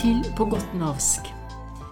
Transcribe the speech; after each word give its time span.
til 0.00 0.22
på 0.36 0.46
godt 0.48 0.74
navsk. 0.80 1.28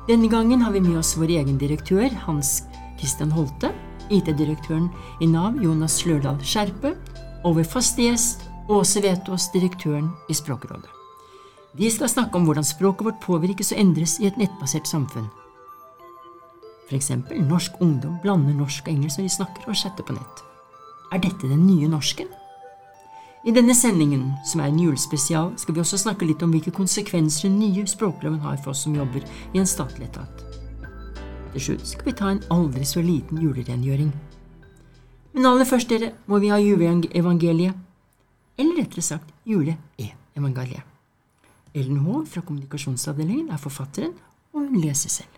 Denne 0.08 0.30
gangen 0.32 0.62
har 0.64 0.72
vi 0.72 0.80
med 0.80 0.96
oss 1.00 1.12
vår 1.18 1.34
egen 1.42 1.58
direktør, 1.60 2.08
Hans 2.24 2.62
Christian 2.96 3.32
Holte, 3.34 3.68
IT-direktøren 4.08 4.88
i 5.20 5.28
Nav, 5.28 5.58
Jonas 5.60 5.98
Slørdal 6.00 6.38
Skjerpe, 6.40 6.94
og 7.44 7.58
vår 7.58 7.68
faste 7.68 8.06
gjest, 8.06 8.46
Åse 8.68 9.02
Vetås, 9.04 9.50
direktøren 9.52 10.08
i 10.28 10.36
Språkrådet. 10.36 10.88
De 11.76 11.90
skal 11.92 12.08
snakke 12.08 12.40
om 12.40 12.48
hvordan 12.48 12.64
språket 12.64 13.06
vårt 13.06 13.20
påvirkes 13.22 13.74
og 13.74 13.80
endres 13.84 14.16
i 14.20 14.28
et 14.30 14.40
nettbasert 14.40 14.88
samfunn. 14.88 15.28
F.eks. 16.88 17.12
norsk 17.44 17.76
ungdom 17.84 18.16
blander 18.24 18.56
norsk 18.56 18.88
og 18.88 18.94
engelsk 18.94 19.20
når 19.20 19.28
de 19.28 19.36
snakker 19.36 19.68
og 19.68 19.76
chatter 19.76 20.04
på 20.08 20.16
nett. 20.16 20.44
Er 21.12 21.20
dette 21.20 21.44
den 21.44 21.66
nye 21.68 21.88
norsken? 21.92 22.32
I 23.46 23.52
denne 23.54 23.74
sendingen, 23.74 24.32
som 24.44 24.60
er 24.60 24.72
en 24.72 24.80
julespesial, 24.82 25.52
skal 25.60 25.76
vi 25.76 25.80
også 25.80 26.00
snakke 26.02 26.26
litt 26.26 26.42
om 26.42 26.50
hvilke 26.50 26.72
konsekvenser 26.74 27.46
den 27.46 27.60
nye 27.60 27.86
språkloven 27.86 28.40
har 28.42 28.58
for 28.58 28.72
oss 28.72 28.82
som 28.82 28.96
jobber 28.98 29.22
i 29.54 29.60
en 29.60 29.68
statlig 29.68 30.08
etat. 30.08 30.42
Til 31.52 31.62
slutt 31.62 31.86
skal 31.86 32.08
vi 32.10 32.16
ta 32.18 32.32
en 32.32 32.42
aldri 32.52 32.84
så 32.84 33.02
liten 33.04 33.38
julerengjøring. 33.42 34.10
Men 35.36 35.46
aller 35.46 35.68
først, 35.68 35.88
dere, 35.92 36.12
må 36.26 36.42
vi 36.42 36.50
ha 36.50 36.58
juleevangeliet. 36.58 37.78
Eller 38.58 38.82
rettere 38.82 39.06
sagt 39.06 39.30
jule-e-evangeliet. 39.46 40.82
Ellen 41.78 42.02
Haag 42.02 42.26
fra 42.26 42.42
kommunikasjonsavdelingen 42.42 43.52
er 43.54 43.62
forfatteren, 43.62 44.16
og 44.50 44.66
hun 44.66 44.80
leser 44.82 45.12
selv. 45.20 45.37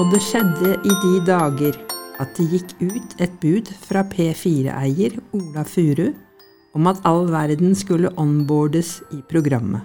Og 0.00 0.08
det 0.08 0.22
skjedde 0.24 0.78
i 0.88 0.94
de 1.02 1.16
dager 1.28 1.74
at 2.22 2.30
det 2.38 2.46
gikk 2.48 2.70
ut 2.80 3.14
et 3.20 3.32
bud 3.42 3.68
fra 3.84 4.00
P4-eier 4.08 5.18
Ola 5.36 5.64
Furu 5.68 6.06
om 6.72 6.86
at 6.88 7.02
all 7.04 7.26
verden 7.28 7.74
skulle 7.76 8.08
onboardes 8.16 8.94
i 9.12 9.18
programmet. 9.28 9.82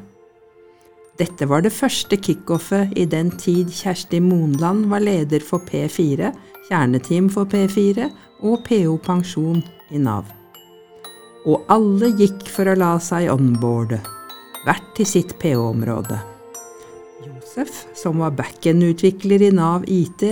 Dette 1.20 1.48
var 1.52 1.66
det 1.66 1.74
første 1.76 2.16
kickoffet 2.16 2.94
i 2.96 3.04
den 3.12 3.34
tid 3.42 3.74
Kjersti 3.76 4.22
Monland 4.24 4.86
var 4.92 5.04
leder 5.04 5.44
for 5.44 5.64
P4, 5.68 6.32
kjerneteam 6.70 7.28
for 7.32 7.52
P4 7.52 8.08
og 8.48 8.64
PO 8.70 8.96
Pensjon 9.04 9.60
i 9.92 10.00
Nav. 10.00 10.32
Og 11.44 11.68
alle 11.76 12.14
gikk 12.16 12.48
for 12.56 12.72
å 12.72 12.78
la 12.80 12.94
seg 13.04 13.28
onboarde, 13.36 14.00
hvert 14.64 14.96
til 14.96 15.12
sitt 15.12 15.36
PO-område. 15.44 16.22
Josef, 17.56 17.86
som 17.96 18.20
var 18.20 18.32
backend-utvikler 18.36 19.42
i 19.42 19.52
Nav 19.52 19.86
IT, 19.88 20.24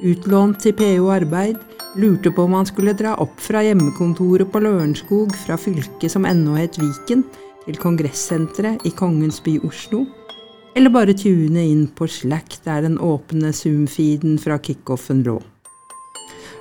utlånt 0.00 0.62
til 0.64 0.72
PO 0.72 1.10
Arbeid, 1.12 1.58
lurte 2.00 2.30
på 2.32 2.46
om 2.46 2.54
han 2.56 2.68
skulle 2.68 2.94
dra 2.96 3.12
opp 3.20 3.36
fra 3.40 3.60
hjemmekontoret 3.66 4.48
på 4.48 4.62
Lørenskog 4.64 5.34
fra 5.42 5.58
fylket 5.60 6.08
som 6.14 6.24
ennå 6.24 6.56
het 6.56 6.78
Viken, 6.80 7.26
til 7.66 7.76
kongressenteret 7.76 8.86
i 8.88 8.94
Kongens 8.96 9.42
by 9.44 9.58
Oslo, 9.68 10.06
eller 10.72 10.94
bare 10.94 11.12
tune 11.12 11.66
inn 11.68 11.84
på 11.92 12.08
Slack 12.08 12.56
der 12.64 12.86
den 12.86 12.96
åpne 12.96 13.52
Zoom-feeden 13.52 14.38
fra 14.40 14.56
kickoffen 14.56 15.20
lå. 15.26 15.36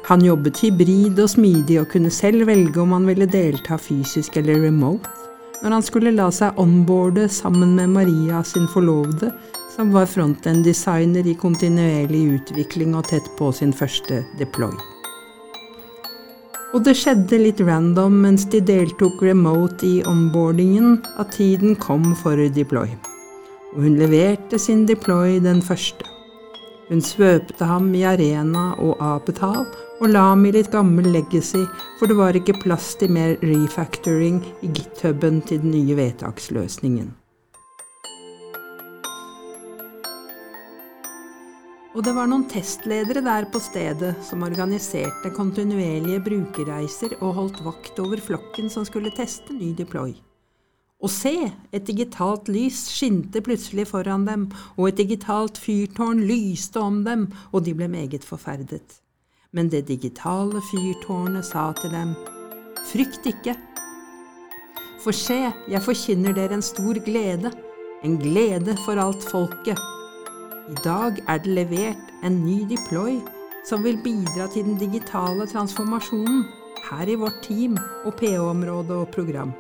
Han 0.10 0.26
jobbet 0.26 0.60
hybrid 0.60 1.22
og 1.22 1.32
smidig 1.32 1.80
og 1.80 1.94
kunne 1.94 2.12
selv 2.12 2.50
velge 2.50 2.82
om 2.82 2.92
han 2.98 3.08
ville 3.08 3.30
delta 3.30 3.80
fysisk 3.80 4.36
eller 4.42 4.66
remote, 4.68 5.19
når 5.64 5.76
han 5.76 5.86
skulle 5.86 6.14
la 6.16 6.30
seg 6.32 6.60
onboarde 6.62 7.28
sammen 7.32 7.76
med 7.76 7.92
Maria 7.96 8.44
sin 8.48 8.68
forlovede, 8.72 9.32
som 9.76 9.92
var 9.96 10.10
frontend-designer 10.12 11.28
i 11.28 11.36
kontinuerlig 11.40 12.24
utvikling 12.40 12.96
og 13.00 13.08
tett 13.12 13.28
på 13.40 13.52
sin 13.56 13.74
første 13.76 14.24
deploy. 14.40 14.76
Og 16.76 16.84
det 16.86 16.94
skjedde 17.00 17.40
litt 17.42 17.62
random 17.66 18.20
mens 18.26 18.46
de 18.52 18.62
deltok 18.62 19.24
remote 19.26 19.88
i 19.88 20.04
onboardingen, 20.08 21.00
at 21.18 21.34
tiden 21.34 21.76
kom 21.82 22.12
for 22.20 22.38
deploy. 22.54 22.92
Og 23.74 23.84
hun 23.86 23.98
leverte 23.98 24.60
sin 24.62 24.86
deploy 24.90 25.40
den 25.42 25.64
første. 25.66 26.19
Hun 26.90 27.04
svøpte 27.06 27.68
ham 27.70 27.92
i 27.94 28.02
Arena 28.10 28.72
og 28.82 28.98
Apetal 29.06 29.62
og 30.00 30.08
la 30.10 30.24
ham 30.32 30.48
i 30.50 30.54
litt 30.56 30.72
gammel 30.74 31.12
legacy, 31.14 31.62
for 32.00 32.10
det 32.10 32.16
var 32.18 32.38
ikke 32.38 32.58
plass 32.64 32.96
til 32.98 33.14
mer 33.14 33.36
refactoring 33.46 34.40
i 34.66 34.72
githuben 34.74 35.44
til 35.46 35.62
den 35.62 35.76
nye 35.76 35.98
vedtaksløsningen. 36.00 37.12
Og 41.94 42.06
det 42.06 42.14
var 42.16 42.30
noen 42.32 42.48
testledere 42.50 43.22
der 43.26 43.46
på 43.54 43.62
stedet 43.62 44.16
som 44.26 44.46
organiserte 44.48 45.30
kontinuerlige 45.36 46.24
brukerreiser 46.26 47.18
og 47.20 47.36
holdt 47.38 47.62
vakt 47.66 48.02
over 48.02 48.22
flokken 48.24 48.70
som 48.74 48.88
skulle 48.88 49.14
teste 49.14 49.54
ny 49.54 49.76
deploy. 49.78 50.16
Og 51.00 51.12
se, 51.14 51.32
et 51.72 51.86
digitalt 51.88 52.50
lys 52.52 52.82
skinte 52.92 53.40
plutselig 53.44 53.86
foran 53.88 54.26
dem, 54.28 54.50
og 54.76 54.90
et 54.90 54.98
digitalt 55.00 55.58
fyrtårn 55.58 56.26
lyste 56.28 56.82
om 56.84 57.06
dem, 57.06 57.30
og 57.54 57.64
de 57.66 57.74
ble 57.74 57.88
meget 57.88 58.26
forferdet. 58.28 59.00
Men 59.56 59.72
det 59.72 59.88
digitale 59.88 60.60
fyrtårnet 60.72 61.48
sa 61.48 61.70
til 61.80 61.96
dem, 61.96 62.12
frykt 62.92 63.30
ikke. 63.32 63.56
For 65.00 65.16
se, 65.16 65.40
jeg 65.72 65.86
forkynner 65.86 66.36
dere 66.36 66.60
en 66.60 66.66
stor 66.66 67.00
glede, 67.06 67.54
en 68.04 68.20
glede 68.20 68.76
for 68.84 69.00
alt 69.00 69.24
folket. 69.32 69.80
I 70.70 70.76
dag 70.84 71.24
er 71.28 71.40
det 71.46 71.56
levert 71.62 72.12
en 72.28 72.44
ny 72.44 72.60
deploy 72.70 73.22
som 73.66 73.88
vil 73.88 74.04
bidra 74.04 74.50
til 74.52 74.68
den 74.68 74.78
digitale 74.82 75.48
transformasjonen 75.48 76.44
her 76.92 77.08
i 77.08 77.18
vårt 77.20 77.40
team 77.48 77.80
og 78.04 78.20
PO-område 78.20 79.00
og 79.00 79.12
program. 79.16 79.56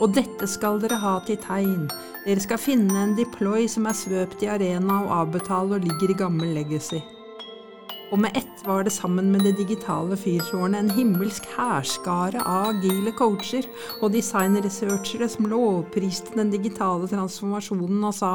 Og 0.00 0.14
dette 0.16 0.48
skal 0.48 0.80
dere 0.82 1.00
ha 1.02 1.18
til 1.26 1.40
tegn. 1.42 1.88
Dere 2.24 2.42
skal 2.42 2.60
finne 2.62 2.96
en 3.02 3.16
deploy 3.18 3.66
som 3.70 3.88
er 3.90 3.98
svøpt 3.98 4.44
i 4.44 4.50
arena 4.52 5.02
og 5.02 5.12
avbetalt 5.20 5.76
og 5.76 5.84
ligger 5.84 6.14
i 6.14 6.18
gammel 6.22 6.54
legacy. 6.56 7.00
Og 8.12 8.20
med 8.20 8.36
ett 8.36 8.66
var 8.66 8.84
det 8.84 8.92
sammen 8.92 9.30
med 9.32 9.44
det 9.46 9.54
digitale 9.56 10.16
fyrtårnet 10.20 10.82
en 10.82 10.90
himmelsk 10.92 11.46
hærskare 11.56 12.42
av 12.44 12.74
agile 12.74 13.12
coacher 13.16 13.64
og 14.02 14.12
designresearchere 14.12 15.30
som 15.32 15.48
lovpriste 15.48 16.36
den 16.36 16.52
digitale 16.52 17.08
transformasjonen 17.08 18.04
og 18.04 18.14
sa 18.20 18.34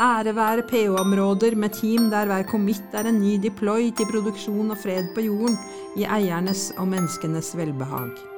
Ære 0.00 0.32
være 0.32 0.64
PO-områder 0.70 1.58
med 1.60 1.76
team 1.76 2.08
der 2.08 2.24
hver 2.30 2.48
commit 2.48 2.96
er 2.96 3.10
en 3.10 3.20
ny 3.20 3.36
deploy 3.42 3.90
til 3.92 4.08
produksjon 4.08 4.72
og 4.72 4.80
fred 4.80 5.12
på 5.14 5.28
jorden, 5.28 5.60
i 6.00 6.08
eiernes 6.08 6.70
og 6.78 6.88
menneskenes 6.88 7.52
velbehag. 7.58 8.29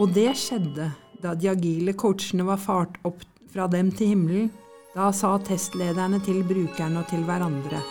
Og 0.00 0.14
det 0.16 0.30
skjedde 0.40 0.88
da 1.20 1.34
de 1.36 1.50
agile 1.50 1.92
coachene 1.92 2.46
var 2.48 2.60
fart 2.62 2.96
opp 3.04 3.20
fra 3.52 3.66
dem 3.68 3.90
til 3.92 4.14
himmelen. 4.14 4.48
Da 4.94 5.10
sa 5.14 5.36
testlederne 5.44 6.18
til 6.24 6.40
brukerne 6.46 7.02
og 7.02 7.10
til 7.12 7.20
hverandre. 7.28 7.82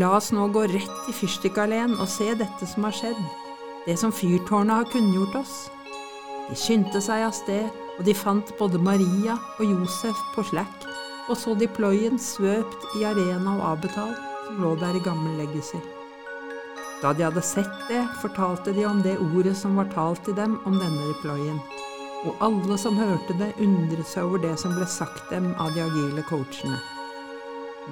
La 0.00 0.14
oss 0.16 0.30
nå 0.32 0.46
gå 0.54 0.64
rett 0.70 1.10
i 1.10 1.14
fyrstikkalleen 1.14 1.98
og 1.98 2.08
se 2.10 2.32
dette 2.38 2.66
som 2.70 2.86
har 2.86 2.96
skjedd, 2.96 3.20
det 3.86 3.98
som 4.00 4.14
fyrtårnet 4.14 4.80
har 4.80 4.90
kunngjort 4.90 5.36
oss. 5.42 5.54
De 6.48 6.56
skyndte 6.58 7.02
seg 7.04 7.26
av 7.28 7.36
sted, 7.36 7.68
og 7.98 8.06
de 8.06 8.16
fant 8.16 8.54
både 8.58 8.80
Maria 8.82 9.36
og 9.58 9.64
Josef 9.66 10.18
på 10.34 10.46
Slack, 10.50 10.88
og 11.28 11.36
så 11.38 11.54
deployen 11.58 12.18
svøpt 12.22 12.90
i 12.98 13.06
Arena 13.06 13.58
og 13.58 13.66
Abetal, 13.74 14.14
som 14.48 14.62
lå 14.64 14.76
der 14.80 14.98
i 14.98 15.04
gammel 15.04 15.42
legacy. 15.44 15.82
Da 17.02 17.12
de 17.12 17.24
hadde 17.24 17.42
sett 17.42 17.88
det, 17.88 18.06
fortalte 18.20 18.72
de 18.76 18.84
om 18.86 19.02
det 19.02 19.16
ordet 19.18 19.56
som 19.56 19.76
var 19.76 19.88
talt 19.94 20.24
til 20.24 20.36
dem 20.36 20.58
om 20.68 20.76
denne 20.76 21.06
deployen. 21.08 21.60
Og 22.28 22.42
alle 22.44 22.76
som 22.78 22.98
hørte 23.00 23.36
det, 23.40 23.54
undret 23.64 24.08
seg 24.08 24.28
over 24.28 24.42
det 24.42 24.56
som 24.60 24.74
ble 24.76 24.84
sagt 24.84 25.30
dem 25.32 25.54
av 25.56 25.72
de 25.72 25.80
agile 25.86 26.24
coachene. 26.28 26.76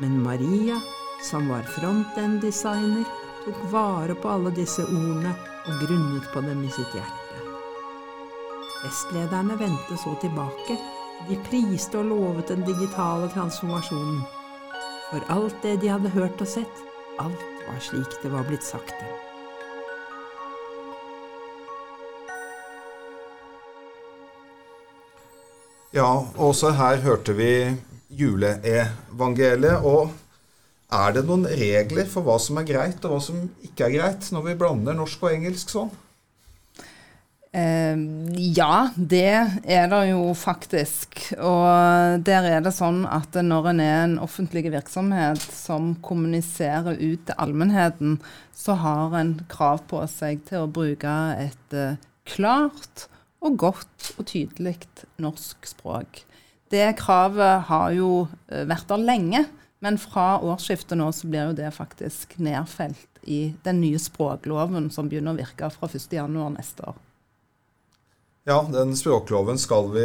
Men 0.03 0.21
Maria, 0.23 0.77
som 1.25 1.49
var 1.49 1.65
front-end-designer, 1.79 3.09
tok 3.47 3.65
vare 3.73 4.15
på 4.15 4.29
alle 4.29 4.53
disse 4.53 4.85
ordene 4.85 5.32
og 5.65 5.81
grunnet 5.87 6.29
på 6.35 6.44
dem 6.44 6.61
i 6.69 6.73
sitt 6.77 6.93
hjerte. 6.93 7.43
Festlederne 8.82 9.56
vendte 9.59 9.97
så 9.99 10.12
tilbake. 10.21 10.77
De 11.29 11.41
priste 11.49 11.99
og 11.99 12.12
lovet 12.12 12.53
den 12.53 12.67
digitale 12.69 13.32
transformasjonen. 13.32 14.21
For 15.09 15.25
alt 15.32 15.56
det 15.65 15.79
de 15.82 15.94
hadde 15.97 16.12
hørt 16.12 16.44
og 16.44 16.53
sett, 16.59 16.85
alt 17.19 17.57
var 17.69 17.81
slik 17.85 18.20
det 18.23 18.31
var 18.32 18.47
blitt 18.49 18.65
sagt 18.67 18.94
dem. 18.99 19.17
Ja, 25.97 26.09
også 26.37 26.75
her 26.76 27.00
hørte 27.00 27.32
vi 27.37 27.53
juleevangeliet. 28.12 29.85
Og 29.85 30.12
er 30.93 31.15
det 31.17 31.25
noen 31.29 31.47
regler 31.49 32.09
for 32.09 32.26
hva 32.26 32.37
som 32.41 32.61
er 32.61 32.69
greit 32.69 33.05
og 33.05 33.15
hva 33.15 33.23
som 33.25 33.41
ikke 33.65 33.88
er 33.88 33.97
greit, 33.97 34.29
når 34.32 34.50
vi 34.50 34.59
blander 34.61 34.97
norsk 34.97 35.25
og 35.25 35.32
engelsk 35.32 35.73
sånn? 35.73 35.91
Eh, 37.58 37.99
ja, 38.56 38.90
det 38.96 39.31
er 39.64 39.88
det 39.90 40.02
jo 40.10 40.22
faktisk. 40.37 41.20
Og 41.40 42.22
der 42.26 42.46
er 42.52 42.62
det 42.64 42.75
sånn 42.76 43.05
at 43.08 43.34
når 43.44 43.70
en 43.72 43.82
er 43.82 43.99
en 44.05 44.16
offentlig 44.22 44.66
virksomhet 44.69 45.43
som 45.55 45.94
kommuniserer 46.05 46.99
ut 46.99 47.25
til 47.28 47.38
allmennheten, 47.38 48.19
så 48.55 48.76
har 48.82 49.16
en 49.19 49.37
krav 49.50 49.84
på 49.90 50.02
seg 50.10 50.44
til 50.49 50.66
å 50.66 50.72
bruke 50.72 51.14
et 51.38 51.76
uh, 51.76 51.99
klart 52.28 53.06
og 53.44 53.58
godt 53.62 54.12
og 54.19 54.26
tydelig 54.28 54.76
norsk 55.22 55.70
språk. 55.70 56.25
Det 56.69 56.90
kravet 57.00 57.69
har 57.70 57.94
jo 57.96 58.26
uh, 58.26 58.64
vært 58.69 58.90
der 58.90 59.06
lenge, 59.08 59.44
men 59.82 59.99
fra 60.02 60.37
årsskiftet 60.43 60.99
nå 60.99 61.08
så 61.14 61.31
blir 61.31 61.50
jo 61.50 61.58
det 61.62 61.70
faktisk 61.75 62.34
nedfelt 62.43 63.22
i 63.31 63.55
den 63.64 63.81
nye 63.82 63.99
språkloven 64.02 64.90
som 64.94 65.10
begynner 65.10 65.37
å 65.37 65.38
virke 65.38 65.70
fra 65.70 65.90
1.1 65.90 66.34
neste 66.58 66.90
år. 66.90 66.99
Ja, 68.49 68.62
den 68.73 68.97
språkloven 68.97 69.59
skal 69.61 69.91
vi 69.93 70.05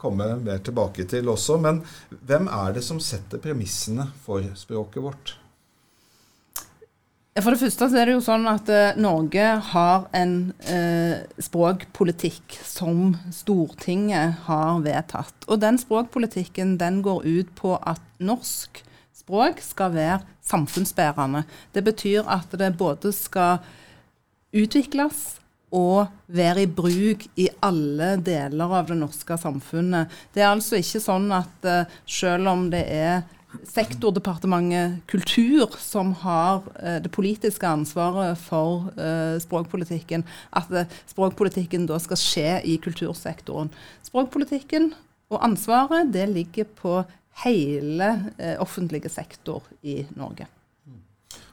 komme 0.00 0.30
mer 0.40 0.62
tilbake 0.64 1.04
til 1.04 1.26
også. 1.28 1.58
Men 1.60 1.82
hvem 2.24 2.46
er 2.48 2.72
det 2.72 2.80
som 2.86 2.96
setter 3.04 3.36
premissene 3.36 4.06
for 4.24 4.46
språket 4.56 5.04
vårt? 5.04 5.32
For 7.36 7.52
det 7.52 7.60
første 7.60 7.90
er 7.92 8.08
det 8.08 8.14
jo 8.14 8.22
sånn 8.24 8.48
at 8.48 8.70
uh, 8.72 8.96
Norge 8.96 9.44
har 9.74 10.06
en 10.16 10.32
eh, 10.72 11.20
språkpolitikk 11.40 12.56
som 12.64 13.12
Stortinget 13.32 14.40
har 14.48 14.80
vedtatt. 14.84 15.44
Og 15.52 15.60
den 15.60 15.76
språkpolitikken 15.80 16.78
den 16.80 17.02
går 17.04 17.28
ut 17.28 17.52
på 17.60 17.76
at 17.76 18.00
norsk 18.24 18.80
språk 19.20 19.60
skal 19.64 19.92
være 19.92 20.18
samfunnsbærende. 20.48 21.44
Det 21.76 21.84
betyr 21.84 22.24
at 22.24 22.56
det 22.56 22.72
både 22.80 23.12
skal 23.16 23.60
utvikles 24.52 25.41
å 25.72 26.04
være 26.32 26.66
i 26.66 26.70
bruk 26.70 27.24
i 27.40 27.48
alle 27.64 28.16
deler 28.24 28.74
av 28.78 28.90
det 28.90 28.98
norske 29.00 29.36
samfunnet. 29.40 30.10
Det 30.34 30.44
er 30.44 30.50
altså 30.52 30.80
ikke 30.80 31.00
sånn 31.02 31.30
at 31.34 31.68
uh, 31.68 31.94
selv 32.08 32.52
om 32.52 32.66
det 32.72 32.82
er 32.92 33.22
sektordepartementet 33.68 35.02
kultur 35.12 35.74
som 35.80 36.14
har 36.22 36.62
uh, 36.76 36.98
det 37.04 37.12
politiske 37.12 37.68
ansvaret 37.68 38.40
for 38.40 38.92
uh, 38.98 39.40
språkpolitikken, 39.42 40.26
at 40.52 40.72
språkpolitikken 41.10 41.88
da 41.88 42.00
skal 42.02 42.20
skje 42.20 42.48
i 42.68 42.78
kultursektoren. 42.82 43.72
Språkpolitikken 44.08 44.92
og 45.32 45.40
ansvaret 45.40 46.12
det 46.12 46.28
ligger 46.28 46.68
på 46.76 47.00
hele 47.46 48.10
offentlige 48.60 49.08
sektor 49.08 49.64
i 49.80 50.02
Norge. 50.12 50.44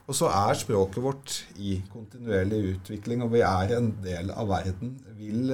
Og 0.09 0.17
så 0.17 0.29
er 0.33 0.57
språket 0.57 1.03
vårt 1.05 1.33
i 1.61 1.75
kontinuerlig 1.93 2.63
utvikling, 2.73 3.21
og 3.21 3.35
vi 3.35 3.43
er 3.45 3.75
en 3.77 3.91
del 4.01 4.31
av 4.33 4.49
verden. 4.49 4.95
Vil 5.19 5.51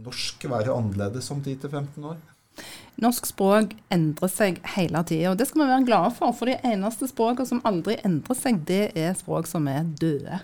norsk 0.00 0.46
være 0.52 0.76
annerledes 0.76 1.30
om 1.34 1.40
10-15 1.42 2.06
år? 2.12 2.20
Norsk 3.00 3.26
språk 3.30 3.74
endrer 3.90 4.30
seg 4.30 4.60
hele 4.76 5.02
tida, 5.08 5.32
og 5.32 5.40
det 5.40 5.48
skal 5.48 5.64
vi 5.64 5.72
være 5.72 5.88
glade 5.88 6.12
for. 6.14 6.36
For 6.36 6.50
de 6.50 6.58
eneste 6.70 7.08
språkene 7.10 7.48
som 7.48 7.64
aldri 7.66 7.96
endrer 8.06 8.38
seg, 8.38 8.62
det 8.68 8.92
er 8.94 9.18
språk 9.18 9.50
som 9.50 9.66
er 9.70 9.88
døde. 9.98 10.38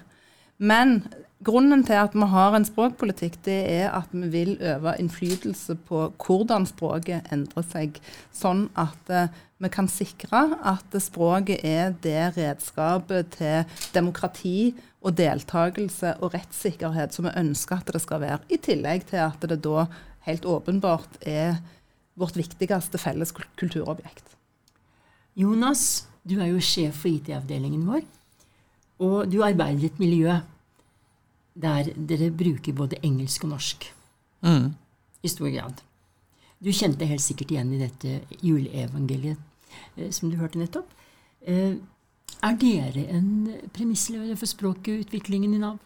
Men 0.58 1.02
grunnen 1.46 1.84
til 1.86 2.00
at 2.00 2.16
vi 2.16 2.26
har 2.32 2.56
en 2.56 2.66
språkpolitikk, 2.66 3.38
det 3.44 3.58
er 3.76 3.90
at 3.94 4.10
vi 4.10 4.30
vil 4.32 4.54
øve 4.58 4.96
innflytelse 4.98 5.76
på 5.86 6.06
hvordan 6.16 6.66
språket 6.66 7.28
endrer 7.30 7.66
seg, 7.70 8.00
sånn 8.34 8.66
at 8.74 9.12
uh, 9.12 9.28
vi 9.62 9.70
kan 9.72 9.88
sikre 9.88 10.42
at 10.68 10.96
språket 11.00 11.64
er 11.64 11.94
det 12.04 12.34
redskapet 12.36 13.30
til 13.38 13.78
demokrati 13.94 14.74
og 15.00 15.16
deltakelse 15.16 16.16
og 16.20 16.34
rettssikkerhet 16.34 17.16
som 17.16 17.28
vi 17.28 17.36
ønsker 17.40 17.80
at 17.80 17.92
det 17.94 18.02
skal 18.04 18.20
være, 18.20 18.42
i 18.52 18.58
tillegg 18.60 19.06
til 19.08 19.22
at 19.24 19.48
det 19.48 19.62
da 19.64 19.86
helt 20.26 20.44
åpenbart 20.44 21.20
er 21.22 21.56
vårt 22.16 22.36
viktigste 22.36 23.00
felles 23.00 23.32
kulturobjekt. 23.32 24.36
Jonas, 25.36 26.06
du 26.24 26.38
er 26.40 26.50
jo 26.50 26.60
sjef 26.64 27.02
for 27.04 27.12
IT-avdelingen 27.12 27.84
vår. 27.86 28.04
Og 29.04 29.28
du 29.28 29.42
arbeider 29.44 29.84
i 29.84 29.90
et 29.90 29.98
miljø 30.00 30.38
der 31.56 31.90
dere 31.96 32.32
bruker 32.32 32.76
både 32.76 33.00
engelsk 33.04 33.44
og 33.44 33.54
norsk. 33.54 33.84
Mm. 34.44 34.72
I 35.24 35.28
stor 35.28 35.52
grad. 35.52 35.85
Du 36.58 36.72
kjente 36.72 37.04
helt 37.04 37.20
sikkert 37.20 37.52
igjen 37.52 37.72
i 37.76 37.82
dette 37.82 38.20
juleevangeliet 38.40 39.36
eh, 39.96 40.08
som 40.10 40.30
du 40.30 40.38
hørte 40.40 40.60
nettopp. 40.60 40.88
Eh, 41.44 41.76
er 42.46 42.56
dere 42.60 43.04
en 43.12 43.28
premisslever 43.76 44.38
for 44.40 44.48
språkutviklingen 44.48 45.56
i 45.56 45.60
Nav? 45.60 45.76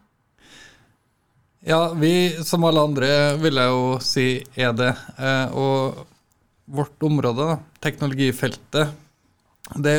Ja, 1.66 1.90
vi 1.92 2.12
som 2.46 2.64
alle 2.64 2.86
andre 2.86 3.10
vil 3.42 3.58
jeg 3.60 3.74
jo 3.74 3.84
si 4.04 4.28
er 4.54 4.72
det. 4.78 4.94
Eh, 5.18 5.58
og 5.58 6.06
vårt 6.70 7.02
område, 7.02 7.56
teknologifeltet, 7.82 8.94
det 9.74 9.96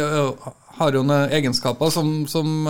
har 0.77 0.95
jo 0.95 1.01
noen 1.03 1.31
egenskaper 1.35 1.91
som, 1.91 2.23
som 2.31 2.63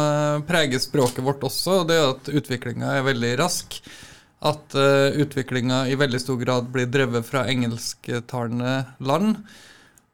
preger 0.45 0.81
språket 0.81 1.21
vårt 1.25 1.44
også. 1.45 1.83
Det 1.86 1.98
er 1.98 2.09
at 2.09 2.31
utviklinga 2.42 2.95
er 2.98 3.06
veldig 3.06 3.31
rask. 3.42 3.77
At 4.41 4.73
uh, 4.73 4.81
eh, 4.81 5.19
utviklinga 5.21 5.83
i 5.91 5.97
veldig 5.99 6.21
stor 6.21 6.39
grad 6.41 6.71
blir 6.73 6.89
drevet 6.89 7.27
fra 7.27 7.45
engelsktalende 7.51 8.77
land. 8.97 9.43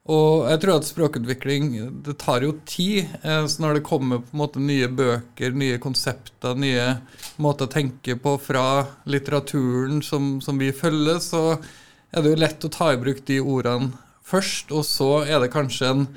Og 0.07 0.45
jeg 0.47 0.59
tror 0.63 0.77
at 0.77 0.87
språkutvikling 0.87 1.71
det 2.03 2.15
tar 2.21 2.43
jo 2.45 2.53
tid. 2.67 3.09
Eh, 3.21 3.43
så 3.47 3.63
når 3.63 3.77
det 3.77 3.87
kommer 3.87 4.21
på 4.23 4.35
en 4.35 4.41
måte 4.41 4.63
nye 4.63 4.87
bøker, 4.87 5.55
nye 5.55 5.79
konsepter, 5.83 6.55
nye 6.59 6.93
måter 7.43 7.67
å 7.67 7.73
tenke 7.73 8.15
på 8.19 8.37
fra 8.39 8.85
litteraturen 9.07 9.99
som, 10.03 10.37
som 10.43 10.59
vi 10.59 10.71
følger, 10.75 11.19
så 11.23 11.43
er 12.11 12.23
det 12.23 12.31
jo 12.31 12.43
lett 12.43 12.67
å 12.67 12.71
ta 12.71 12.93
i 12.93 13.01
bruk 13.01 13.25
de 13.27 13.41
ordene 13.43 13.91
først. 14.27 14.71
Og 14.71 14.87
så 14.87 15.11
er 15.27 15.43
det 15.43 15.51
kanskje 15.55 15.91
en 15.91 16.07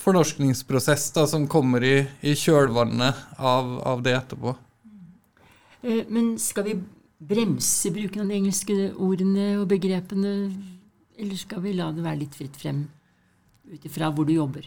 fornorskningsprosess 0.00 1.10
da, 1.16 1.26
som 1.28 1.48
kommer 1.48 1.84
i, 1.84 1.98
i 2.24 2.32
kjølvannet 2.36 3.36
av, 3.36 3.76
av, 3.84 4.02
det 4.04 4.16
etterpå. 4.16 4.56
Eh, 5.84 6.04
men 6.08 6.38
skal 6.38 6.64
vi 6.64 6.78
bremse 7.18 7.90
bruken 7.90 8.24
av 8.24 8.30
de 8.30 8.38
engelske 8.38 8.76
ordene 9.00 9.54
og 9.60 9.68
begrepene, 9.68 10.32
eller 11.20 11.40
skal 11.40 11.62
vi 11.64 11.74
la 11.76 11.90
det 11.94 12.04
være 12.04 12.22
litt 12.24 12.36
fritt 12.36 12.56
frem 12.58 12.86
ut 13.70 13.84
ifra 13.86 14.10
hvor 14.12 14.26
du 14.28 14.34
jobber? 14.34 14.66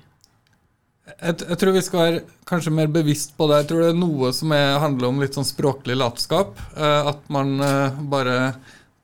Jeg, 1.08 1.38
jeg, 1.40 1.58
tror 1.60 1.72
vi 1.74 1.84
skal 1.86 2.02
være 2.02 2.24
kanskje 2.50 2.74
mer 2.76 2.90
bevisst 2.92 3.32
på 3.38 3.48
det. 3.48 3.62
Jeg 3.62 3.70
tror 3.70 3.84
det 3.84 3.92
er 3.94 4.02
noe 4.02 4.32
som 4.36 4.52
er, 4.56 4.74
handler 4.84 5.10
om 5.10 5.22
litt 5.24 5.38
sånn 5.38 5.48
språklig 5.48 5.96
latskap. 5.98 6.60
Eh, 6.76 7.10
at 7.14 7.24
man 7.34 7.56
eh, 7.64 8.02
bare 8.12 8.38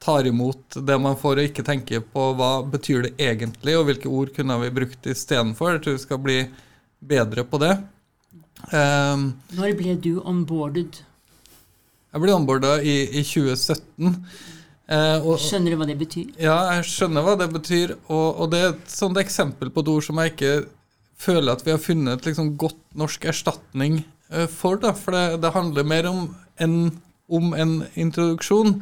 tar 0.04 0.27
imot 0.27 0.77
det 0.83 0.98
man 1.00 1.15
får, 1.18 1.39
og 1.39 1.50
ikke 1.50 1.65
tenker 1.65 2.04
på 2.13 2.27
hva 2.38 2.58
betyr 2.67 3.08
det 3.08 3.13
egentlig, 3.24 3.77
og 3.79 3.88
hvilke 3.88 4.12
ord 4.12 4.34
kunne 4.36 4.60
vi 4.65 4.74
brukt 4.82 5.08
istedenfor. 5.08 5.77
Jeg 5.77 5.86
tror 5.86 5.96
vi 5.96 6.03
skal 6.03 6.22
bli 6.25 6.38
bedre 7.13 7.46
på 7.48 7.62
det. 7.63 7.72
Når 8.74 9.77
ble 9.79 9.96
du 10.03 10.17
onboarded? 10.20 11.00
Jeg 12.13 12.22
ble 12.22 12.34
onboarda 12.36 12.75
i, 12.86 12.96
i 13.10 13.24
2017. 13.25 14.17
Eh, 14.93 15.24
og, 15.24 15.39
skjønner 15.41 15.74
du 15.74 15.79
hva 15.79 15.88
det 15.89 15.96
betyr? 15.98 16.27
Ja, 16.38 16.58
jeg 16.75 16.86
skjønner 16.91 17.25
hva 17.25 17.34
det 17.39 17.48
betyr. 17.55 17.96
Og, 18.05 18.27
og 18.43 18.51
det 18.53 18.60
er 18.60 18.74
et 18.75 18.91
sånt 18.93 19.17
eksempel 19.17 19.72
på 19.74 19.82
et 19.82 19.89
ord 19.96 20.05
som 20.05 20.22
jeg 20.22 20.36
ikke 20.36 20.51
føler 21.24 21.55
at 21.55 21.63
vi 21.65 21.74
har 21.74 21.82
funnet 21.82 22.20
et 22.20 22.29
liksom 22.29 22.53
godt 22.62 22.77
norsk 23.00 23.25
erstatning 23.32 24.03
eh, 24.29 24.46
for. 24.46 24.77
Da, 24.84 24.93
for 24.93 25.17
det, 25.17 25.41
det 25.41 25.55
handler 25.55 25.89
mer 25.89 26.12
om 26.12 26.27
en, 26.62 26.77
om 27.34 27.50
en 27.58 27.74
introduksjon 27.98 28.77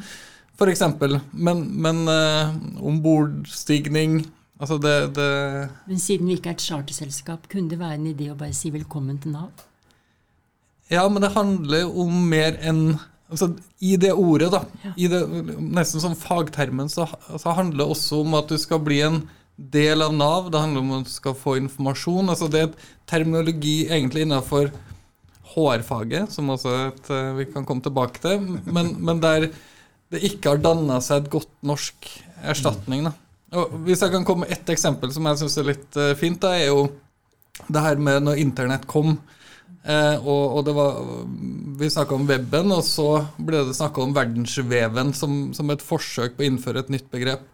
f.eks. 0.60 0.84
Men, 1.32 1.64
men 1.82 2.04
om 2.12 2.92
ombordstigning 2.92 4.22
Altså 4.62 4.78
det, 4.78 5.16
det 5.18 5.70
Men 5.88 6.00
siden 6.00 6.28
vi 6.30 6.36
ikke 6.38 6.52
er 6.52 6.54
et 6.60 6.62
charterselskap, 6.62 7.48
kunne 7.50 7.72
det 7.72 7.80
være 7.80 7.98
en 7.98 8.12
idé 8.12 8.28
å 8.30 8.38
bare 8.38 8.54
si 8.54 8.70
velkommen 8.70 9.18
til 9.18 9.34
Nav? 9.34 9.64
Ja, 10.92 11.08
men 11.10 11.24
det 11.24 11.32
handler 11.34 11.90
om 11.90 12.28
mer 12.30 12.60
enn 12.62 13.00
altså, 13.32 13.52
I 13.80 13.96
det 14.02 14.12
ordet, 14.14 14.52
da, 14.54 14.92
i 14.96 15.08
det, 15.12 15.22
nesten 15.60 16.04
som 16.04 16.18
fagtermen, 16.18 16.92
så 16.92 17.08
så 17.40 17.56
handler 17.58 17.84
det 17.84 17.90
også 17.96 18.22
om 18.26 18.38
at 18.40 18.52
du 18.52 18.60
skal 18.62 18.84
bli 18.84 19.02
en 19.08 19.22
del 19.56 20.04
av 20.06 20.14
Nav. 20.16 20.52
Det 20.52 20.62
handler 20.62 20.84
om 20.84 20.94
at 21.00 21.10
du 21.10 21.14
skal 21.14 21.36
få 21.38 21.58
informasjon. 21.62 22.30
altså 22.30 22.50
Det 22.52 22.62
er 22.62 22.70
et 22.70 22.88
terminologi 23.10 23.76
egentlig 23.88 24.26
innenfor 24.26 24.72
HR-faget, 25.52 26.32
som 26.32 26.50
også 26.54 26.76
et, 26.88 27.10
eh, 27.12 27.34
vi 27.40 27.46
kan 27.52 27.66
komme 27.68 27.84
tilbake 27.84 28.22
til, 28.24 28.40
men, 28.72 28.96
men 29.04 29.20
der 29.24 29.50
det 30.12 30.24
ikke 30.28 30.54
har 30.54 30.64
danna 30.64 31.00
seg 31.04 31.24
et 31.24 31.32
godt 31.32 31.52
norsk 31.64 32.08
erstatning. 32.52 33.06
Da. 33.08 33.14
Og 33.60 33.76
hvis 33.86 34.02
jeg 34.04 34.12
kan 34.14 34.26
komme 34.28 34.46
med 34.46 34.52
ett 34.56 34.72
eksempel 34.74 35.12
som 35.16 35.28
jeg 35.28 35.40
syns 35.40 35.58
er 35.60 35.70
litt 35.70 36.00
uh, 36.00 36.12
fint, 36.20 36.40
da, 36.44 36.52
er 36.56 36.72
jo 36.72 36.90
det 37.72 37.84
her 37.84 38.02
med 38.02 38.26
når 38.26 38.42
internett 38.42 38.88
kom. 38.92 39.18
Eh, 39.82 40.18
og, 40.22 40.58
og, 40.58 40.62
det 40.68 40.74
var, 40.78 41.00
Vi 41.80 41.90
snakka 41.90 42.18
om 42.18 42.28
weben, 42.30 42.74
og 42.76 42.84
så 42.86 43.08
ble 43.42 43.64
det 43.68 43.78
snakka 43.78 44.04
om 44.04 44.14
verdensveven 44.14 45.14
som, 45.18 45.42
som, 45.58 45.74
et 45.74 45.86
forsøk 45.86 46.38
på 46.38 46.46
å 46.46 46.50
innføre 46.52 46.84
et 46.84 46.94
nytt 46.94 47.10
begrep. 47.14 47.48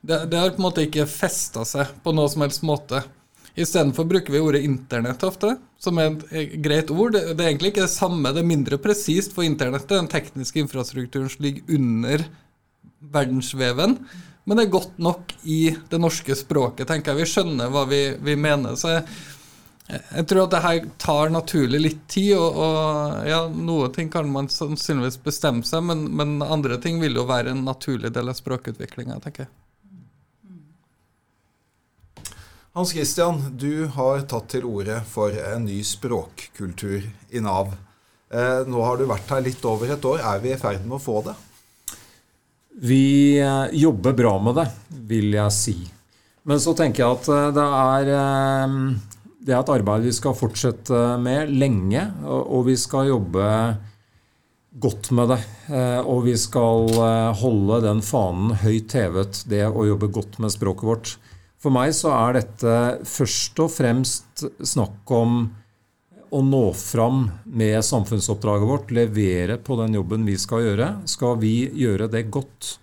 Det, 0.00 0.24
det 0.32 0.40
har 0.40 0.52
på 0.54 0.62
en 0.62 0.66
måte 0.66 0.86
ikke 0.86 1.08
festa 1.10 1.64
seg 1.68 1.92
på 2.02 2.14
noe 2.16 2.30
som 2.32 2.42
helst 2.46 2.64
måte. 2.66 3.04
Istedenfor 3.60 4.06
bruker 4.08 4.32
vi 4.32 4.40
ordet 4.42 4.64
internett 4.64 5.22
ofte, 5.26 5.56
som 5.80 5.98
er 6.00 6.14
et 6.32 6.54
greit 6.62 6.90
ord. 6.94 7.14
Det, 7.14 7.34
det 7.36 7.44
er 7.44 7.52
egentlig 7.52 7.74
ikke 7.74 7.84
det 7.84 7.92
samme, 7.92 8.32
det 8.34 8.42
er 8.42 8.50
mindre 8.50 8.80
presist 8.82 9.34
for 9.36 9.46
internettet, 9.46 9.92
den 9.92 10.10
tekniske 10.10 10.62
infrastrukturen 10.62 11.30
som 11.30 11.44
ligger 11.44 11.76
under 11.76 12.24
verdensveven. 13.12 13.98
Men 14.48 14.58
det 14.58 14.66
er 14.66 14.72
godt 14.72 14.96
nok 15.02 15.34
i 15.44 15.60
det 15.90 16.00
norske 16.00 16.34
språket, 16.38 16.88
tenker 16.88 17.12
jeg. 17.12 17.22
Vi 17.22 17.32
skjønner 17.34 17.70
hva 17.70 17.84
vi, 17.90 18.00
vi 18.24 18.34
mener. 18.40 18.78
Så 18.80 18.94
jeg, 18.94 19.04
jeg, 19.90 20.26
tror 20.30 20.44
at 20.44 20.52
det 20.54 20.62
her 20.64 20.84
tar 21.02 21.32
naturlig 21.34 21.80
litt 21.80 22.04
tid, 22.10 22.34
og, 22.36 22.58
og 22.62 23.26
ja, 23.28 23.40
noen 23.50 23.94
ting 23.94 24.10
kan 24.12 24.28
man 24.30 24.50
sannsynligvis 24.52 25.18
bestemme 25.24 25.66
seg, 25.66 25.84
men, 25.88 26.06
men, 26.16 26.38
andre 26.44 26.78
ting 26.82 27.00
vil 27.02 27.18
jo 27.18 27.26
være 27.28 27.54
en 27.54 27.64
naturlig 27.66 28.12
del 28.14 28.32
av 28.32 28.38
språkutviklinga, 28.38 29.18
tenker 29.24 29.46
jeg. 29.46 29.52
Hans 32.76 32.94
Christian, 32.94 33.42
du 33.58 33.90
har 33.96 34.22
tatt 34.30 34.52
til 34.52 34.66
orde 34.68 35.00
for 35.10 35.34
en 35.34 35.66
ny 35.66 35.80
språkkultur 35.84 37.02
i 37.34 37.42
Nav. 37.42 37.74
Eh, 38.30 38.60
nå 38.70 38.82
har 38.86 38.98
du 39.00 39.08
vært 39.10 39.32
her 39.34 39.42
litt 39.42 39.64
over 39.66 39.90
et 39.90 40.04
år. 40.06 40.22
Er 40.22 40.42
vi 40.42 40.52
i 40.54 40.58
ferd 40.58 40.84
med 40.86 41.00
å 41.00 41.02
få 41.02 41.18
det? 41.26 41.34
Vi 42.78 43.38
eh, 43.40 43.64
jobber 43.72 44.12
bra 44.12 44.36
med 44.38 44.54
det, 44.54 44.68
vil 44.88 45.34
jeg 45.34 45.52
si. 45.52 45.74
Men 46.48 46.60
så 46.62 46.72
tenker 46.78 47.02
jeg 47.02 47.18
at 47.18 47.26
eh, 47.34 47.48
det 47.56 47.66
er, 47.80 48.12
eh, 48.14 48.76
det 49.40 49.54
er 49.54 49.62
et 49.62 49.72
arbeid 49.72 50.04
vi 50.04 50.12
skal 50.12 50.36
fortsette 50.36 50.98
med 51.22 51.52
lenge. 51.52 52.02
Og 52.28 52.66
vi 52.68 52.76
skal 52.80 53.08
jobbe 53.08 53.46
godt 54.80 55.10
med 55.16 55.32
det. 55.32 55.40
Og 56.04 56.26
vi 56.28 56.36
skal 56.38 56.92
holde 57.40 57.80
den 57.86 58.02
fanen 58.04 58.54
høyt 58.60 58.94
hevet, 58.96 59.42
det 59.50 59.64
å 59.66 59.86
jobbe 59.88 60.10
godt 60.12 60.38
med 60.42 60.52
språket 60.52 60.90
vårt. 60.90 61.14
For 61.60 61.72
meg 61.74 61.92
så 61.96 62.12
er 62.16 62.38
dette 62.38 62.76
først 63.08 63.58
og 63.60 63.72
fremst 63.74 64.44
snakk 64.64 65.10
om 65.12 65.42
å 66.30 66.40
nå 66.46 66.62
fram 66.78 67.24
med 67.44 67.82
samfunnsoppdraget 67.84 68.68
vårt, 68.68 68.92
levere 68.94 69.58
på 69.60 69.76
den 69.80 69.96
jobben 69.98 70.24
vi 70.28 70.36
skal 70.40 70.64
gjøre. 70.64 70.88
Skal 71.10 71.36
vi 71.42 71.54
gjøre 71.82 72.08
det 72.12 72.28
godt, 72.32 72.76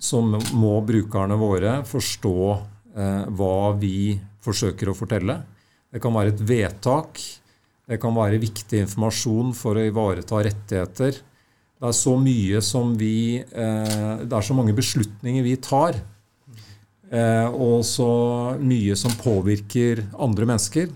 så 0.00 0.22
må 0.24 0.78
brukerne 0.88 1.36
våre 1.38 1.80
forstå 1.86 2.36
eh, 2.50 3.24
hva 3.36 3.56
vi 3.78 4.16
forsøker 4.40 4.90
å 4.90 4.96
fortelle. 4.96 5.36
Det 5.90 6.00
kan 6.02 6.14
være 6.14 6.34
et 6.34 6.42
vedtak. 6.46 7.18
Det 7.90 7.98
kan 7.98 8.14
være 8.14 8.38
viktig 8.42 8.84
informasjon 8.84 9.50
for 9.58 9.78
å 9.78 9.86
ivareta 9.88 10.42
rettigheter. 10.46 11.18
Det 11.80 11.88
er 11.88 11.96
så 11.96 12.12
mye 12.20 12.60
som 12.62 12.92
vi 13.00 13.40
eh, 13.40 14.16
Det 14.20 14.36
er 14.36 14.46
så 14.46 14.54
mange 14.54 14.74
beslutninger 14.76 15.46
vi 15.46 15.56
tar. 15.64 15.98
Eh, 17.10 17.48
og 17.50 17.82
så 17.88 18.10
mye 18.60 18.94
som 18.98 19.16
påvirker 19.18 20.04
andre 20.14 20.46
mennesker 20.52 20.92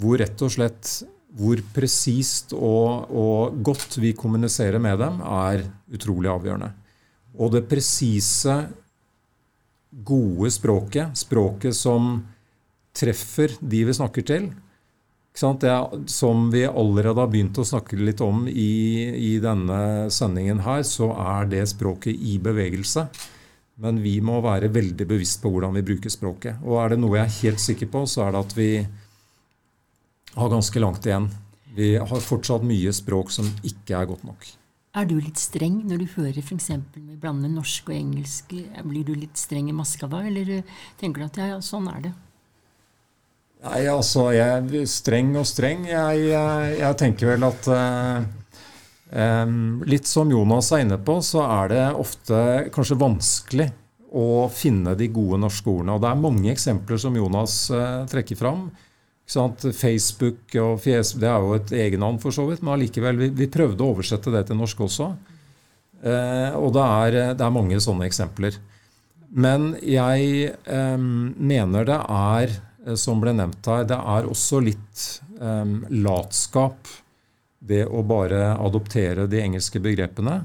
hvor 0.00 0.20
rett 0.20 0.42
og 0.44 0.52
slett 0.52 0.90
hvor 1.36 1.60
presist 1.74 2.52
og, 2.56 3.10
og, 3.14 3.56
godt 3.62 3.98
vi 4.02 4.10
kommuniserer 4.18 4.82
med 4.82 4.98
dem, 4.98 5.20
er 5.22 5.62
utrolig 5.94 6.30
avgjørende. 6.32 6.72
Og 7.38 7.52
det 7.54 7.68
presise, 7.70 8.56
gode 9.90 10.50
språket, 10.50 11.14
språket 11.18 11.76
som 11.76 12.16
treffer 12.96 13.54
de 13.60 13.84
vi 13.86 13.96
snakker 13.96 14.26
til, 14.26 14.50
det 15.40 16.08
som 16.10 16.50
vi 16.50 16.64
allerede 16.66 17.20
har 17.20 17.30
begynt 17.30 17.58
å 17.58 17.64
snakke 17.64 17.96
litt 17.96 18.20
om 18.20 18.48
i, 18.48 19.08
i 19.14 19.38
denne 19.40 20.10
sendingen 20.10 20.60
her, 20.60 20.82
så 20.82 21.12
er 21.14 21.46
det 21.46 21.68
språket 21.70 22.14
i 22.14 22.38
bevegelse. 22.42 23.06
Men 23.80 24.02
vi 24.02 24.20
må 24.20 24.40
være 24.44 24.68
veldig 24.68 25.06
bevisst 25.08 25.40
på 25.40 25.48
hvordan 25.54 25.72
vi 25.78 25.86
bruker 25.86 26.10
språket. 26.12 26.58
Og 26.66 26.80
er 26.82 26.92
det 26.92 27.00
noe 27.00 27.16
jeg 27.16 27.24
er 27.24 27.38
helt 27.46 27.62
sikker 27.62 27.88
på, 27.88 28.04
så 28.10 28.26
er 28.26 28.34
det 28.34 28.42
at 28.42 28.56
vi 28.58 28.70
har 30.34 30.50
ganske 30.52 30.82
langt 30.82 31.06
igjen. 31.06 31.30
Vi 31.74 31.94
har 31.96 32.24
fortsatt 32.26 32.66
mye 32.66 32.92
språk 32.92 33.30
som 33.32 33.48
ikke 33.62 33.96
er 33.96 34.10
godt 34.10 34.26
nok. 34.26 34.44
Er 34.98 35.06
du 35.06 35.14
litt 35.22 35.38
streng 35.38 35.84
når 35.86 36.02
du 36.02 36.06
hører 36.16 36.42
f.eks. 36.42 36.72
vi 36.96 37.16
blander 37.22 37.48
norsk 37.52 37.92
og 37.92 37.94
engelsk? 37.94 38.52
Blir 38.82 39.06
du 39.06 39.14
litt 39.14 39.38
streng 39.38 39.70
i 39.70 39.76
maska 39.76 40.10
da, 40.10 40.24
eller 40.26 40.64
tenker 40.98 41.22
du 41.22 41.28
at 41.28 41.38
ja, 41.38 41.46
ja, 41.54 41.60
sånn 41.62 41.86
er 41.92 42.08
det? 42.08 42.12
Nei, 43.60 43.80
altså, 43.92 44.30
jeg 44.32 44.62
er 44.62 44.86
streng 44.88 45.34
og 45.36 45.46
streng. 45.48 45.84
Jeg, 45.90 46.20
jeg, 46.30 46.76
jeg 46.80 46.98
tenker 47.00 47.34
vel 47.34 47.44
at 47.44 47.68
um, 49.12 49.82
Litt 49.84 50.08
som 50.08 50.30
Jonas 50.32 50.70
er 50.72 50.86
inne 50.86 50.96
på, 50.96 51.18
så 51.24 51.44
er 51.44 51.72
det 51.74 51.82
ofte 52.00 52.38
kanskje 52.72 53.00
vanskelig 53.00 53.68
å 54.10 54.48
finne 54.50 54.96
de 54.98 55.10
gode 55.12 55.38
norske 55.42 55.68
ordene. 55.70 55.96
Og 55.98 56.02
det 56.02 56.08
er 56.08 56.22
mange 56.24 56.54
eksempler 56.54 56.98
som 57.02 57.18
Jonas 57.18 57.66
uh, 57.74 58.06
trekker 58.10 58.38
fram. 58.40 58.70
Facebook 59.30 60.56
og 60.58 60.80
fjes, 60.82 61.14
det 61.20 61.28
er 61.28 61.38
jo 61.38 61.54
et 61.54 61.72
egennavn 61.72 62.18
for 62.18 62.34
så 62.34 62.48
vidt, 62.48 62.62
men 62.64 62.74
allikevel, 62.74 63.16
vi, 63.16 63.28
vi, 63.30 63.46
prøvde 63.46 63.84
å 63.84 63.92
oversette 63.92 64.32
det 64.34 64.48
til 64.48 64.58
norsk 64.58 64.80
også. 64.80 65.12
Eh, 66.02 66.56
og 66.56 66.72
det 66.74 66.82
er, 66.82 67.18
det 67.36 67.44
er, 67.44 67.54
mange 67.54 67.78
sånne 67.80 68.08
eksempler. 68.08 68.56
Men 69.30 69.76
jeg 69.86 70.50
eh, 70.50 70.98
mener 70.98 71.86
det 71.86 72.00
er, 72.00 72.56
eh, 72.56 72.58
som 72.98 73.20
ble 73.22 73.34
nevnt 73.36 73.66
her, 73.70 73.84
det 73.88 73.98
er 73.98 74.28
også 74.30 74.62
litt 74.64 75.04
um, 75.38 75.82
latskap 75.90 76.88
det 77.60 77.84
å 77.86 78.00
bare 78.06 78.54
adoptere 78.54 79.26
de 79.28 79.42
engelske 79.42 79.82
begrepene. 79.84 80.38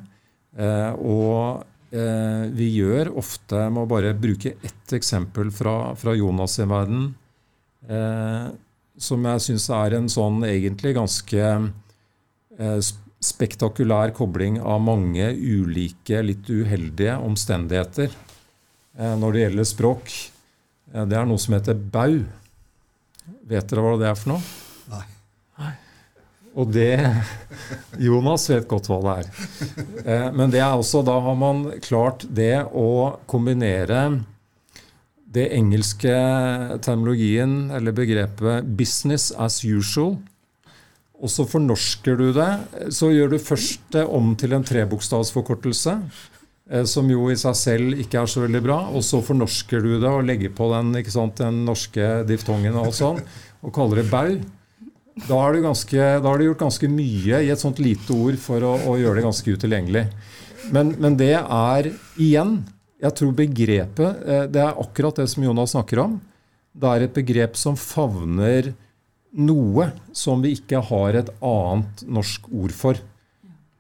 Uh, 0.56 0.92
og 1.00 1.64
uh, 1.96 2.44
vi 2.52 2.70
gjør 2.76 3.14
ofte 3.18 3.64
jeg 3.64 3.74
må 3.76 3.86
bare 3.90 4.14
bruke 4.18 4.58
ett 4.60 4.96
eksempel 4.98 5.50
fra, 5.56 5.96
fra 6.00 6.14
Jonas' 6.18 6.60
sin 6.60 6.72
verden. 6.72 7.10
uh, 7.90 8.52
som 8.98 9.26
jeg 9.28 9.44
syns 9.44 9.68
er 9.74 9.98
en 9.98 10.08
sånn 10.12 10.44
egentlig 10.48 10.96
ganske 10.96 11.42
eh, 11.46 12.92
spektakulær 13.26 14.14
kobling 14.16 14.60
av 14.62 14.84
mange 14.86 15.32
ulike, 15.34 16.22
litt 16.24 16.50
uheldige 16.50 17.18
omstendigheter 17.26 18.10
eh, 18.12 19.16
når 19.20 19.36
det 19.36 19.44
gjelder 19.46 19.70
språk. 19.72 20.16
Eh, 20.96 21.06
det 21.10 21.20
er 21.20 21.28
noe 21.28 21.42
som 21.42 21.58
heter 21.58 21.76
bau. 21.76 22.22
Vet 23.50 23.68
dere 23.70 23.84
hva 23.84 23.98
det 24.00 24.08
er 24.10 24.18
for 24.20 24.36
noe? 24.36 24.54
Nei. 24.92 25.04
Og 26.56 26.70
det 26.72 26.94
Jonas 28.08 28.48
vet 28.48 28.68
godt 28.72 28.88
hva 28.88 29.02
det 29.04 29.16
er. 29.20 30.30
Men 30.32 30.54
det 30.54 30.62
er 30.64 30.72
også, 30.72 31.04
da 31.04 31.18
har 31.20 31.36
man 31.36 31.66
klart 31.84 32.24
det 32.32 32.64
å 32.72 33.18
kombinere 33.28 34.06
det 35.36 35.50
engelske 35.52 36.14
terminologien, 36.86 37.70
eller 37.76 37.96
begrepet 37.96 38.64
'business 38.78 39.34
as 39.36 39.64
usual'. 39.68 40.16
Og 41.20 41.32
så 41.32 41.46
fornorsker 41.48 42.18
du 42.20 42.30
det. 42.36 42.52
Så 42.94 43.12
gjør 43.12 43.34
du 43.34 43.38
først 43.40 43.82
det 43.96 44.04
om 44.08 44.34
til 44.36 44.54
en 44.56 44.64
trebokstavsforkortelse, 44.64 45.94
eh, 45.96 46.35
som 46.90 47.10
jo 47.12 47.28
i 47.30 47.38
seg 47.38 47.54
selv 47.60 48.00
ikke 48.02 48.24
er 48.24 48.30
så 48.32 48.42
veldig 48.42 48.62
bra. 48.66 48.78
Og 48.90 49.04
så 49.06 49.20
fornorsker 49.22 49.84
du 49.86 49.92
det 50.02 50.10
og 50.10 50.26
legger 50.26 50.54
på 50.56 50.70
den, 50.72 50.96
sant, 51.14 51.38
den 51.38 51.64
norske 51.68 52.24
diftongen 52.26 52.78
og 52.82 52.90
sånn, 52.96 53.20
og 53.62 53.74
kaller 53.76 54.02
det 54.02 54.08
bau. 54.10 54.32
Da 55.16 55.38
har, 55.40 55.54
du 55.56 56.48
gjort 56.48 56.64
ganske 56.66 56.90
mye 56.92 57.44
i 57.46 57.52
et 57.54 57.62
sånt 57.62 57.78
lite 57.80 58.12
ord 58.18 58.40
for 58.42 58.66
å, 58.66 58.74
å 58.92 58.98
gjøre 59.00 59.22
det 59.22 59.28
ganske 59.28 59.54
utilgjengelig. 59.56 60.08
Men, 60.74 60.96
men 61.00 61.16
det 61.20 61.36
er 61.38 61.92
igjen 62.20 62.58
jeg 63.06 63.16
tror 63.20 63.36
begrepet 63.36 64.24
eh, 64.26 64.46
Det 64.50 64.62
er 64.64 64.82
akkurat 64.82 65.22
det 65.22 65.28
som 65.32 65.44
Jonas 65.46 65.76
snakker 65.76 66.02
om. 66.06 66.18
Det 66.76 66.92
er 66.92 67.06
et 67.06 67.16
begrep 67.16 67.58
som 67.60 67.78
favner 67.80 68.74
noe 69.36 69.90
som 70.16 70.44
vi 70.44 70.54
ikke 70.56 70.80
har 70.90 71.18
et 71.20 71.32
annet 71.44 72.04
norsk 72.08 72.48
ord 72.56 72.76
for. 72.76 73.00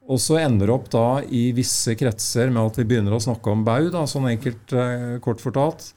Og 0.06 0.22
så 0.22 0.38
ender 0.38 0.70
opp 0.70 0.86
da 0.94 1.24
i 1.34 1.48
visse 1.58 1.96
kretser 1.98 2.52
med 2.54 2.62
at 2.62 2.78
vi 2.78 2.86
begynner 2.92 3.16
å 3.16 3.24
snakke 3.24 3.50
om 3.50 3.64
bau, 3.66 3.88
da, 3.90 4.06
sånn 4.10 4.30
enkelt 4.30 4.74
eh, 4.78 5.16
kort 5.24 5.42
fortalt. 5.42 5.88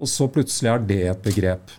Og 0.00 0.08
så 0.08 0.28
plutselig 0.32 0.70
er 0.72 0.86
det 0.88 1.02
et 1.10 1.24
begrep. 1.26 1.74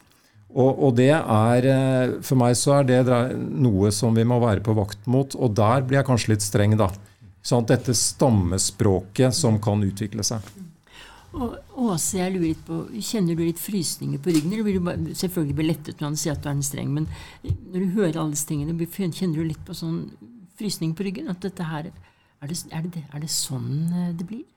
Og, 0.54 0.70
og, 0.70 0.92
det 1.00 1.10
er 1.18 1.66
eh, 1.66 2.12
For 2.22 2.38
meg 2.38 2.54
så 2.60 2.78
er 2.78 2.86
det 2.86 3.00
noe 3.42 3.90
som 3.96 4.14
vi 4.14 4.26
må 4.28 4.38
være 4.44 4.62
på 4.66 4.76
vakt 4.78 5.10
mot. 5.10 5.34
Og 5.34 5.56
der 5.58 5.82
blir 5.82 6.00
jeg 6.00 6.10
kanskje 6.12 6.36
litt 6.36 6.46
streng, 6.46 6.78
da. 6.78 6.92
Sånn 7.44 7.66
at 7.66 7.74
dette 7.74 7.96
stammespråket 7.98 9.34
som 9.36 9.58
kan 9.62 9.82
utvikle 9.84 10.24
seg. 10.24 10.46
Og 11.34 11.58
Åse, 11.84 12.20
jeg 12.20 12.36
lurer 12.36 12.52
litt 12.52 12.62
på, 12.68 12.84
Kjenner 13.02 13.34
du 13.34 13.42
litt 13.42 13.60
frysninger 13.62 14.22
på 14.22 14.30
ryggen? 14.30 14.54
eller 14.54 14.68
blir 14.68 15.08
du 15.10 15.18
Selvfølgelig 15.18 15.58
blir 15.58 15.70
lettet 15.72 15.98
når 15.98 16.12
han 16.12 16.20
sier 16.22 16.38
at 16.38 16.44
du 16.44 16.52
er 16.52 16.54
en 16.54 16.62
streng, 16.62 16.94
men 16.94 17.10
når 17.42 17.80
du 17.80 17.96
hører 17.98 18.20
alle 18.22 18.36
disse 18.36 18.46
tingene, 18.52 18.78
kjenner 18.86 19.42
du 19.42 19.48
litt 19.50 19.66
på 19.66 19.74
sånn 19.74 20.04
frysning 20.64 20.96
på 20.96 21.04
ryggen? 21.08 21.30
At 21.32 21.44
dette 21.44 21.68
her, 21.68 21.92
er 22.42 22.48
det, 22.48 22.64
er 22.72 22.88
det, 22.88 23.04
er 23.12 23.24
det 23.24 23.32
sånn 23.32 23.92
eh, 23.92 24.12
det 24.16 24.28
blir? 24.30 24.48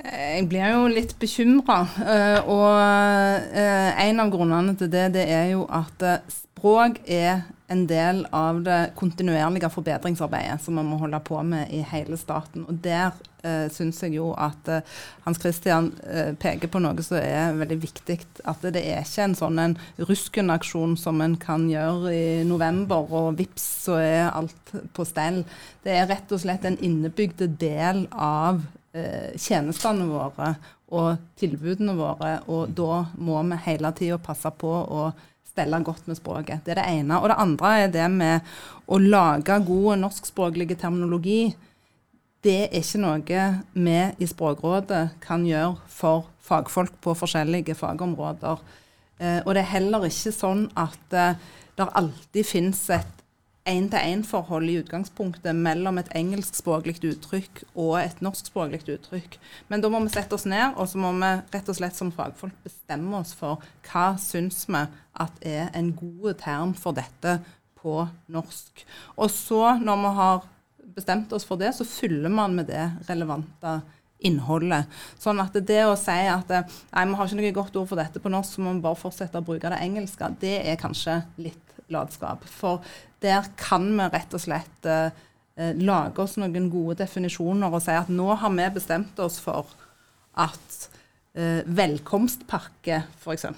Jeg 0.00 0.46
blir 0.48 0.70
jo 0.72 0.84
litt 0.88 1.12
bekymra. 1.20 1.80
Og 2.48 2.68
eh, 3.52 4.04
en 4.08 4.22
av 4.22 4.30
grunnene 4.32 4.76
til 4.80 4.88
det, 4.92 5.10
det 5.18 5.26
er 5.28 5.50
jo 5.52 5.66
at 5.68 6.06
eh, 6.06 6.22
språk 6.60 7.02
er 7.06 7.42
en 7.70 7.86
del 7.86 8.24
av 8.34 8.62
det 8.66 8.78
kontinuerlige 8.98 9.70
forbedringsarbeidet 9.70 10.58
som 10.64 10.78
vi 10.80 10.82
må 10.84 10.98
holde 10.98 11.20
på 11.22 11.38
med 11.46 11.70
i 11.70 11.84
hele 11.86 12.18
staten. 12.18 12.64
Og 12.66 12.80
der 12.82 13.12
eh, 13.46 13.68
syns 13.70 14.00
jeg 14.02 14.16
jo 14.16 14.32
at 14.34 14.68
eh, 14.68 14.96
Hans 15.24 15.38
Christian 15.38 15.92
eh, 16.02 16.32
peker 16.34 16.72
på 16.72 16.82
noe 16.82 17.04
som 17.06 17.20
er 17.20 17.54
veldig 17.60 17.78
viktig. 17.84 18.18
At 18.50 18.66
det 18.66 18.82
er 18.82 19.04
ikke 19.04 19.28
en 19.28 19.38
sånn 19.38 19.62
en 19.62 19.76
ruskenaksjon 20.00 20.96
som 20.98 21.22
en 21.22 21.38
kan 21.40 21.68
gjøre 21.70 22.10
i 22.16 22.26
november, 22.48 23.06
og 23.06 23.38
vips, 23.38 23.68
så 23.86 24.00
er 24.02 24.32
alt 24.32 24.74
på 24.96 25.06
stell. 25.06 25.44
Det 25.86 25.94
er 25.94 26.10
rett 26.10 26.34
og 26.34 26.42
slett 26.42 26.66
en 26.66 26.80
innebygde 26.82 27.52
del 27.60 28.08
av 28.10 28.64
eh, 28.92 29.32
tjenestene 29.38 30.06
våre 30.10 30.54
og 30.90 31.20
tilbudene 31.38 31.94
våre, 31.94 32.32
og 32.50 32.72
da 32.74 33.04
må 33.22 33.42
vi 33.46 33.60
hele 33.68 33.92
tida 33.94 34.18
passe 34.22 34.50
på 34.58 34.70
å 34.70 35.10
stelle 35.50 35.80
godt 35.86 36.08
med 36.10 36.18
språket. 36.18 36.64
Det 36.64 36.74
er 36.74 36.80
det 36.80 36.88
ene. 36.98 37.18
Og 37.18 37.30
det 37.30 37.38
andre 37.42 37.72
er 37.84 37.92
det 37.94 38.06
med 38.12 38.46
å 38.90 38.98
lage 38.98 39.58
god 39.66 40.02
norskspråklig 40.02 40.78
terminologi. 40.78 41.54
Det 42.42 42.58
er 42.66 42.76
ikke 42.80 43.02
noe 43.02 43.46
vi 43.74 43.96
i 44.24 44.28
Språkrådet 44.28 45.02
kan 45.22 45.44
gjøre 45.46 45.76
for 45.92 46.30
fagfolk 46.46 46.96
på 47.04 47.14
forskjellige 47.18 47.76
fagområder. 47.78 48.62
Eh, 49.20 49.40
og 49.44 49.54
det 49.54 49.64
er 49.64 49.74
heller 49.74 50.06
ikke 50.08 50.32
sånn 50.34 50.64
at 50.78 51.16
eh, 51.16 51.36
det 51.76 51.88
alltid 52.00 52.46
finnes 52.46 52.80
et 52.96 53.19
én-til-én-forhold 53.70 54.68
i 54.68 54.78
utgangspunktet 54.82 55.56
mellom 55.56 56.00
et 56.00 56.10
engelskspråklig 56.18 56.98
uttrykk 57.12 57.62
og 57.74 57.94
et 58.00 58.20
norskspråklig 58.24 58.82
uttrykk. 58.96 59.38
Men 59.70 59.84
da 59.84 59.90
må 59.92 60.02
vi 60.04 60.12
sette 60.14 60.36
oss 60.36 60.46
ned, 60.50 60.76
og 60.76 60.90
så 60.90 61.00
må 61.00 61.12
vi 61.18 61.30
rett 61.54 61.70
og 61.70 61.78
slett 61.78 61.98
som 61.98 62.12
fagfolk 62.14 62.56
bestemme 62.66 63.20
oss 63.20 63.32
for 63.38 63.62
hva 63.88 64.12
syns 64.20 64.64
vi 64.68 64.82
at 65.20 65.46
er 65.46 65.70
en 65.76 65.92
god 65.96 66.40
term 66.42 66.74
for 66.78 66.96
dette 66.96 67.38
på 67.80 68.02
norsk. 68.32 68.84
Og 69.16 69.30
så, 69.32 69.62
når 69.80 70.02
vi 70.04 70.12
har 70.18 70.44
bestemt 70.94 71.32
oss 71.32 71.46
for 71.48 71.60
det, 71.60 71.72
så 71.76 71.86
fyller 71.88 72.32
man 72.32 72.54
med 72.58 72.68
det 72.70 72.84
relevante 73.08 73.78
innholdet. 74.26 74.88
Sånn 75.20 75.40
at 75.40 75.56
det 75.66 75.80
å 75.88 75.96
si 75.98 76.12
at 76.28 76.50
nei, 76.52 77.06
vi 77.08 77.16
har 77.16 77.26
ikke 77.26 77.40
noe 77.40 77.56
godt 77.56 77.80
ord 77.80 77.88
for 77.88 78.00
dette 78.00 78.20
på 78.22 78.32
norsk, 78.32 78.56
så 78.56 78.64
må 78.64 78.74
vi 78.76 78.84
bare 78.84 79.00
fortsette 79.00 79.40
å 79.40 79.46
bruke 79.46 79.72
det 79.72 79.80
engelske, 79.80 80.28
det 80.42 80.58
er 80.60 80.80
kanskje 80.80 81.22
litt 81.40 81.69
latskap. 81.92 82.46
For 82.48 82.84
der 83.22 83.50
kan 83.60 83.88
vi 83.96 84.08
rett 84.12 84.34
og 84.36 84.42
slett 84.42 84.88
eh, 84.88 85.12
eh, 85.56 85.76
lage 85.76 86.24
oss 86.24 86.38
noen 86.40 86.70
gode 86.72 87.00
definisjoner 87.02 87.72
og 87.72 87.84
si 87.84 87.94
at 87.96 88.10
nå 88.12 88.32
har 88.40 88.56
vi 88.56 88.68
bestemt 88.76 89.20
oss 89.22 89.40
for 89.42 89.70
at 90.40 90.88
eh, 91.34 91.62
velkomstpakke 91.66 93.02
f.eks. 93.20 93.48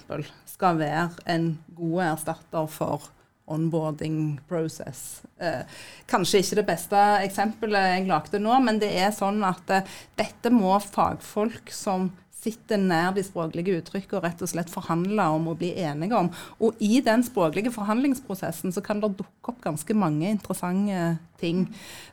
skal 0.53 0.79
være 0.81 1.09
en 1.29 1.53
god 1.77 1.99
erstatter 2.11 2.69
for 2.71 3.11
onboarding 3.45 4.39
process. 4.47 5.21
Eh, 5.37 5.63
kanskje 6.07 6.39
ikke 6.39 6.59
det 6.61 6.67
beste 6.67 6.99
eksempelet 7.25 7.89
jeg 7.91 8.07
lagde 8.07 8.39
nå, 8.39 8.55
men 8.63 8.79
det 8.79 8.91
er 8.95 9.11
sånn 9.15 9.43
at 9.47 9.73
eh, 9.73 9.95
dette 10.19 10.51
må 10.53 10.77
fagfolk 10.79 11.73
som 11.75 12.11
sitter 12.43 12.79
nær 12.81 13.13
de 13.15 13.23
språklige 13.25 13.77
uttrykkene 13.79 14.19
og 14.19 14.25
rett 14.25 14.41
og 14.43 14.51
slett 14.51 14.71
forhandler 14.71 15.35
om 15.35 15.49
å 15.51 15.55
bli 15.57 15.71
enige 15.79 16.17
om. 16.17 16.29
Og 16.63 16.79
i 16.83 16.99
den 17.05 17.23
språklige 17.25 17.71
forhandlingsprosessen 17.73 18.73
så 18.75 18.83
kan 18.83 19.01
det 19.03 19.13
dukke 19.19 19.53
opp 19.53 19.61
ganske 19.63 19.95
mange 19.97 20.29
interessante 20.31 21.17
ting. 21.39 21.65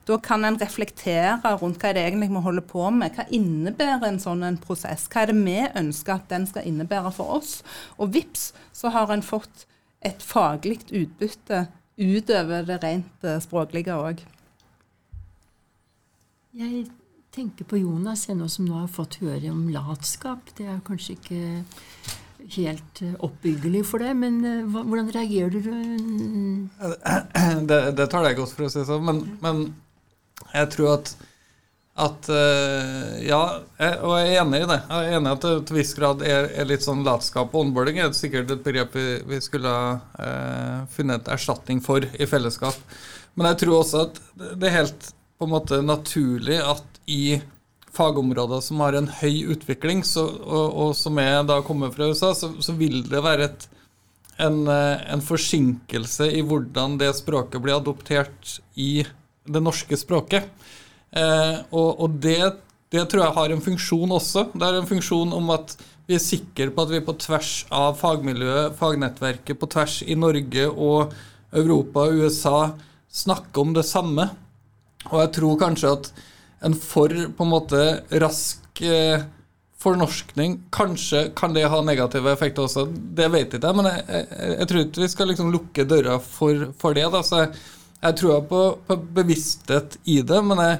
Da 0.08 0.18
kan 0.22 0.46
en 0.46 0.58
reflektere 0.60 1.54
rundt 1.60 1.80
hva 1.82 1.92
det 1.94 2.04
egentlig 2.06 2.30
vi 2.32 2.44
holder 2.46 2.66
på 2.66 2.86
med. 2.94 3.16
Hva 3.16 3.26
innebærer 3.34 4.08
en 4.10 4.22
sånn 4.22 4.46
en 4.46 4.60
prosess? 4.62 5.08
Hva 5.10 5.24
er 5.24 5.32
det 5.32 5.40
vi 5.40 5.58
ønsker 5.82 6.16
at 6.16 6.30
den 6.32 6.46
skal 6.50 6.66
innebære 6.70 7.14
for 7.16 7.40
oss? 7.40 7.60
Og 7.98 8.14
vips, 8.14 8.50
så 8.72 8.92
har 8.94 9.12
en 9.12 9.24
fått 9.24 9.66
et 10.06 10.22
faglig 10.24 10.80
utbytte 10.88 11.66
utover 12.00 12.64
det 12.64 12.78
rent 12.80 13.26
eh, 13.28 13.40
språklige 13.42 13.96
òg. 14.00 14.22
Jeg 16.56 16.88
tenker 17.34 17.66
på 17.68 17.78
Jonas, 17.78 18.26
jeg 18.28 18.38
nå 18.38 18.48
som 18.50 18.66
nå 18.66 18.80
har 18.80 18.90
fått 18.90 19.20
høre 19.22 19.52
om 19.52 19.68
latskap. 19.72 20.50
Det 20.58 20.66
er 20.66 20.82
kanskje 20.86 21.16
ikke 21.16 21.40
helt 22.56 23.02
eh, 23.04 23.16
oppbyggelig 23.22 23.84
for 23.86 24.02
deg, 24.02 24.16
men 24.18 24.40
eh, 24.46 24.62
hvordan 24.66 25.10
reagerer 25.14 25.54
du? 25.54 25.72
Det, 27.70 27.80
det 27.98 28.06
tar 28.10 28.26
jeg 28.26 28.38
godt, 28.38 28.54
for 28.56 28.66
å 28.66 28.70
si 28.72 28.82
sånn. 28.86 29.04
Men, 29.06 29.20
men, 29.44 29.60
jeg 30.50 30.70
tror 30.72 30.94
at, 30.96 31.12
at 32.00 32.30
eh, 32.32 33.20
Ja, 33.28 33.40
og 34.00 34.14
jeg 34.18 34.32
er 34.32 34.42
enig 34.42 34.62
i 34.64 34.68
det. 34.72 34.80
Jeg 34.80 35.12
er 35.12 35.18
enig 35.20 35.30
i 35.30 35.36
at 35.36 35.46
det 35.46 35.54
til 35.68 35.78
viss 35.78 35.94
grad 35.98 36.24
er, 36.26 36.50
er 36.50 36.68
litt 36.70 36.86
sånn 36.86 37.06
latskap. 37.06 37.54
Onboarding 37.54 38.00
er 38.02 38.16
sikkert 38.16 38.50
et 38.56 38.66
begrep 38.66 38.96
vi, 38.96 39.06
vi 39.30 39.40
skulle 39.44 39.70
ha 39.70 39.94
eh, 40.18 40.76
funnet 40.96 41.30
erstatning 41.30 41.84
for 41.84 42.02
i 42.02 42.30
fellesskap. 42.30 42.98
Men 43.38 43.52
jeg 43.52 43.62
tror 43.62 43.82
også 43.84 44.06
at 44.08 44.22
det 44.58 44.70
er 44.70 44.78
helt 44.80 45.12
på 45.40 45.46
en 45.46 45.54
måte 45.54 45.78
naturlig 45.84 46.58
at 46.60 46.99
i 47.06 47.40
fagområder 47.92 48.60
som 48.62 48.80
har 48.84 48.96
en 48.96 49.10
høy 49.20 49.50
utvikling, 49.54 50.02
så, 50.06 50.24
og, 50.26 50.66
og, 50.70 50.90
som 50.96 51.18
er 51.22 51.42
da 51.46 51.60
kommer 51.66 51.92
fra 51.94 52.10
USA, 52.10 52.32
så, 52.36 52.52
så 52.62 52.74
vil 52.78 53.02
det 53.08 53.22
være 53.24 53.48
et, 53.48 53.66
en, 54.40 54.62
eh, 54.70 55.06
en, 55.12 55.22
forsinkelse 55.24 56.30
i 56.38 56.42
hvordan 56.46 56.98
det 57.00 57.12
språket 57.18 57.62
blir 57.62 57.80
adoptert 57.80 58.58
i 58.78 59.02
det 59.50 59.62
norske 59.62 59.98
språket. 59.98 60.46
Eh, 61.10 61.56
og, 61.74 62.04
og 62.04 62.20
det, 62.22 62.38
det, 62.94 63.06
tror 63.10 63.26
jeg 63.26 63.38
har 63.40 63.54
en 63.54 63.64
funksjon 63.64 64.14
også. 64.20 64.46
Det 64.54 64.68
er 64.68 64.78
en 64.78 64.90
funksjon 64.90 65.34
om 65.36 65.50
at 65.56 65.74
vi 66.06 66.16
er 66.18 66.22
sikre 66.22 66.70
på 66.74 66.86
at 66.86 66.94
vi 66.94 67.02
på 67.06 67.16
tvers 67.22 67.52
av 67.74 67.98
fagmiljøet, 67.98 68.78
fagnettverket, 68.78 69.58
på 69.58 69.68
tvers 69.70 70.00
i 70.06 70.16
Norge 70.18 70.70
og 70.70 71.12
Europa 71.54 72.06
og 72.06 72.22
USA 72.22 72.58
snakker 73.10 73.62
om 73.62 73.74
det 73.74 73.86
samme. 73.86 74.30
Og 75.10 75.22
jeg 75.24 75.32
tror 75.38 75.58
kanskje 75.58 75.94
at 75.98 76.10
en 76.60 76.76
for 76.76 77.12
på 77.36 77.46
en 77.46 77.52
måte 77.52 77.82
rask 78.22 78.82
eh, 78.84 79.22
fornorskning 79.80 80.58
Kanskje 80.70 81.30
kan 81.36 81.54
det 81.56 81.64
ha 81.72 81.80
negative 81.84 82.32
effekter 82.32 82.66
også, 82.66 82.86
det 82.90 83.30
vet 83.32 83.54
jeg 83.54 83.62
ikke. 83.62 83.74
Men 83.78 83.88
jeg, 83.88 84.04
jeg, 84.08 84.54
jeg 84.58 84.70
tror 84.70 84.84
ikke 84.84 85.04
vi 85.04 85.10
skal 85.14 85.30
liksom 85.32 85.52
lukke 85.54 85.88
døra 85.88 86.18
for, 86.20 86.66
for 86.80 86.96
det. 86.96 87.06
Da. 87.14 87.22
Så 87.24 87.44
jeg, 87.44 87.52
jeg 88.00 88.18
tror 88.20 88.46
på, 88.48 88.62
på, 88.86 88.98
bevissthet 89.20 89.96
i 90.04 90.20
det, 90.26 90.40
men 90.44 90.60
jeg, 90.64 90.78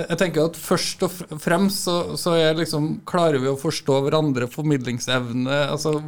jeg, 0.00 0.18
tenker 0.20 0.48
at 0.48 0.58
først 0.60 1.04
og 1.04 1.22
fremst 1.40 1.84
så, 1.88 1.98
så 2.20 2.36
liksom, 2.56 2.90
klarer 3.08 3.40
vi 3.44 3.52
å 3.52 3.60
forstå 3.60 4.02
hverandre, 4.06 4.50
formidlingsevne 4.52 5.62
altså 5.68 5.98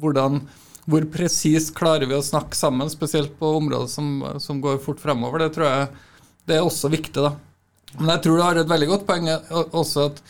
hvordan 0.00 0.42
hvor 0.88 1.04
presist 1.12 1.74
klarer 1.76 2.08
vi 2.08 2.16
å 2.16 2.24
snakke 2.24 2.56
sammen, 2.56 2.88
spesielt 2.88 3.34
på 3.36 3.50
områder 3.58 3.90
som, 3.92 4.22
som 4.40 4.60
går 4.64 4.78
fort 4.80 5.02
fremover. 5.02 5.44
Det 5.44 5.50
tror 5.56 5.68
jeg 5.68 5.88
det 6.48 6.56
er 6.56 6.64
også 6.64 6.88
viktig. 6.88 7.20
da. 7.20 7.34
Men 7.96 8.12
jeg 8.12 8.24
tror 8.24 8.36
du 8.36 8.44
har 8.44 8.60
et 8.60 8.70
veldig 8.70 8.90
godt 8.90 9.06
poeng 9.08 9.30
også 9.30 10.10
at 10.10 10.20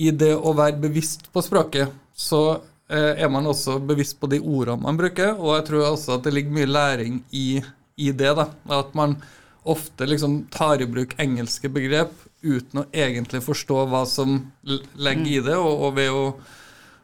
i 0.00 0.10
det 0.16 0.32
å 0.34 0.52
være 0.56 0.80
bevisst 0.80 1.28
på 1.32 1.42
språket, 1.44 1.90
så 2.16 2.42
eh, 2.90 3.20
er 3.20 3.28
man 3.32 3.48
også 3.50 3.78
bevisst 3.84 4.18
på 4.20 4.30
de 4.32 4.40
ordene 4.40 4.82
man 4.84 4.98
bruker, 4.98 5.34
og 5.36 5.58
jeg 5.58 5.66
tror 5.68 5.90
også 5.90 6.16
at 6.16 6.26
det 6.26 6.34
ligger 6.34 6.56
mye 6.56 6.70
læring 6.70 7.20
i, 7.36 7.60
i 8.00 8.10
det. 8.10 8.32
da, 8.38 8.48
At 8.80 8.94
man 8.98 9.18
ofte 9.62 10.08
liksom 10.08 10.46
tar 10.52 10.80
i 10.80 10.88
bruk 10.88 11.14
engelske 11.20 11.68
begrep 11.72 12.14
uten 12.40 12.82
å 12.82 12.86
egentlig 12.96 13.42
forstå 13.44 13.84
hva 13.92 14.06
som 14.08 14.38
ligger 14.64 15.28
i 15.28 15.38
det, 15.44 15.58
og, 15.60 15.84
og 15.86 15.94
ved 15.98 16.10
å, 16.16 16.24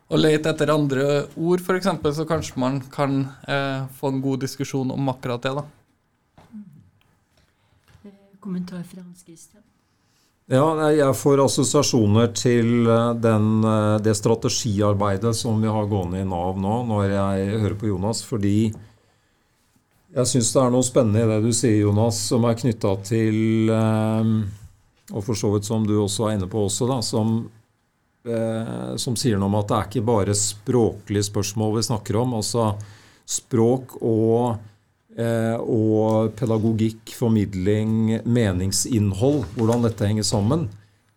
å, 0.09 0.17
lete 0.17 0.55
etter 0.55 0.73
andre 0.73 1.27
ord, 1.37 1.61
f.eks., 1.61 1.93
så 2.17 2.29
kanskje 2.29 2.63
man 2.63 2.81
kan 2.93 3.27
eh, 3.45 3.85
få 4.01 4.15
en 4.15 4.25
god 4.25 4.47
diskusjon 4.47 4.95
om 4.95 5.13
akkurat 5.13 5.45
det. 5.45 5.57
da. 5.61 5.67
Kommentar 8.41 8.85
fra 8.87 9.03
Hans 9.03 9.25
Christian? 9.27 9.65
Ja, 10.47 10.63
jeg 10.95 11.15
får 11.19 11.41
assosiasjoner 11.43 12.29
til 12.39 12.87
eh, 12.87 13.15
den, 13.19 13.65
eh, 13.67 13.97
det 13.99 14.13
strategiarbeidet 14.15 15.33
som 15.35 15.59
vi 15.59 15.67
har 15.67 15.89
gående 15.91 16.21
i 16.23 16.27
Nav 16.29 16.61
nå, 16.63 16.77
når 16.87 17.09
jeg 17.11 17.49
hører 17.65 17.75
på 17.81 17.89
Jonas. 17.91 18.21
Fordi 18.23 18.71
jeg 20.15 20.31
syns 20.31 20.53
det 20.55 20.61
er 20.63 20.71
noe 20.71 20.87
spennende 20.87 21.25
i 21.25 21.33
det 21.33 21.41
du 21.43 21.51
sier, 21.51 21.81
Jonas, 21.81 22.21
som 22.31 22.47
er 22.47 22.61
knytta 22.61 22.95
til 23.09 23.73
eh, 23.75 24.31
Og 25.11 25.27
for 25.27 25.39
så 25.39 25.51
vidt 25.57 25.67
som 25.67 25.83
du 25.87 25.97
også 25.99 26.29
er 26.29 26.39
inne 26.39 26.51
på 26.51 26.63
også, 26.67 26.87
da, 26.91 27.01
som, 27.03 27.37
som 28.99 29.15
sier 29.15 29.39
noe 29.39 29.47
om 29.47 29.55
at 29.55 29.69
det 29.71 29.77
er 29.77 29.85
ikke 29.87 30.07
bare 30.09 30.35
språklige 30.35 31.29
spørsmål 31.29 31.77
vi 31.77 31.85
snakker 31.87 32.19
om. 32.23 32.33
Altså 32.39 32.73
språk 33.23 33.95
og 34.01 34.59
og 35.17 36.35
pedagogikk, 36.37 37.15
formidling, 37.17 38.19
meningsinnhold. 38.29 39.47
Hvordan 39.57 39.87
dette 39.87 40.11
henger 40.11 40.27
sammen. 40.29 40.67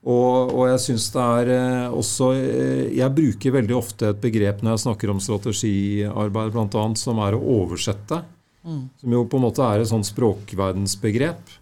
Og, 0.08 0.54
og 0.56 0.70
jeg 0.70 0.80
syns 0.86 1.10
det 1.12 1.24
er 1.24 1.50
eh, 1.52 1.92
også 1.92 2.30
eh, 2.38 2.84
Jeg 2.96 3.12
bruker 3.18 3.56
veldig 3.58 3.76
ofte 3.76 4.14
et 4.14 4.22
begrep 4.24 4.62
når 4.64 4.78
jeg 4.78 4.84
snakker 4.86 5.12
om 5.12 5.20
strategiarbeid, 5.20 6.54
bl.a., 6.56 6.84
som 6.96 7.20
er 7.26 7.36
å 7.36 7.42
oversette. 7.60 8.22
Mm. 8.64 8.86
Som 9.02 9.16
jo 9.18 9.26
på 9.28 9.40
en 9.40 9.46
måte 9.48 9.66
er 9.66 9.84
et 9.84 9.92
sånn 9.92 10.08
språkverdensbegrep. 10.08 11.58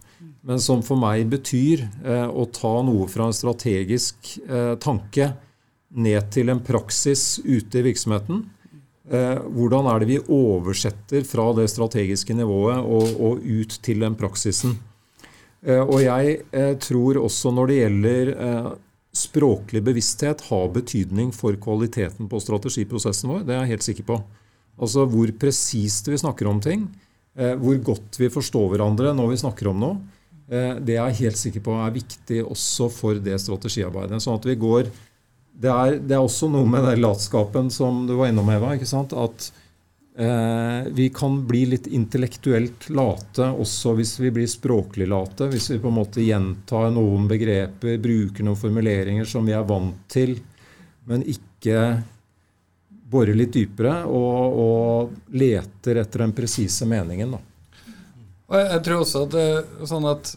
men 0.48 0.60
som 0.62 0.80
for 0.86 0.96
meg 0.96 1.26
betyr 1.28 1.82
eh, 2.06 2.28
å 2.30 2.46
ta 2.54 2.78
noe 2.86 3.08
fra 3.10 3.26
en 3.26 3.36
strategisk 3.36 4.38
eh, 4.46 4.76
tanke 4.80 5.32
ned 5.88 6.30
til 6.30 6.52
en 6.52 6.62
praksis 6.62 7.40
ute 7.44 7.80
i 7.80 7.86
virksomheten. 7.90 8.44
Eh, 9.08 9.38
hvordan 9.56 9.86
er 9.88 10.02
det 10.02 10.08
vi 10.10 10.18
oversetter 10.20 11.24
fra 11.24 11.46
det 11.56 11.68
strategiske 11.72 12.34
nivået 12.36 12.82
og, 12.82 13.14
og 13.16 13.40
ut 13.40 13.78
til 13.84 14.04
den 14.04 14.16
praksisen? 14.20 14.74
Eh, 15.64 15.80
og 15.80 16.02
jeg 16.04 16.42
eh, 16.52 16.74
tror 16.82 17.22
også 17.22 17.52
når 17.56 17.70
det 17.70 17.78
gjelder 17.78 18.34
språklig 19.18 19.80
bevissthet, 19.82 20.44
har 20.50 20.68
betydning 20.70 21.32
for 21.34 21.56
kvaliteten 21.58 22.28
på 22.30 22.38
strategiprosessen 22.44 23.32
vår. 23.32 23.46
Det 23.48 23.56
er 23.56 23.64
jeg 23.64 23.72
helt 23.72 23.86
sikker 23.86 24.06
på. 24.10 24.18
Altså 24.78 25.08
hvor 25.10 25.32
presist 25.40 26.06
vi 26.12 26.20
snakker 26.20 26.46
om 26.46 26.60
ting, 26.62 26.84
hvor 27.34 27.80
godt 27.82 28.18
vi 28.20 28.28
forstår 28.30 28.68
hverandre 28.70 29.10
når 29.16 29.32
vi 29.32 29.40
snakker 29.40 29.70
om 29.72 29.80
noe. 29.82 29.96
Det 30.46 30.94
er 30.94 31.08
jeg 31.08 31.18
helt 31.24 31.40
sikker 31.40 31.64
på 31.66 31.74
er 31.80 31.96
viktig 31.96 32.44
også 32.44 32.86
for 32.94 33.18
det 33.24 33.40
strategiarbeidet. 33.42 34.20
Sånn 34.22 34.38
at 34.38 34.46
vi 34.46 34.54
går 34.60 34.92
det 35.58 35.70
er, 35.70 35.96
det 35.98 36.14
er 36.14 36.22
også 36.22 36.46
noe 36.52 36.66
med 36.70 36.84
den 36.86 37.00
latskapen 37.02 37.70
som 37.74 38.04
du 38.06 38.14
var 38.18 38.30
innom, 38.30 38.46
Eva. 38.54 38.76
ikke 38.76 38.86
sant? 38.86 39.10
At 39.10 39.48
eh, 40.14 40.86
vi 40.94 41.08
kan 41.14 41.40
bli 41.48 41.64
litt 41.72 41.88
intellektuelt 41.90 42.86
late 42.94 43.48
også 43.50 43.96
hvis 43.98 44.14
vi 44.22 44.30
blir 44.36 44.46
språklig 44.50 45.08
late. 45.10 45.48
Hvis 45.50 45.72
vi 45.72 45.80
på 45.82 45.90
en 45.90 45.98
måte 45.98 46.22
gjentar 46.22 46.92
noen 46.94 47.26
begreper, 47.30 47.98
bruker 48.02 48.46
noen 48.46 48.60
formuleringer 48.60 49.26
som 49.26 49.50
vi 49.50 49.56
er 49.58 49.66
vant 49.66 49.98
til, 50.12 50.36
men 51.10 51.26
ikke 51.26 51.82
borer 53.08 53.34
litt 53.34 53.56
dypere 53.56 54.02
og, 54.04 54.58
og 54.62 55.36
leter 55.40 56.04
etter 56.04 56.22
den 56.22 56.34
presise 56.36 56.86
meningen. 56.86 57.34
Da. 57.34 57.42
Og 58.48 58.60
jeg 58.62 58.84
tror 58.84 59.02
også 59.02 59.24
at 59.26 59.34
det 59.34 59.88
sånn 59.90 60.06
at 60.06 60.36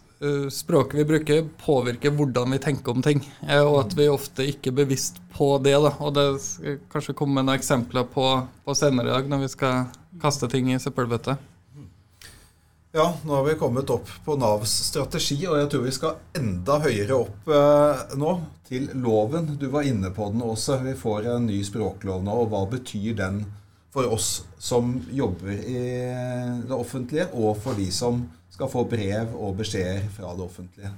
språket 0.53 0.99
vi 0.99 1.05
bruker, 1.05 1.45
påvirker 1.65 2.13
hvordan 2.13 2.53
vi 2.53 2.59
tenker 2.61 2.93
om 2.93 3.01
ting. 3.01 3.23
Eh, 3.47 3.61
og 3.61 3.79
at 3.85 3.95
vi 3.97 4.09
ofte 4.11 4.45
ikke 4.45 4.69
er 4.69 4.81
bevisst 4.83 5.17
på 5.33 5.55
det. 5.63 5.73
Da. 5.81 5.95
Og 5.99 6.13
det 6.17 6.25
skal 6.43 6.81
kanskje 6.93 7.15
komme 7.17 7.41
noen 7.41 7.55
eksempler 7.55 8.05
på, 8.11 8.27
på 8.65 8.75
senere 8.77 9.09
i 9.09 9.15
dag, 9.15 9.31
når 9.31 9.47
vi 9.47 9.53
skal 9.55 9.87
kaste 10.21 10.49
ting 10.51 10.69
i 10.73 10.79
søppelbøtte. 10.81 11.37
Ja, 12.93 13.05
nå 13.23 13.37
har 13.37 13.45
vi 13.47 13.55
kommet 13.55 13.89
opp 13.89 14.09
på 14.25 14.35
Navs 14.35 14.73
strategi, 14.89 15.37
og 15.47 15.55
jeg 15.61 15.69
tror 15.71 15.85
vi 15.85 15.93
skal 15.95 16.17
enda 16.35 16.75
høyere 16.83 17.15
opp 17.15 17.47
eh, 17.47 18.03
nå, 18.19 18.35
til 18.67 18.89
loven. 18.99 19.53
Du 19.57 19.69
var 19.71 19.87
inne 19.87 20.11
på 20.13 20.27
den 20.33 20.43
også. 20.43 20.81
Vi 20.83 20.93
får 20.99 21.31
en 21.31 21.47
ny 21.47 21.61
språklov 21.65 22.21
nå, 22.27 22.35
og 22.43 22.51
hva 22.51 22.65
betyr 22.75 23.15
den 23.23 23.41
for 23.91 24.07
oss 24.11 24.43
som 24.59 24.93
jobber 25.11 25.55
i 25.55 25.79
det 26.67 26.75
offentlige, 26.75 27.25
og 27.33 27.57
for 27.63 27.79
de 27.79 27.89
som 27.95 28.21
skal 28.61 28.69
få 28.69 28.83
brev 28.85 29.31
og 29.41 29.55
beskjeder 29.57 30.05
fra 30.13 30.35
det 30.37 30.45
offentlige? 30.45 30.91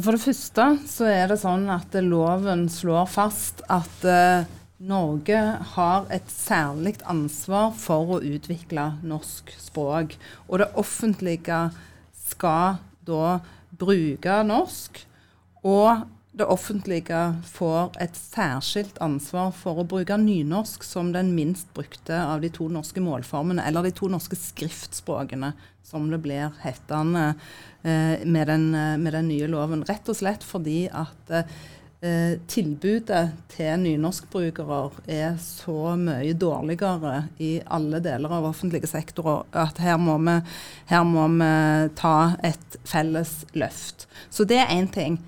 For 0.00 0.14
det 0.14 0.22
første 0.22 0.66
så 0.88 1.08
er 1.10 1.26
det 1.28 1.40
sånn 1.42 1.66
at 1.72 1.96
loven 2.06 2.68
slår 2.72 3.10
fast 3.10 3.60
at 3.68 4.06
uh, 4.06 4.46
Norge 4.80 5.40
har 5.74 6.06
et 6.14 6.30
særlig 6.32 6.94
ansvar 7.10 7.74
for 7.76 8.14
å 8.16 8.22
utvikle 8.24 8.86
norsk 9.04 9.50
språk. 9.60 10.14
Og 10.48 10.62
det 10.62 10.70
offentlige 10.80 11.66
skal 12.30 12.78
da 13.04 13.40
bruke 13.76 14.38
norsk. 14.46 15.02
Og 15.66 16.06
det 16.32 16.46
offentlige 16.46 17.18
får 17.50 17.98
et 18.00 18.16
særskilt 18.16 18.96
ansvar 19.02 19.50
for 19.52 19.82
å 19.82 19.88
bruke 19.90 20.16
nynorsk 20.16 20.86
som 20.86 21.10
den 21.12 21.34
minst 21.36 21.68
brukte 21.76 22.16
av 22.16 22.40
de 22.40 22.48
to 22.54 22.70
norske 22.72 23.02
målformene, 23.02 23.66
eller 23.66 23.84
de 23.84 23.92
to 23.98 24.08
norske 24.08 24.38
skriftspråkene, 24.38 25.52
som 25.84 26.10
det 26.10 26.20
blir 26.22 26.52
hetende 26.62 27.34
eh, 27.82 28.22
med, 28.24 28.46
den, 28.46 28.74
eh, 28.74 28.96
med, 28.98 29.12
den, 29.12 29.28
nye 29.28 29.48
loven. 29.50 29.84
Rett 29.88 30.08
og 30.08 30.18
slett 30.18 30.44
fordi 30.46 30.84
at 30.92 31.32
eh, 31.34 32.36
tilbudet 32.50 33.24
til 33.52 33.82
nynorskbrukere 33.82 34.80
er 35.10 35.34
så 35.42 35.96
mye 36.00 36.36
dårligere 36.38 37.24
i 37.42 37.56
alle 37.66 38.00
deler 38.04 38.38
av 38.38 38.48
offentlige 38.52 38.88
sektorer 38.90 39.44
at 39.52 39.82
her 39.82 39.98
må 40.00 40.16
vi, 40.24 40.38
her 40.92 41.04
må 41.08 41.26
vi 41.34 41.50
ta 41.98 42.16
et 42.46 42.80
felles 42.88 43.42
løft. 43.52 44.08
Så 44.30 44.48
det 44.48 44.62
er 44.62 44.72
én 44.78 44.88
ting. 44.92 45.20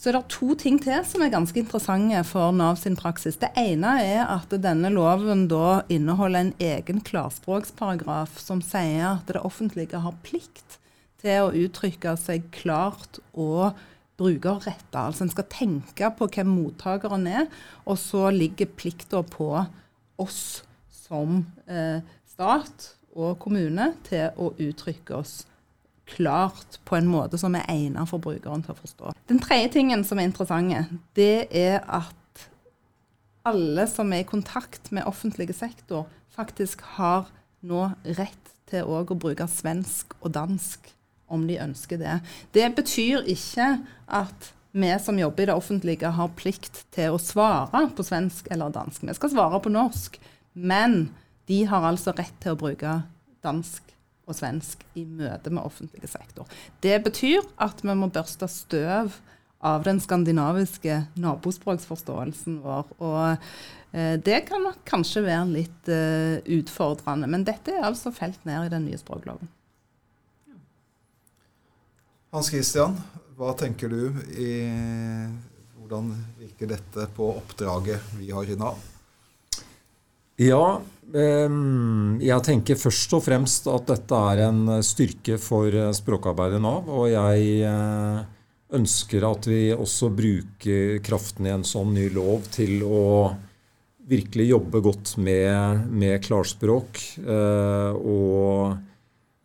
Så 0.00 0.08
det 0.08 0.14
er 0.14 0.22
det 0.22 0.32
to 0.32 0.54
ting 0.56 0.78
til 0.80 1.02
som 1.04 1.20
er 1.20 1.32
ganske 1.34 1.60
interessante 1.60 2.22
for 2.24 2.54
Nav 2.56 2.78
sin 2.80 2.94
praksis. 2.96 3.36
Det 3.36 3.50
ene 3.60 3.98
er 4.00 4.22
at 4.32 4.48
denne 4.64 4.88
loven 4.94 5.42
da 5.50 5.82
inneholder 5.92 6.46
en 6.46 6.52
egen 6.56 7.02
klarspråksparagraf 7.04 8.38
som 8.40 8.62
sier 8.64 9.10
at 9.10 9.28
det 9.28 9.42
offentlige 9.44 10.00
har 10.00 10.16
plikt 10.24 10.78
til 11.20 11.44
å 11.44 11.52
uttrykke 11.52 12.14
seg 12.16 12.48
klart 12.56 13.20
og 13.36 13.76
brukerretta. 14.16 15.04
Altså 15.04 15.26
en 15.26 15.34
skal 15.34 15.50
tenke 15.52 16.08
på 16.16 16.30
hvem 16.32 16.48
mottakeren 16.48 17.28
er, 17.28 17.52
og 17.84 18.00
så 18.00 18.30
ligger 18.32 18.72
plikta 18.72 19.20
på 19.20 19.52
oss 20.16 20.62
som 20.88 21.42
eh, 21.68 22.00
stat 22.24 22.94
og 23.12 23.36
kommune 23.44 23.92
til 24.08 24.32
å 24.40 24.54
uttrykke 24.56 25.20
oss 25.20 25.42
klart 26.10 26.78
på 26.88 26.98
en 26.98 27.08
måte 27.10 27.38
som 27.40 27.54
er 27.58 27.66
egnet 27.70 28.10
for 28.10 28.22
brukeren 28.22 28.64
til 28.64 28.74
å 28.74 28.80
forstå. 28.80 29.14
Den 29.30 29.42
tredje 29.42 29.74
tingen 29.78 30.04
som 30.06 30.20
er 30.20 30.28
interessant, 30.28 30.94
det 31.18 31.48
er 31.56 31.80
at 31.86 32.46
alle 33.48 33.86
som 33.88 34.12
er 34.12 34.24
i 34.24 34.28
kontakt 34.28 34.90
med 34.92 35.08
offentlig 35.08 35.48
sektor, 35.56 36.08
faktisk 36.34 36.82
har 36.96 37.30
nå 37.66 37.90
rett 38.18 38.54
til 38.70 38.86
å 38.86 39.02
bruke 39.10 39.46
svensk 39.50 40.14
og 40.20 40.32
dansk 40.36 40.92
om 41.30 41.46
de 41.46 41.60
ønsker 41.62 42.00
det. 42.00 42.18
Det 42.54 42.66
betyr 42.76 43.26
ikke 43.30 43.76
at 44.10 44.50
vi 44.72 44.90
som 45.02 45.18
jobber 45.18 45.44
i 45.44 45.48
det 45.50 45.56
offentlige, 45.58 46.10
har 46.14 46.34
plikt 46.38 46.84
til 46.94 47.14
å 47.14 47.22
svare 47.22 47.88
på 47.96 48.06
svensk 48.06 48.46
eller 48.54 48.70
dansk. 48.74 49.02
Vi 49.02 49.16
skal 49.18 49.32
svare 49.32 49.58
på 49.62 49.72
norsk, 49.72 50.18
men 50.54 51.08
de 51.50 51.64
har 51.66 51.86
altså 51.86 52.14
rett 52.14 52.36
til 52.42 52.54
å 52.54 52.60
bruke 52.60 53.00
dansk 53.42 53.90
og 54.30 54.38
svensk 54.38 54.84
i 54.98 55.04
møte 55.04 55.52
med 55.52 55.64
offentlig 55.66 56.08
sektor. 56.10 56.48
Det 56.82 56.96
betyr 57.04 57.44
at 57.60 57.82
vi 57.84 57.96
må 57.98 58.10
børste 58.12 58.48
støv 58.50 59.12
av 59.60 59.84
den 59.84 60.00
skandinaviske 60.00 61.02
nabospråksforståelsen 61.20 62.60
vår. 62.64 62.92
Og 63.04 63.24
eh, 63.92 64.16
det 64.16 64.44
kan 64.48 64.64
nok 64.64 64.80
kanskje 64.88 65.24
være 65.26 65.48
litt 65.52 65.90
eh, 65.92 66.40
utfordrende. 66.60 67.28
Men 67.30 67.44
dette 67.48 67.74
er 67.76 67.88
altså 67.90 68.12
felt 68.14 68.40
ned 68.48 68.68
i 68.68 68.72
den 68.72 68.88
nye 68.88 69.00
språkloven. 69.00 69.50
Hans 72.30 72.52
Christian, 72.52 72.94
hva 73.36 73.52
tenker 73.58 73.90
du 73.90 74.20
i 74.38 74.50
Hvordan 75.90 76.12
virker 76.38 76.68
dette 76.70 77.08
på 77.16 77.26
oppdraget 77.34 78.12
vi 78.14 78.28
har 78.30 78.46
i 78.46 78.54
Nav? 78.54 78.76
Ja, 80.38 80.78
jeg 81.10 82.44
tenker 82.46 82.78
først 82.78 83.14
og 83.16 83.24
fremst 83.24 83.66
at 83.70 83.88
dette 83.90 84.18
er 84.30 84.44
en 84.46 84.82
styrke 84.86 85.38
for 85.42 85.66
eh, 85.66 85.92
språkarbeidet 85.96 86.60
Nav. 86.62 86.86
Og 86.86 87.08
jeg 87.10 87.64
eh, 87.66 88.20
ønsker 88.78 89.26
at 89.26 89.48
vi 89.50 89.62
også 89.74 90.10
bruker 90.14 91.00
kraften 91.02 91.48
i 91.48 91.54
en 91.54 91.66
sånn 91.66 91.94
ny 91.96 92.08
lov 92.14 92.46
til 92.54 92.84
å 92.86 93.32
virkelig 94.10 94.48
jobbe 94.50 94.82
godt 94.82 95.16
med, 95.22 95.90
med 95.90 96.22
klarspråk. 96.26 97.02
Eh, 97.24 97.92
og 97.98 98.78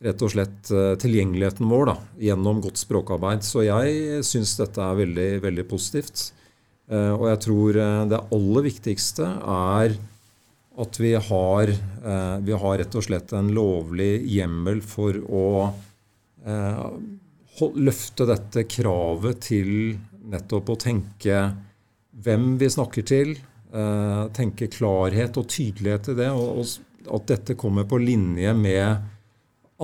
rett 0.05 0.21
og 0.21 0.29
slett 0.29 0.69
tilgjengeligheten 1.01 1.65
vår 1.71 1.87
da, 1.89 1.93
gjennom 2.27 2.59
godt 2.61 2.77
språkarbeid. 2.77 3.45
Så 3.47 3.63
jeg 3.65 4.19
syns 4.27 4.53
dette 4.59 4.83
er 4.83 4.99
veldig, 4.99 5.29
veldig 5.41 5.63
positivt. 5.71 6.27
Og 6.91 7.23
jeg 7.31 7.39
tror 7.41 7.79
det 8.11 8.19
aller 8.35 8.65
viktigste 8.67 9.25
er 9.55 9.95
at 10.77 10.99
vi 10.99 11.13
har, 11.15 11.69
eh, 12.05 12.37
vi 12.39 12.51
har, 12.51 12.77
rett 12.77 12.95
og 12.95 13.03
slett 13.03 13.33
en 13.33 13.51
lovlig 13.55 14.25
hjemmel 14.27 14.81
for 14.83 15.17
å 15.23 15.47
eh, 16.45 16.87
løfte 17.79 18.27
dette 18.27 18.65
kravet 18.67 19.41
til 19.47 19.71
nettopp 20.25 20.73
å 20.73 20.79
tenke 20.79 21.39
hvem 22.25 22.55
vi 22.59 22.69
snakker 22.71 23.07
til, 23.07 23.35
eh, 23.71 24.23
tenke 24.35 24.67
klarhet 24.71 25.37
og 25.39 25.47
tydelighet 25.47 26.11
i 26.11 26.19
det, 26.19 26.31
og, 26.31 26.65
at 27.05 27.27
dette 27.29 27.53
kommer 27.53 27.85
på 27.85 27.99
linje 28.01 28.49
med 28.57 29.11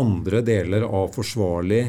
andre 0.02 0.40
deler 0.42 0.82
av 0.88 1.12
forsvarlig 1.14 1.84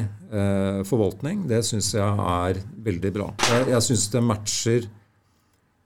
forvaltning, 0.85 1.47
det 1.49 1.63
syns 1.65 1.91
jeg 1.95 2.25
er 2.33 2.59
veldig 2.85 3.11
bra. 3.15 3.27
Jeg, 3.47 3.67
jeg 3.71 3.85
syns 3.87 4.03
det 4.13 4.21
matcher 4.25 4.85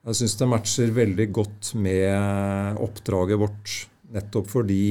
jeg 0.07 0.21
syns 0.21 0.37
det 0.39 0.47
matcher 0.47 0.91
veldig 0.95 1.27
godt 1.35 1.73
med 1.83 2.79
oppdraget 2.83 3.39
vårt, 3.41 3.77
nettopp 4.15 4.51
fordi 4.53 4.83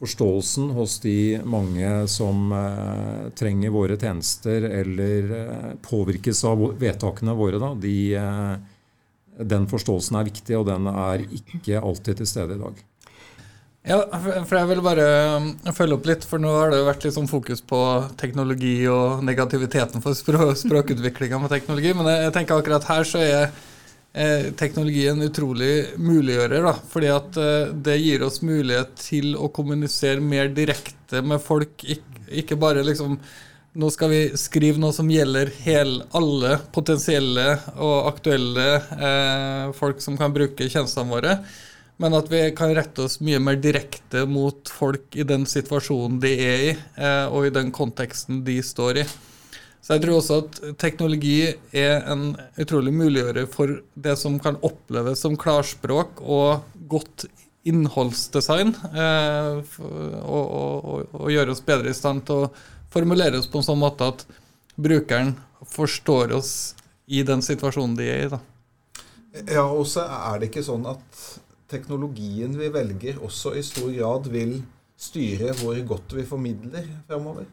forståelsen 0.00 0.70
hos 0.76 0.98
de 1.02 1.40
mange 1.44 1.88
som 2.08 2.52
eh, 2.56 3.24
trenger 3.36 3.72
våre 3.74 3.98
tjenester 4.00 4.64
eller 4.64 5.32
eh, 5.36 5.72
påvirkes 5.84 6.44
av 6.48 6.62
vedtakene 6.80 7.34
våre, 7.36 7.60
da, 7.60 7.74
de, 7.76 7.96
eh, 8.16 9.42
den 9.50 9.66
forståelsen 9.68 10.20
er 10.20 10.30
viktig, 10.30 10.56
og 10.56 10.70
den 10.70 10.88
er 10.92 11.26
ikke 11.26 11.82
alltid 11.82 12.22
til 12.22 12.30
stede 12.30 12.56
i 12.56 12.62
dag. 12.62 12.86
Ja, 13.90 13.96
for 14.12 14.58
jeg 14.58 14.68
vil 14.68 14.82
bare 14.84 15.04
um, 15.40 15.46
følge 15.72 15.96
opp 15.96 16.08
litt, 16.08 16.24
for 16.28 16.42
nå 16.42 16.50
har 16.52 16.72
det 16.72 16.82
vært 16.84 17.06
litt 17.06 17.16
sånn 17.16 17.30
fokus 17.30 17.62
på 17.64 17.78
teknologi 18.20 18.74
og 18.92 19.22
negativiteten 19.24 20.04
for 20.04 20.16
språk, 20.16 20.52
språkutviklinga 20.60 21.40
med 21.40 21.52
teknologi, 21.52 21.94
men 21.96 22.10
jeg, 22.12 22.34
tenker 22.36 22.60
akkurat 22.60 22.84
her 22.90 23.08
så 23.08 23.22
er 23.24 23.48
eh, 24.12 24.50
teknologi 24.58 25.06
utrolig 25.10 25.98
muliggjører. 25.98 26.62
da, 26.62 26.74
fordi 26.88 27.12
at 27.14 27.36
eh, 27.36 27.72
det 27.72 27.98
gir 28.00 28.24
oss 28.26 28.42
mulighet 28.42 28.96
til 28.96 29.36
å 29.36 29.48
kommunisere 29.48 30.20
mer 30.20 30.48
direkte 30.48 31.22
med 31.22 31.40
folk, 31.40 31.84
ikke, 31.84 32.26
ikke 32.30 32.60
bare 32.60 32.84
liksom 32.86 33.18
nå 33.80 33.86
skal 33.94 34.10
vi 34.10 34.20
skrive 34.34 34.80
noe 34.82 34.90
som 34.92 35.06
gjelder 35.10 35.52
hele, 35.62 36.02
alle 36.10 36.56
potensielle 36.74 37.52
og 37.78 38.08
aktuelle 38.10 38.70
eh, 38.98 39.66
folk 39.78 40.02
som 40.02 40.18
kan 40.18 40.34
bruke 40.34 40.66
tjenestene 40.66 41.10
våre 41.10 41.36
men 42.00 42.16
at 42.16 42.30
vi 42.32 42.40
kan 42.56 42.72
rette 42.72 43.04
oss 43.04 43.18
mye 43.20 43.38
mer 43.42 43.58
direkte 43.60 44.24
mot 44.28 44.70
folk 44.72 45.16
i 45.20 45.26
den 45.28 45.44
situasjonen 45.48 46.20
de 46.22 46.30
er 46.32 46.62
i, 46.70 46.70
eh, 46.96 47.26
og 47.28 47.50
i 47.50 47.52
den 47.52 47.68
konteksten 47.76 48.40
de 48.46 48.56
står 48.64 49.02
i. 49.02 49.04
Så 49.80 49.96
jeg 49.96 50.04
tror 50.04 50.18
også 50.20 50.40
at 50.42 50.58
teknologi 50.80 51.54
er 51.72 52.04
en 52.12 52.34
utrolig 52.60 52.92
muliggjører 52.94 53.48
for 53.50 53.78
det 53.94 54.16
som 54.20 54.36
kan 54.42 54.58
oppleves 54.66 55.22
som 55.24 55.38
klarspråk 55.40 56.20
og 56.20 56.66
godt 56.90 57.26
innholdsdesign, 57.68 58.74
eh, 58.96 59.80
og, 60.20 60.44
og, 60.44 61.08
og, 61.12 61.26
gjøre 61.32 61.52
oss 61.52 61.64
bedre 61.64 61.92
i 61.92 61.96
stand 61.96 62.24
til 62.28 62.46
å 62.46 62.50
formulere 62.92 63.40
oss 63.40 63.48
på 63.50 63.60
en 63.60 63.66
sånn 63.66 63.80
måte 63.80 64.08
at 64.14 64.24
brukeren 64.80 65.34
forstår 65.68 66.32
oss 66.38 66.54
i 67.10 67.22
den 67.26 67.44
situasjonen 67.44 67.98
de 67.98 68.08
er 68.08 68.24
i. 68.24 68.30
da. 68.32 68.40
Ja, 69.44 69.66
og 69.66 69.84
så 69.90 70.06
er 70.06 70.40
det 70.40 70.50
ikke 70.50 70.64
sånn 70.66 70.88
at 70.90 71.24
teknologien 71.70 72.56
vi 72.58 72.70
velger, 72.72 73.20
også 73.22 73.54
i 73.58 73.62
stor 73.66 73.92
grad 73.94 74.30
vil 74.32 74.56
styre 75.00 75.54
hvor 75.60 75.78
godt 75.88 76.16
vi 76.16 76.26
formidler 76.26 76.88
fremover? 77.08 77.46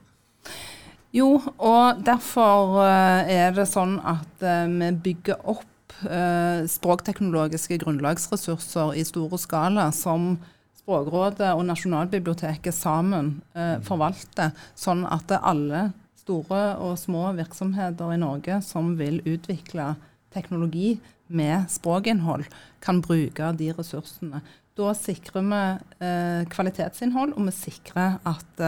Jo, 1.17 1.39
og 1.57 2.03
derfor 2.05 2.81
eh, 2.83 3.31
er 3.39 3.55
det 3.55 3.65
sånn 3.69 3.95
at 4.05 4.43
eh, 4.45 4.67
vi 4.69 4.89
bygger 5.07 5.39
opp 5.49 5.95
eh, 6.05 6.67
språkteknologiske 6.69 7.79
grunnlagsressurser 7.81 8.93
i 8.99 9.05
store 9.07 9.39
skala 9.41 9.89
som 9.95 10.35
Språkrådet 10.77 11.49
og 11.51 11.65
Nasjonalbiblioteket 11.67 12.71
sammen 12.71 13.41
forvalter, 13.83 14.53
sånn 14.71 15.01
at 15.03 15.33
alle 15.35 15.81
store 16.15 16.61
og 16.79 16.93
små 17.01 17.25
virksomheter 17.35 18.13
i 18.13 18.19
Norge 18.21 18.61
som 18.63 18.93
vil 18.95 19.17
utvikle 19.27 19.89
teknologi 20.31 20.93
med 21.27 21.67
språkinnhold 21.73 22.47
kan 22.79 23.01
bruke 23.03 23.49
de 23.59 23.67
ressursene. 23.75 24.39
Da 24.79 24.93
sikrer 24.95 25.43
vi 25.51 26.13
kvalitetsinnhold, 26.55 27.35
og 27.35 27.49
vi 27.49 27.57
sikrer 27.57 28.15
at 28.23 28.63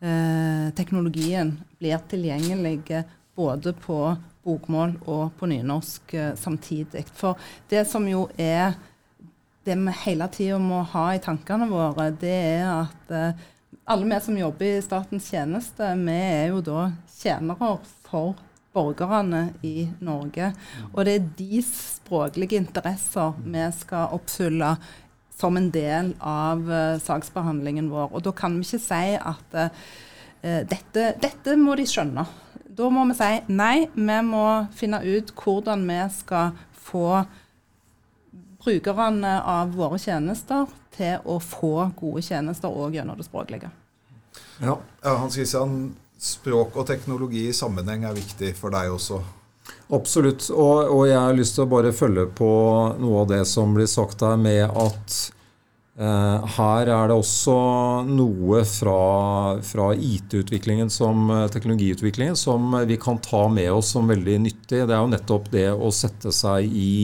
eh, 0.00 0.68
teknologien 0.76 1.54
blir 1.78 2.02
tilgjengelig 2.10 3.04
både 3.36 3.72
på 3.72 4.00
bokmål 4.44 4.96
og 5.06 5.32
på 5.38 5.48
nynorsk 5.50 6.14
eh, 6.14 6.34
samtidig. 6.36 7.06
For 7.14 7.38
det 7.70 7.86
som 7.88 8.08
jo 8.08 8.26
er 8.36 8.74
det 9.64 9.76
vi 9.76 9.96
hele 10.04 10.28
tida 10.32 10.58
må 10.58 10.82
ha 10.94 11.10
i 11.14 11.22
tankene 11.22 11.68
våre, 11.70 12.10
det 12.16 12.36
er 12.56 12.68
at 12.72 13.14
eh, 13.14 13.48
alle 13.90 14.06
vi 14.06 14.20
som 14.22 14.38
jobber 14.38 14.76
i 14.78 14.84
statens 14.84 15.26
tjeneste, 15.32 15.94
vi 15.98 16.14
er 16.14 16.46
jo 16.52 16.62
da 16.64 16.86
tjenere 17.10 17.74
for 18.06 18.38
borgerne 18.74 19.48
i 19.66 19.88
Norge. 20.04 20.52
Og 20.92 21.04
det 21.06 21.16
er 21.16 21.30
deres 21.38 21.70
språklige 21.96 22.60
interesser 22.60 23.34
vi 23.42 23.64
skal 23.76 24.14
oppfylle 24.16 24.74
som 25.40 25.56
en 25.56 25.70
del 25.72 26.12
av 26.20 26.62
uh, 26.68 27.00
saksbehandlingen 27.00 27.90
vår. 27.92 28.12
Og 28.12 28.24
da 28.26 28.34
kan 28.36 28.58
vi 28.58 28.66
ikke 28.66 28.82
si 28.84 29.16
at 29.16 29.56
uh, 29.56 29.68
dette, 30.42 31.10
dette, 31.20 31.56
må 31.60 31.76
de 31.78 31.88
skjønne. 31.88 32.24
Da 32.70 32.88
må 32.92 33.04
vi 33.10 33.16
si 33.18 33.30
nei, 33.52 33.88
vi 33.94 34.18
må 34.26 34.44
finne 34.76 35.02
ut 35.04 35.32
hvordan 35.36 35.84
vi 35.88 36.00
skal 36.14 36.54
få 36.90 37.22
brukerne 38.60 39.38
av 39.48 39.72
våre 39.76 39.98
tjenester 40.00 40.68
til 40.94 41.24
å 41.24 41.38
få 41.40 41.90
gode 41.96 42.22
tjenester 42.24 42.72
òg 42.72 42.98
gjennom 42.98 43.18
det 43.18 43.26
språklige. 43.28 43.70
Ja 44.60 44.76
Hans 45.02 45.38
Christian, 45.38 45.94
språk 46.20 46.76
og 46.76 46.86
teknologi 46.90 47.46
i 47.48 47.56
sammenheng 47.56 48.04
er 48.04 48.16
viktig 48.16 48.52
for 48.58 48.72
deg 48.74 48.92
også? 48.92 49.22
Absolutt. 49.90 50.46
Og, 50.54 50.86
og, 50.86 51.04
jeg 51.08 51.18
har 51.18 51.36
lyst 51.36 51.56
til 51.58 51.66
å 51.66 51.72
bare 51.72 51.92
følge 51.94 52.28
på 52.38 52.50
noe 53.02 53.24
av 53.24 53.30
det 53.32 53.44
som 53.50 53.74
blir 53.74 53.90
sagt 53.90 54.22
her, 54.26 54.36
med 54.40 54.64
at 54.68 55.16
eh, 55.98 56.52
her 56.58 56.92
er 56.94 57.10
det 57.10 57.16
også 57.18 57.56
noe 58.10 58.62
fra, 58.68 59.00
fra 59.66 59.88
IT-utviklingen, 59.94 60.92
som 60.94 61.32
teknologiutviklingen, 61.52 62.38
som 62.38 62.78
vi 62.86 63.00
kan 63.02 63.18
ta 63.24 63.46
med 63.50 63.72
oss 63.74 63.94
som 63.96 64.10
veldig 64.10 64.38
nyttig. 64.46 64.84
Det 64.84 64.94
er 64.94 65.00
jo 65.00 65.10
nettopp 65.16 65.50
det 65.54 65.68
å 65.74 65.90
sette 65.94 66.34
seg 66.34 66.70
i 66.70 66.94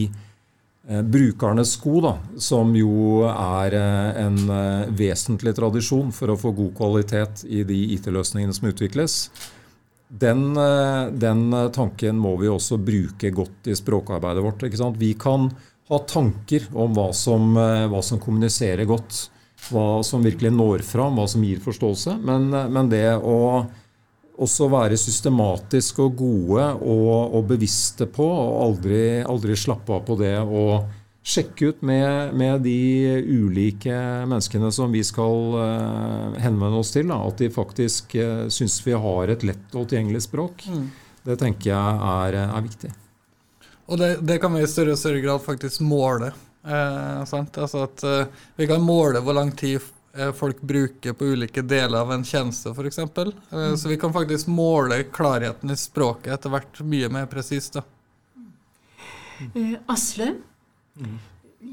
Eh, 0.89 1.03
brukernes 1.03 1.73
sko, 1.75 1.99
da, 1.99 2.13
som 2.39 2.71
jo 2.79 3.25
er 3.27 3.75
eh, 3.75 4.19
en 4.23 4.37
eh, 4.55 4.91
vesentlig 4.95 5.57
tradisjon 5.59 6.13
for 6.15 6.31
å 6.31 6.37
få 6.39 6.53
god 6.55 6.77
kvalitet 6.79 7.43
i 7.51 7.65
de 7.67 7.79
IT-løsningene 7.97 8.55
som 8.55 8.69
utvikles, 8.71 9.17
den, 10.09 10.43
den, 11.19 11.41
tanken 11.75 12.19
må 12.19 12.37
vi 12.41 12.51
også 12.51 12.79
bruke 12.79 13.31
godt 13.35 13.71
i 13.71 13.75
språkarbeidet 13.77 14.45
vårt. 14.45 14.63
Vi 14.99 15.15
kan 15.19 15.49
ha 15.91 15.99
tanker 16.07 16.69
om 16.75 16.95
hva 16.95 17.09
som, 17.15 17.55
hva 17.55 18.03
som, 18.03 18.21
kommuniserer 18.23 18.87
godt, 18.87 19.27
hva 19.71 20.03
som 20.07 20.23
virkelig 20.23 20.53
når 20.55 20.85
fram, 20.87 21.19
hva 21.19 21.27
som 21.31 21.43
gir 21.47 21.63
forståelse. 21.63 22.17
Men, 22.23 22.49
men 22.51 22.93
det 22.93 23.09
å 23.19 23.67
også 24.37 24.69
være 24.69 24.99
systematiske 25.01 26.03
og 26.05 26.17
gode 26.19 26.69
og, 26.85 27.35
og 27.37 27.47
bevisste 27.49 28.09
på, 28.11 28.27
og 28.27 28.63
aldri, 28.67 29.03
aldri, 29.25 29.57
slappe 29.59 29.95
av 29.97 30.05
på 30.07 30.19
det. 30.21 30.37
Og 30.45 30.87
sjekke 31.27 31.73
ut 31.73 31.81
med, 31.87 32.35
med 32.39 32.63
de 32.63 32.77
ulike 33.27 33.97
menneskene 34.31 34.71
som 34.75 34.93
vi 34.95 35.03
skal 35.07 35.57
uh, 35.59 36.37
henvende 36.39 36.79
oss 36.79 36.93
til, 36.95 37.09
da, 37.11 37.19
at 37.27 37.43
de 37.43 37.51
faktisk 37.51 38.15
uh, 38.21 38.47
syns 38.53 38.79
vi 38.87 38.95
har 38.95 39.35
et 39.35 39.47
lett 39.47 39.75
og 39.75 39.89
tilgjengelig 39.91 40.23
språk. 40.29 40.63
Mm. 40.71 40.87
Det 41.27 41.39
tenker 41.41 41.73
jeg 41.73 42.01
er, 42.13 42.39
er 42.45 42.63
viktig. 42.69 42.93
Og 43.91 43.99
det, 43.99 44.13
det, 44.27 44.39
kan 44.43 44.55
vi 44.55 44.63
i 44.63 44.71
større 44.71 44.95
og 44.95 45.01
større 45.01 45.23
grad 45.23 45.43
faktisk 45.43 45.83
måle. 45.87 46.31
Eh, 46.67 47.19
altså 47.23 47.83
at 47.85 48.03
eh, 48.03 48.47
Vi 48.59 48.67
kan 48.67 48.83
måle 48.83 49.21
hvor 49.23 49.37
lang 49.39 49.53
tid 49.55 49.79
Eh, 50.19 50.33
folk 50.33 50.61
bruker 50.61 51.13
på 51.13 51.25
ulike 51.25 51.63
deler 51.63 51.99
av 51.99 52.13
en 52.13 52.25
tjeneste, 52.25 52.71
f.eks. 52.71 52.99
Eh, 52.99 53.33
mm. 53.53 53.77
Så 53.77 53.89
vi 53.89 53.97
kan 53.97 54.13
faktisk 54.13 54.47
måle 54.47 55.03
klarheten 55.03 55.71
i 55.71 55.77
språket 55.77 56.33
etter 56.33 56.53
hvert 56.53 56.81
mye 56.81 57.11
mer 57.13 57.27
presist. 57.29 57.77
Uh, 59.53 59.75
Asle, 59.93 60.31
mm. 60.97 61.19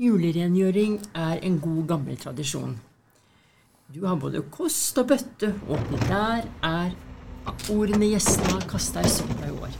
julerengjøring 0.03 0.99
er 1.13 1.39
en 1.41 1.59
god, 1.63 1.85
gammel 1.87 2.19
tradisjon. 2.19 2.77
Du 3.93 4.05
har 4.07 4.15
både 4.17 4.41
kost 4.51 4.97
og 4.97 5.11
bøtte, 5.11 5.53
åpnet 5.69 6.07
der 6.09 6.45
er 6.65 6.93
ordene 7.69 8.07
gjestene 8.13 8.55
har 8.55 8.69
kasta 8.69 9.03
i 9.03 9.11
søpla 9.11 9.49
i 9.49 9.57
år. 9.57 9.75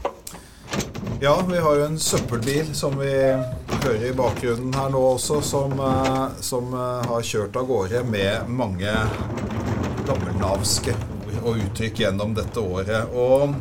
Ja, 1.23 1.37
vi 1.47 1.57
har 1.57 1.75
jo 1.79 1.85
en 1.85 1.99
søppelbil 1.99 2.73
som 2.75 2.97
vi 2.99 3.11
hører 3.13 4.05
i 4.09 4.15
bakgrunnen 4.17 4.73
her 4.75 4.89
nå 4.91 4.99
også, 5.13 5.39
som, 5.45 5.73
eh, 5.79 6.35
som 6.43 6.73
eh, 6.73 7.07
har 7.07 7.23
kjørt 7.23 7.55
av 7.59 7.67
gårde 7.69 8.03
med 8.09 8.49
mange 8.51 8.91
gammelnavske 10.07 10.95
ord 10.97 11.37
og 11.43 11.61
uttrykk 11.63 12.03
gjennom 12.03 12.35
dette 12.35 12.59
året. 12.59 13.13
Og 13.15 13.55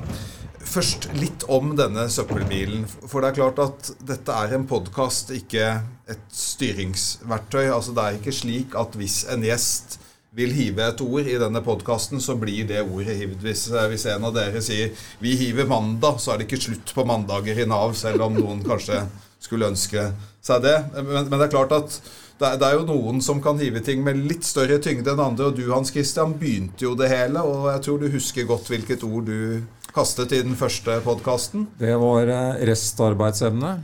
først 0.64 1.08
litt 1.18 1.44
om 1.52 1.74
denne 1.78 2.06
søppelbilen. 2.12 2.84
For 3.06 3.22
det 3.22 3.32
er 3.32 3.38
klart 3.40 3.60
at 3.62 3.90
dette 4.06 4.36
er 4.44 4.54
en 4.56 4.68
podkast, 4.68 5.32
ikke 5.34 5.66
et 6.10 6.24
styringsverktøy. 6.36 7.66
Altså 7.72 7.94
Det 7.96 8.04
er 8.04 8.20
ikke 8.20 8.36
slik 8.36 8.78
at 8.78 8.96
hvis 8.98 9.22
en 9.32 9.44
gjest 9.46 9.98
vil 10.32 10.52
hive 10.56 10.86
et 10.88 11.00
ord 11.04 11.28
i 11.28 11.36
denne 11.40 11.60
podkasten, 11.64 12.20
så 12.24 12.38
blir 12.40 12.64
det 12.68 12.80
ordet 12.86 13.18
hivd. 13.18 13.42
Hvis, 13.44 13.66
eh, 13.70 13.88
hvis, 13.92 14.06
en 14.08 14.24
av 14.24 14.34
dere 14.34 14.62
sier 14.64 14.90
'vi 15.20 15.36
hiver 15.36 15.66
mandag', 15.66 16.18
så 16.18 16.32
er 16.32 16.38
det 16.38 16.48
ikke 16.48 16.62
slutt 16.62 16.94
på 16.94 17.04
mandager 17.04 17.58
i 17.58 17.66
Nav, 17.66 17.94
selv 17.94 18.22
om 18.22 18.34
noen 18.34 18.64
kanskje 18.64 19.06
skulle 19.40 19.68
ønske 19.68 20.12
seg 20.42 20.62
det. 20.62 20.78
Men, 20.94 21.28
men 21.28 21.38
det 21.38 21.46
er 21.48 21.56
klart 21.58 21.72
at 21.72 22.00
det 22.40 22.48
er, 22.48 22.56
det 22.56 22.66
er, 22.66 22.78
jo 22.78 22.86
noen 22.88 23.20
som 23.20 23.42
kan 23.42 23.58
hive 23.58 23.80
ting 23.84 24.02
med 24.02 24.16
litt 24.16 24.44
større 24.44 24.78
tyngde 24.82 25.12
enn 25.12 25.20
andre. 25.20 25.50
Og 25.50 25.56
du, 25.56 25.70
Hans 25.70 25.92
Christian, 25.92 26.32
begynte 26.38 26.86
jo 26.86 26.94
det 26.98 27.10
hele, 27.12 27.42
og 27.42 27.68
jeg 27.70 27.82
tror 27.82 28.00
du 28.00 28.08
husker 28.10 28.48
godt 28.48 28.70
hvilket 28.72 29.04
ord 29.04 29.28
du 29.28 29.62
kastet 29.94 30.32
i 30.32 30.42
den 30.44 30.56
første 30.58 30.98
podkasten. 31.04 31.68
Det 31.80 31.94
var 32.00 32.32
eh, 32.32 32.64
restarbeidsevne. 32.68 33.76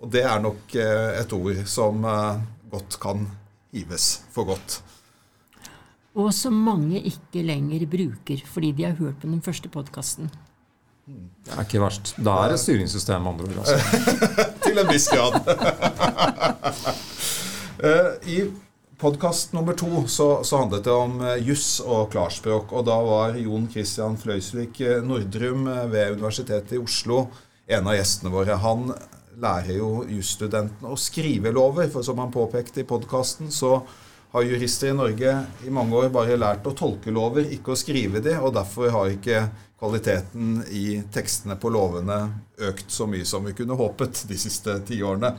Og 0.00 0.12
det 0.12 0.24
er 0.24 0.40
nok 0.40 0.76
eh, 0.76 1.20
et 1.20 1.34
ord 1.36 1.64
som 1.68 2.06
godt 2.70 3.00
kan 3.02 3.26
hives 3.74 4.20
for 4.34 4.48
godt 4.48 4.80
og 6.18 6.30
som 6.34 6.56
mange 6.66 7.00
ikke 7.06 7.42
lenger 7.46 7.86
bruker 7.90 8.40
fordi 8.50 8.72
de 8.76 8.86
har 8.88 8.96
hørt 8.98 9.20
på 9.20 9.28
den 9.28 9.42
første 9.42 9.70
podkasten. 9.70 10.30
Det 11.06 11.54
er 11.56 11.64
ikke 11.64 11.80
verst. 11.82 12.12
Da 12.22 12.36
er 12.44 12.52
det 12.52 12.60
styringssystem, 12.62 13.26
andre 13.26 13.48
ord. 13.48 13.56
Altså. 13.58 13.78
Til 14.64 14.78
en 14.78 14.90
viss 14.92 15.08
grad. 15.10 15.40
Eh, 17.80 18.28
I 18.28 18.40
podkast 19.00 19.52
nummer 19.52 19.72
to 19.72 20.04
så, 20.06 20.44
så, 20.44 20.56
handlet 20.56 20.84
det 20.84 20.92
om 20.92 21.20
uh, 21.24 21.36
juss 21.40 21.80
og 21.80 22.10
klarspråk. 22.12 22.74
Og 22.76 22.84
da 22.84 22.98
var 23.04 23.38
Jon 23.40 23.64
Christian 23.72 24.18
Fløysvik 24.20 24.82
Nordrum 25.06 25.64
ved 25.88 26.18
Universitetet 26.18 26.76
i 26.76 26.82
Oslo 26.82 27.24
en 27.70 27.88
av 27.88 27.96
gjestene 27.96 28.32
våre. 28.34 28.58
Han 28.60 28.90
lærer 29.40 29.78
jo 29.78 29.90
jusstudentene 30.10 30.92
å 30.92 30.98
skrive 31.00 31.52
lover, 31.54 31.88
for 31.92 32.04
som 32.04 32.20
han 32.20 32.32
påpekte 32.34 32.82
i 32.82 32.88
podkasten, 32.88 33.48
så 33.54 33.78
har 34.34 34.46
jurister 34.46 34.90
i 34.90 34.98
Norge 34.98 35.32
i 35.66 35.72
mange 35.74 35.96
år 35.96 36.10
bare 36.14 36.36
lært 36.38 36.68
å 36.68 36.74
tolke 36.76 37.14
lover, 37.14 37.48
ikke 37.50 37.72
å 37.72 37.78
skrive 37.78 38.20
de, 38.22 38.36
og 38.38 38.52
derfor 38.54 38.92
har 38.94 39.14
ikke 39.14 39.46
kvaliteten 39.80 40.60
i 40.76 41.00
tekstene 41.14 41.56
på 41.58 41.72
lovene 41.72 42.18
økt 42.68 42.92
så 42.92 43.08
mye 43.08 43.24
som 43.26 43.48
vi 43.48 43.56
kunne 43.56 43.78
håpet 43.80 44.26
de 44.28 44.38
siste 44.38 44.76
ti 44.86 45.00
årene. 45.00 45.32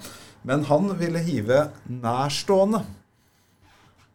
Men 0.50 0.66
han 0.66 0.90
ville 0.98 1.22
hive 1.22 1.68
nærstående. 1.86 2.82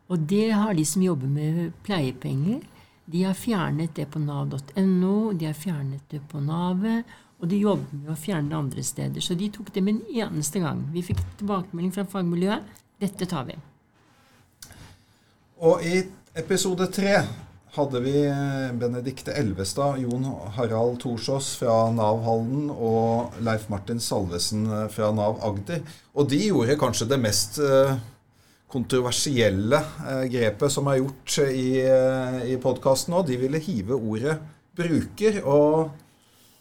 Og 0.08 0.26
det 0.30 0.50
har 0.54 0.74
de 0.74 0.84
som 0.86 1.02
jobber 1.02 1.30
med 1.30 1.72
pleiepenger. 1.86 2.60
De 3.06 3.22
har 3.22 3.38
fjernet 3.38 3.94
det 3.94 4.08
på 4.10 4.20
nav.no, 4.22 5.32
de 5.32 5.46
har 5.46 5.54
fjernet 5.54 6.02
det 6.10 6.20
på 6.30 6.40
Navet, 6.42 7.06
og 7.38 7.50
de 7.50 7.60
jobber 7.60 8.00
med 8.00 8.10
å 8.14 8.18
fjerne 8.18 8.50
det 8.50 8.58
andre 8.58 8.82
steder. 8.86 9.22
Så 9.22 9.36
de 9.38 9.50
tok 9.54 9.70
det 9.74 9.82
med 9.84 9.98
en 10.00 10.22
eneste 10.26 10.62
gang. 10.62 10.82
Vi 10.94 11.04
fikk 11.06 11.22
tilbakemelding 11.38 11.92
fra 11.94 12.06
fagmiljøet. 12.10 12.70
Dette 13.02 13.28
tar 13.30 13.46
vi. 13.50 13.58
Og 15.62 15.84
i 15.84 16.00
episode 16.36 16.88
tre 16.92 17.20
hadde 17.76 18.00
vi 18.04 18.14
eh, 18.24 18.72
Benedikte 18.80 19.34
Elvestad, 19.36 20.00
Jon 20.00 20.24
Harald 20.56 20.98
Thorsås 21.02 21.52
fra 21.60 21.90
Nav 21.92 22.22
Halden 22.24 22.70
og 22.72 23.36
Leif 23.44 23.68
Martin 23.72 24.00
Salvesen 24.00 24.64
eh, 24.66 24.86
fra 24.92 25.12
Nav 25.14 25.38
Agder. 25.44 25.84
Og 26.16 26.30
de 26.32 26.40
gjorde 26.48 26.78
kanskje 26.80 27.08
det 27.12 27.20
mest 27.20 27.60
eh, 27.60 27.96
kontroversielle 28.72 29.78
grepet 30.30 30.72
som 30.72 30.88
er 30.90 30.98
gjort 30.98 31.36
i, 31.46 31.68
i 32.50 32.56
podkasten 32.62 33.14
nå. 33.14 33.22
De 33.26 33.38
ville 33.38 33.62
hive 33.62 33.94
ordet 33.94 34.40
'bruker'. 34.76 35.44
og 35.44 35.94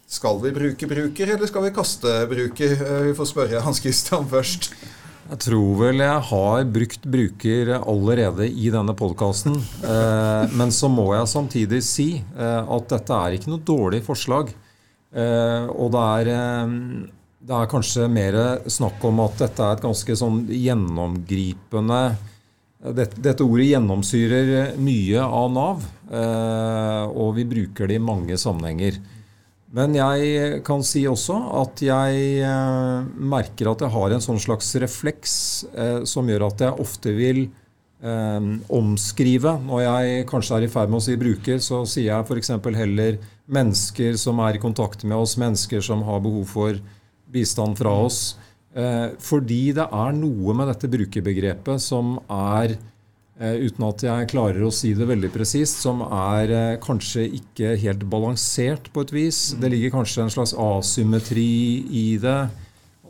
skal 0.06 0.38
vi 0.44 0.52
bruke 0.54 0.88
bruker, 0.88 1.32
eller 1.34 1.50
skal 1.50 1.66
vi 1.66 1.74
kaste 1.74 2.12
bruker? 2.30 2.76
Vi 3.08 3.16
får 3.18 3.32
spørre 3.32 3.64
Hans 3.66 3.82
Christian 3.82 4.28
først. 4.34 4.70
Jeg 5.26 5.40
tror 5.42 5.72
vel 5.80 6.04
jeg 6.04 6.22
har 6.30 6.68
brukt 6.70 7.06
bruker 7.10 7.72
allerede 7.80 8.46
i 8.46 8.70
denne 8.70 8.94
podkasten. 8.94 9.56
Eh, 9.58 10.54
men 10.54 10.70
så 10.70 10.90
må 10.92 11.08
jeg 11.16 11.32
samtidig 11.32 11.80
si 11.82 12.10
eh, 12.22 12.62
at 12.62 12.92
dette 12.92 13.18
er 13.18 13.34
ikke 13.34 13.50
noe 13.50 13.66
dårlig 13.66 14.04
forslag. 14.06 14.52
Eh, 15.10 15.66
og 15.74 15.90
det 15.96 16.04
er, 16.20 16.30
det 17.46 17.58
er 17.58 17.70
kanskje 17.70 18.08
mer 18.10 18.38
snakk 18.72 19.04
om 19.06 19.22
at 19.26 19.38
dette 19.44 19.62
er 19.64 19.76
et 19.76 19.84
ganske 19.84 20.16
sånn 20.18 20.46
gjennomgripende 20.50 22.00
dette, 22.86 23.18
dette 23.22 23.46
ordet 23.46 23.72
gjennomsyrer 23.72 24.76
mye 24.78 25.22
av 25.24 25.48
Nav, 25.50 25.86
og 27.10 27.30
vi 27.38 27.46
bruker 27.50 27.90
det 27.90 27.98
i 27.98 28.04
mange 28.04 28.38
sammenhenger. 28.38 29.00
Men 29.76 29.96
jeg 29.98 30.62
kan 30.64 30.84
si 30.88 31.04
også 31.10 31.36
at 31.60 31.82
jeg 31.84 32.26
eh, 32.48 33.08
merker 33.20 33.74
at 33.74 33.82
jeg 33.84 33.92
har 33.92 34.14
en 34.14 34.24
sånn 34.24 34.40
slags 34.40 34.70
refleks 34.80 35.34
eh, 35.76 35.98
som 36.08 36.30
gjør 36.32 36.46
at 36.48 36.64
jeg 36.64 36.80
ofte 36.86 37.12
vil 37.18 37.42
eh, 37.44 38.48
omskrive. 38.78 39.58
Når 39.66 39.82
jeg 39.84 40.28
kanskje 40.30 40.60
er 40.60 40.68
i 40.68 40.72
ferd 40.72 40.94
med 40.94 41.02
å 41.02 41.04
si 41.04 41.18
bruker, 41.20 41.60
så 41.60 41.82
sier 41.90 42.14
jeg 42.14 42.24
f.eks. 42.24 42.54
heller 42.78 43.20
mennesker 43.52 44.16
som 44.22 44.40
er 44.46 44.56
i 44.56 44.64
kontakt 44.64 45.04
med 45.04 45.18
oss, 45.18 45.36
mennesker 45.42 45.84
som 45.84 46.06
har 46.08 46.24
behov 46.24 46.48
for 46.54 46.80
bistand 47.36 47.78
fra 47.80 47.94
oss. 48.08 48.24
Eh, 48.76 49.14
fordi 49.24 49.70
det 49.76 49.86
er 49.86 50.18
noe 50.18 50.56
med 50.58 50.72
dette 50.72 50.92
brukerbegrepet 50.92 51.84
som 51.84 52.18
er 52.26 52.78
Eh, 53.36 53.66
uten 53.68 53.84
at 53.84 54.04
jeg 54.06 54.28
klarer 54.32 54.64
å 54.64 54.72
si 54.72 54.94
det 54.96 55.10
veldig 55.10 55.28
presist, 55.34 55.82
som 55.84 56.00
er 56.06 56.52
eh, 56.56 56.78
kanskje 56.80 57.26
ikke 57.36 57.74
helt 57.82 58.06
balansert 58.08 58.88
på 58.96 59.04
et 59.04 59.12
vis. 59.12 59.40
Mm. 59.52 59.60
Det 59.64 59.72
ligger 59.74 59.96
kanskje 59.98 60.24
en 60.24 60.32
slags 60.32 60.54
asymmetri 60.56 61.50
i 61.92 62.06
det. 62.22 62.38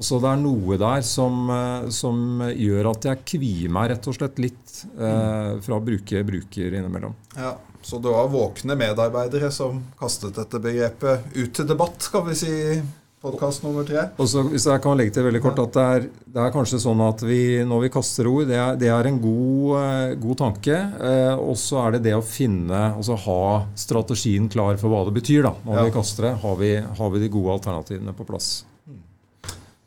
Så 0.02 0.18
det 0.20 0.32
er 0.32 0.42
noe 0.42 0.76
der 0.82 1.06
som, 1.08 1.46
som 1.94 2.42
gjør 2.50 2.90
at 2.90 3.06
jeg 3.08 3.22
kvier 3.32 3.72
meg 3.72 3.94
rett 3.94 4.10
og 4.12 4.18
slett 4.18 4.42
litt 4.44 4.74
eh, 4.98 5.54
fra 5.64 5.78
å 5.78 5.86
bruke 5.86 6.26
bruker 6.28 6.74
innimellom. 6.74 7.14
Ja, 7.38 7.54
Så 7.86 8.02
det 8.04 8.12
var 8.12 8.34
våkne 8.34 8.76
medarbeidere 8.76 9.54
som 9.54 9.86
kastet 10.00 10.36
dette 10.36 10.60
begrepet 10.60 11.38
ut 11.38 11.54
til 11.54 11.70
debatt, 11.70 12.10
kan 12.12 12.26
vi 12.28 12.36
si? 12.42 12.56
Podkast 13.26 13.64
nummer 13.66 13.86
tre. 13.88 14.04
Og 14.22 14.30
så, 14.30 14.44
hvis 14.52 14.68
jeg 14.70 14.82
kan 14.84 14.98
legge 15.00 15.16
til 15.16 15.26
veldig 15.26 15.42
kort 15.44 15.62
at 15.64 15.74
det 15.76 15.86
er, 15.96 16.06
det 16.36 16.44
er 16.44 16.54
kanskje 16.54 16.82
sånn 16.84 17.02
at 17.06 17.24
vi, 17.26 17.40
når 17.66 17.86
vi 17.86 17.92
kaster 17.96 18.30
ord, 18.30 18.46
det 18.50 18.60
er, 18.60 18.78
det 18.82 18.92
er 18.94 19.10
en 19.10 19.18
god, 19.24 19.72
uh, 19.74 20.14
god 20.22 20.40
tanke. 20.44 20.78
Eh, 21.10 21.34
og 21.34 21.58
så 21.60 21.82
er 21.86 21.96
det 21.96 22.04
det 22.10 22.16
å 22.18 22.24
finne, 22.26 22.82
altså 22.94 23.18
ha 23.26 23.42
strategien 23.80 24.50
klar 24.52 24.78
for 24.82 24.94
hva 24.94 25.04
det 25.08 25.16
betyr 25.18 25.48
da, 25.48 25.56
når 25.66 25.80
ja. 25.80 25.86
vi 25.88 25.96
kaster 25.96 26.30
det. 26.30 26.34
Har 26.44 26.60
vi, 26.62 26.72
har 27.00 27.14
vi, 27.16 27.24
de 27.24 27.32
gode 27.34 27.58
alternativene 27.58 28.16
på 28.18 28.28
plass. 28.30 28.50
Hmm. 28.86 29.02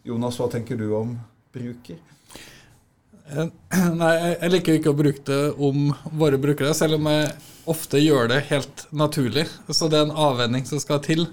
Jonas, 0.09 0.41
hva 0.41 0.51
tenker 0.53 0.81
du 0.81 0.89
om 0.99 1.15
bruker? 1.55 2.01
Eh, 3.29 3.47
nei, 4.03 4.15
jeg 4.35 4.53
liker 4.57 4.81
ikke 4.81 4.97
å 4.97 4.99
bruke 4.99 5.25
det 5.29 5.43
om 5.55 5.93
våre 6.11 6.41
brukere, 6.43 6.75
selv 6.75 6.99
om 6.99 7.11
jeg 7.13 7.31
ofte 7.69 8.01
gjør 8.01 8.33
det 8.33 8.43
helt 8.49 8.87
naturlig. 8.91 9.47
Så 9.71 9.91
det 9.93 10.01
er 10.01 10.09
en 10.09 10.21
avvenning 10.27 10.67
som 10.67 10.81
skal 10.83 11.03
til. 11.05 11.29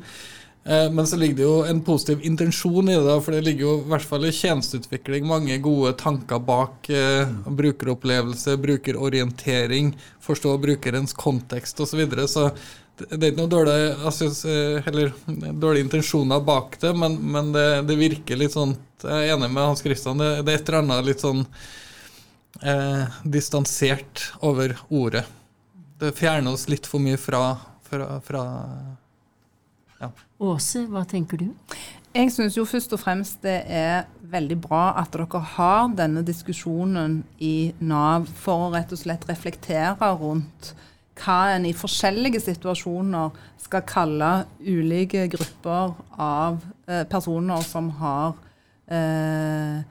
Eh, 0.66 0.92
men 0.92 1.08
så 1.08 1.18
ligger 1.18 1.36
det 1.36 1.44
jo 1.44 1.58
en 1.70 1.82
positiv 1.86 2.24
intensjon 2.26 2.90
i 2.90 2.96
det, 2.98 3.18
for 3.22 3.36
det 3.36 3.44
ligger 3.46 3.68
jo 3.68 3.74
i 3.84 3.90
hvert 3.92 4.08
fall 4.10 4.26
i 4.26 4.34
tjenesteutvikling 4.34 5.28
mange 5.30 5.60
gode 5.62 5.92
tanker 6.00 6.42
bak 6.42 6.90
eh, 6.90 7.30
brukeropplevelse, 7.46 8.56
brukerorientering, 8.64 9.94
forstå 10.26 10.56
brukerens 10.64 11.14
kontekst 11.14 11.84
osv. 11.86 11.94
Så, 11.94 12.00
videre. 12.02 12.28
så 12.28 12.50
det 12.98 13.20
er 13.20 13.32
ikke 13.34 13.44
noe 13.44 13.52
dårlig, 13.52 13.78
synes, 14.16 14.42
eh, 14.50 14.82
heller, 14.88 15.14
dårlige 15.54 15.86
intensjoner 15.86 16.42
bak 16.42 16.80
det, 16.82 16.96
men, 16.98 17.20
men 17.22 17.54
det, 17.54 17.68
det, 17.86 18.02
virker 18.02 18.40
litt 18.40 18.56
sånn 18.56 18.74
Jeg 19.04 19.30
er 19.30 19.36
enig 19.36 19.52
med 19.52 19.68
Hans 19.68 19.86
Christian, 19.86 20.18
det, 20.18 20.32
det 20.48 20.54
er 20.54 20.62
et 20.64 20.70
eller 20.72 20.82
annet 20.82 21.10
litt 21.12 21.22
sånn 21.22 21.46
eh, 22.66 23.18
distansert 23.22 24.32
over 24.42 24.74
ordet. 24.90 25.28
Det 26.02 26.16
fjerner 26.18 26.58
oss 26.58 26.66
litt 26.72 26.90
for 26.90 27.04
mye 27.04 27.22
fra, 27.22 27.52
fra, 27.86 28.16
fra 28.26 28.46
ja. 30.02 30.10
Åse, 30.44 30.86
hva 30.92 31.06
tenker 31.08 31.40
du? 31.42 31.48
Jeg 32.16 32.32
syns 32.32 32.56
jo 32.56 32.64
først 32.68 32.94
og 32.96 33.02
fremst 33.02 33.42
det 33.44 33.58
er 33.68 34.06
veldig 34.32 34.58
bra 34.64 34.84
at 35.02 35.12
dere 35.16 35.42
har 35.56 35.90
denne 35.98 36.24
diskusjonen 36.26 37.22
i 37.44 37.74
Nav 37.84 38.30
for 38.40 38.68
å 38.68 38.74
rett 38.76 38.94
og 38.96 39.02
slett 39.02 39.28
reflektere 39.30 40.12
rundt 40.20 40.74
hva 41.20 41.56
en 41.56 41.68
i 41.68 41.76
forskjellige 41.76 42.42
situasjoner 42.44 43.36
skal 43.64 43.84
kalle 43.88 44.32
ulike 44.60 45.28
grupper 45.32 45.96
av 46.20 46.60
eh, 46.88 47.04
personer 47.08 47.64
som 47.64 47.88
har 48.02 48.36
eh, 48.36 48.46
Eh, 48.86 49.84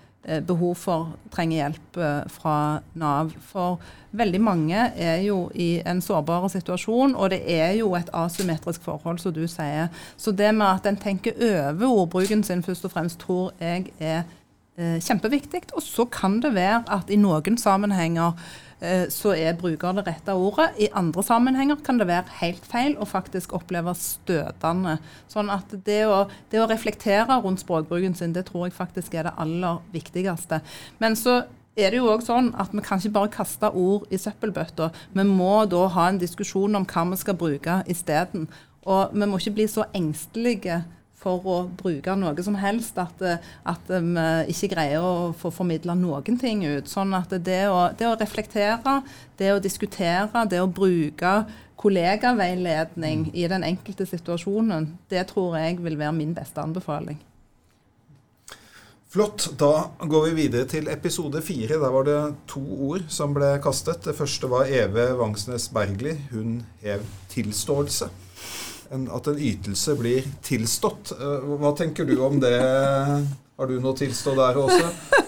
behov 0.47 0.75
for, 0.81 1.13
trenger 1.35 1.57
hjelp 1.57 1.99
eh, 2.01 2.23
fra 2.33 2.57
Nav. 2.95 3.33
For 3.45 3.81
veldig 4.17 4.41
mange 4.41 4.87
er 4.97 5.23
jo 5.27 5.51
i 5.55 5.83
en 5.87 6.03
sårbar 6.05 6.49
situasjon, 6.53 7.17
og 7.17 7.31
det 7.31 7.43
er 7.51 7.75
jo 7.79 7.93
et 7.99 8.11
asymmetrisk 8.15 8.83
forhold, 8.87 9.19
som 9.19 9.35
du 9.35 9.45
sier. 9.51 9.91
Så 10.17 10.33
det 10.33 10.55
med 10.55 10.67
at 10.67 10.87
en 10.89 11.01
tenker 11.01 11.37
over 11.39 11.87
ordbruken 12.05 12.45
sin 12.45 12.63
først 12.63 12.85
og 12.85 12.95
fremst, 12.97 13.21
tror 13.21 13.53
jeg 13.61 13.91
er 13.99 14.23
eh, 14.79 15.01
kjempeviktig. 15.01 15.67
Og 15.75 15.83
så 15.83 16.05
kan 16.05 16.41
det 16.41 16.55
være 16.55 16.85
at 16.89 17.11
i 17.11 17.21
noen 17.21 17.59
sammenhenger 17.59 18.33
Eh, 18.33 18.64
så 19.13 19.33
er 19.37 19.57
bruker 19.59 19.97
det 19.97 20.07
rette 20.09 20.35
ordet. 20.37 20.71
I 20.79 20.91
andre 20.97 21.25
sammenhenger 21.25 21.81
kan 21.85 21.99
det 22.01 22.09
være 22.11 22.39
helt 22.41 22.65
feil 22.69 22.97
og 22.99 23.11
faktisk 23.11 23.55
oppleves 23.57 24.03
støtende. 24.19 24.99
Sånn 25.31 25.53
at 25.53 25.73
det 25.87 26.03
å, 26.11 26.25
det 26.53 26.63
å 26.63 26.69
reflektere 26.71 27.41
rundt 27.45 27.65
språkbruken 27.65 28.17
sin, 28.19 28.35
det 28.37 28.47
tror 28.51 28.69
jeg 28.69 28.77
faktisk 28.77 29.15
er 29.15 29.29
det 29.29 29.37
aller 29.41 29.83
viktigste. 29.95 30.61
Men 31.03 31.19
så 31.19 31.43
er 31.77 31.91
det 31.91 31.99
jo 31.99 32.11
også 32.13 32.31
sånn 32.31 32.53
at 32.61 32.75
vi 32.75 32.83
kan 32.87 33.01
ikke 33.01 33.17
bare 33.17 33.33
kaste 33.35 33.71
ord 33.71 34.07
i 34.15 34.19
søppelbøtta. 34.21 34.91
Vi 35.15 35.25
må 35.27 35.65
da 35.71 35.87
ha 35.97 36.09
en 36.11 36.21
diskusjon 36.23 36.79
om 36.79 36.87
hva 36.87 37.07
vi 37.11 37.21
skal 37.21 37.39
bruke 37.39 37.81
isteden. 37.91 38.47
Og 38.85 39.15
vi 39.17 39.27
må 39.27 39.41
ikke 39.41 39.57
bli 39.59 39.67
så 39.71 39.89
engstelige 39.97 40.83
for 41.25 41.49
å 41.49 41.59
bruke 41.81 42.15
noe 42.21 42.45
som 42.45 42.57
helst. 42.61 42.99
At, 43.01 43.21
at 43.65 43.91
vi 43.91 44.55
ikke 44.55 44.73
greier 44.77 45.05
å 45.05 45.33
få 45.39 45.53
formidla 45.55 45.97
noen 45.99 46.39
ting 46.41 46.65
ut. 46.67 46.91
Sånn 46.91 47.15
at 47.17 47.33
det 47.45 47.65
å, 47.73 47.89
det 47.97 48.11
å, 48.11 48.17
reflektere, 48.21 49.01
det 49.41 49.53
å 49.55 49.63
diskutere, 49.63 50.47
det 50.51 50.63
å 50.63 50.71
bruke 50.71 51.37
kollegaveiledning 51.85 53.29
i 53.37 53.45
den 53.51 53.65
enkelte 53.67 54.07
situasjonen, 54.09 54.95
det 55.13 55.27
tror 55.33 55.59
jeg 55.61 55.81
vil 55.85 55.99
være 56.01 56.17
min 56.17 56.33
beste 56.37 56.63
anbefaling. 56.63 57.19
Flott. 59.15 59.47
Da 59.61 59.91
går 60.11 60.25
vi 60.27 60.39
videre 60.41 60.67
til 60.67 60.89
episode 60.91 61.39
fire. 61.45 61.77
Der 61.79 61.93
var 61.95 62.07
det 62.09 62.19
to 62.51 62.63
ord 62.89 63.05
som 63.15 63.35
ble 63.37 63.53
kastet. 63.63 64.03
Det 64.03 64.17
første 64.19 64.51
var 64.51 64.67
Eve 64.67 65.13
Vangsnes 65.21 65.69
Bergli. 65.71 66.17
Hun 66.33 66.65
hev 66.83 67.05
tilståelse 67.31 68.11
en, 68.93 69.07
at 69.13 69.29
en 69.31 69.39
ytelse 69.39 69.95
blir 69.99 70.27
tilstått. 70.45 71.15
Eh, 71.17 71.49
hva 71.61 71.75
tenker 71.79 72.09
du 72.09 72.17
om 72.25 72.41
det? 72.43 72.57
Har 73.55 73.71
du 73.71 73.79
noe 73.81 73.97
tilstå 73.99 74.35
der 74.39 74.65
også? 74.65 74.91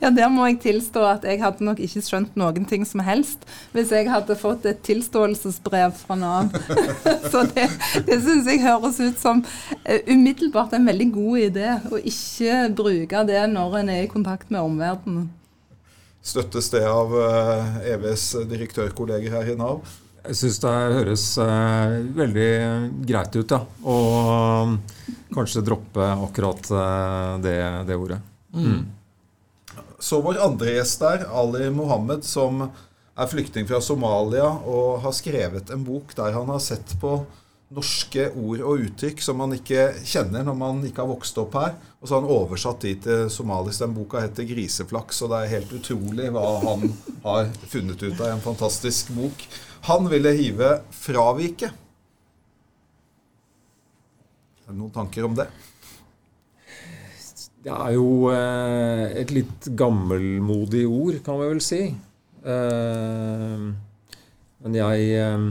Ja, 0.00 0.08
Der 0.14 0.28
må 0.32 0.46
jeg 0.46 0.60
tilstå 0.62 1.02
at 1.04 1.24
jeg 1.26 1.40
hadde 1.42 1.64
nok 1.66 1.80
ikke 1.82 2.00
skjønt 2.04 2.36
noen 2.38 2.64
ting 2.68 2.86
som 2.88 3.02
helst 3.04 3.42
hvis 3.74 3.90
jeg 3.92 4.06
hadde 4.08 4.36
fått 4.38 4.64
et 4.70 4.78
tilståelsesbrev 4.86 5.92
fra 5.98 6.16
Nav. 6.16 6.54
Så 7.32 7.42
det, 7.50 7.66
det 8.06 8.20
syns 8.22 8.48
jeg 8.48 8.62
høres 8.62 9.00
ut 9.02 9.18
som 9.20 9.42
uh, 9.42 9.98
umiddelbart 10.06 10.76
en 10.78 10.86
veldig 10.88 11.08
god 11.16 11.42
idé, 11.42 11.74
å 11.90 11.98
ikke 11.98 12.62
bruke 12.78 13.24
det 13.28 13.42
når 13.50 13.76
en 13.82 13.92
er 13.96 14.06
i 14.06 14.12
kontakt 14.12 14.48
med 14.54 14.62
omverdenen. 14.62 15.26
Støttes 16.22 16.70
det 16.72 16.84
av 16.86 17.12
EVs 17.82 18.30
direktørkolleger 18.48 19.36
her 19.36 19.52
i 19.52 19.58
Nav? 19.58 19.82
Jeg 20.28 20.36
syns 20.36 20.60
det 20.62 20.74
høres 20.98 21.26
eh, 21.40 21.96
veldig 22.16 22.50
greit 23.08 23.36
ut, 23.38 23.54
ja. 23.54 23.60
Og 23.88 24.76
kanskje 25.34 25.64
droppe 25.64 26.06
akkurat 26.26 26.72
det, 27.42 27.58
det 27.88 27.96
ordet. 27.96 28.20
Mm. 28.52 28.82
Så 30.00 30.20
vår 30.24 30.40
andre 30.42 30.78
gjest 30.78 31.02
der, 31.04 31.26
Ali 31.28 31.68
Mohammed, 31.72 32.24
som 32.24 32.64
er 33.20 33.28
flyktning 33.28 33.68
fra 33.68 33.82
Somalia 33.84 34.48
og 34.48 35.02
har 35.04 35.14
skrevet 35.16 35.70
en 35.74 35.84
bok 35.84 36.14
der 36.16 36.32
han 36.36 36.48
har 36.48 36.62
sett 36.64 36.94
på 37.02 37.18
norske 37.70 38.24
ord 38.34 38.62
og 38.66 38.86
uttrykk 38.86 39.20
som 39.22 39.38
man 39.38 39.52
ikke 39.54 39.90
kjenner 40.02 40.42
når 40.46 40.56
man 40.58 40.80
ikke 40.86 41.04
har 41.04 41.10
vokst 41.12 41.38
opp 41.38 41.54
her. 41.58 41.76
Og 42.00 42.08
så 42.08 42.16
har 42.16 42.24
han 42.24 42.32
oversatt 42.34 42.82
de 42.82 42.94
til 43.04 43.26
somalisk. 43.30 43.84
Den 43.84 43.94
boka 43.94 44.22
heter 44.24 44.48
'Griseflaks', 44.48 45.22
og 45.22 45.30
det 45.30 45.40
er 45.40 45.54
helt 45.54 45.74
utrolig 45.78 46.30
hva 46.34 46.46
han 46.64 46.88
har 47.22 47.50
funnet 47.68 48.02
ut 48.02 48.20
av. 48.20 48.32
En 48.32 48.42
fantastisk 48.42 49.12
bok. 49.14 49.44
Han 49.88 50.08
ville 50.10 50.32
hive 50.36 50.70
fravike. 50.92 51.70
Er 54.66 54.72
det 54.72 54.78
noen 54.78 54.92
tanker 54.94 55.24
om 55.26 55.34
det? 55.38 55.48
Det 57.60 57.72
er 57.72 57.92
jo 57.92 58.30
eh, 58.32 59.06
et 59.20 59.32
litt 59.36 59.66
gammelmodig 59.76 60.86
ord, 60.88 61.18
kan 61.24 61.40
vi 61.40 61.48
vel 61.50 61.60
si. 61.64 61.80
Eh, 62.40 63.64
men 64.60 64.78
jeg 64.78 65.10
eh, 65.16 65.50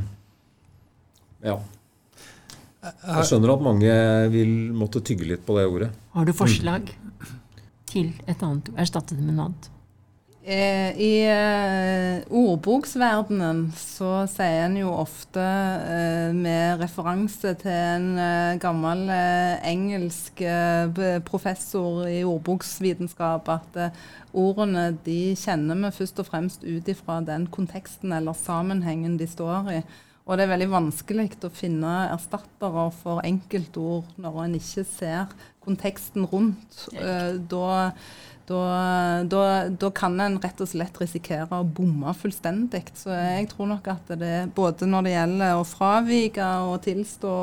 Ja. 1.45 1.59
Jeg 2.79 3.27
skjønner 3.27 3.51
at 3.53 3.63
mange 3.65 3.93
vil 4.31 4.53
måtte 4.73 5.01
tygge 5.05 5.27
litt 5.27 5.43
på 5.45 5.57
det 5.57 5.65
ordet. 5.67 5.89
Har 6.15 6.25
du 6.25 6.31
forslag 6.33 6.87
til 7.91 8.13
et 8.25 8.41
annet? 8.45 8.71
Erstatte 8.79 9.17
det 9.17 9.25
med 9.25 9.35
noe 9.35 9.49
annet? 9.49 9.69
Eh, 10.49 10.95
I 10.97 11.09
eh, 11.29 12.23
ordboksverdenen 12.33 13.67
så 13.77 14.23
sier 14.31 14.63
en 14.63 14.79
jo 14.79 14.89
ofte 14.97 15.43
eh, 15.43 16.31
med 16.33 16.81
referanse 16.81 17.51
til 17.61 17.69
en 17.69 18.07
eh, 18.17 18.55
gammel 18.57 19.03
eh, 19.13 19.61
engelsk 19.69 20.41
professor 21.27 22.07
i 22.09 22.23
ordboksvitenskap 22.25 23.51
at 23.53 23.79
ordene 24.33 24.87
de 25.05 25.35
kjenner 25.37 25.77
vi 25.83 25.93
først 25.99 26.23
og 26.23 26.31
fremst 26.31 26.65
ut 26.65 26.89
ifra 26.89 27.19
den 27.27 27.45
konteksten 27.53 28.17
eller 28.17 28.33
sammenhengen 28.33 29.19
de 29.21 29.29
står 29.29 29.73
i. 29.75 29.83
Og 30.29 30.37
det 30.37 30.45
er 30.45 30.51
veldig 30.51 30.69
vanskelig 30.69 31.31
å 31.41 31.49
finne 31.49 31.91
erstattere 32.13 32.87
for 33.01 33.23
enkeltord 33.25 34.11
når 34.21 34.43
en 34.43 34.57
ikke 34.59 34.85
ser 34.85 35.37
konteksten 35.65 36.27
rundt. 36.29 36.83
da 37.49 37.69
da, 38.49 39.23
da, 39.29 39.41
da, 39.69 39.89
kan 39.93 40.15
en 40.21 40.39
rett 40.41 40.61
og 40.63 40.69
slett 40.71 40.95
risikere 40.97 41.59
å 41.59 41.65
bomme 41.65 42.09
fullstendig. 42.17 42.81
Så 42.97 43.13
jeg 43.13 43.45
tror 43.51 43.69
nok 43.69 43.89
at 43.93 44.09
det 44.17 44.49
både 44.57 44.87
når 44.89 45.05
det 45.05 45.11
gjelder 45.13 45.59
å 45.59 45.67
fravike 45.69 46.47
og 46.65 46.79
tilstå 46.87 47.33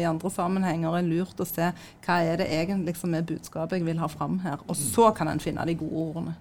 i 0.00 0.06
andre 0.08 0.32
sammenhenger, 0.32 0.96
er 0.96 1.04
lurt 1.04 1.42
å 1.44 1.48
se 1.48 1.68
hva 2.06 2.16
er 2.24 2.40
det 2.40 2.48
egentlig 2.48 2.96
som 2.96 3.12
er 3.12 3.28
budskapet 3.28 3.76
jeg 3.76 3.88
vil 3.90 4.00
ha 4.00 4.08
fram 4.08 4.40
her. 4.46 4.64
Og 4.64 4.78
så 4.78 5.10
kan 5.16 5.28
en 5.34 5.42
finne 5.42 5.68
de 5.68 5.76
gode 5.84 6.00
ordene. 6.06 6.34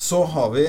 Så 0.00 0.24
har 0.32 0.50
vi 0.56 0.64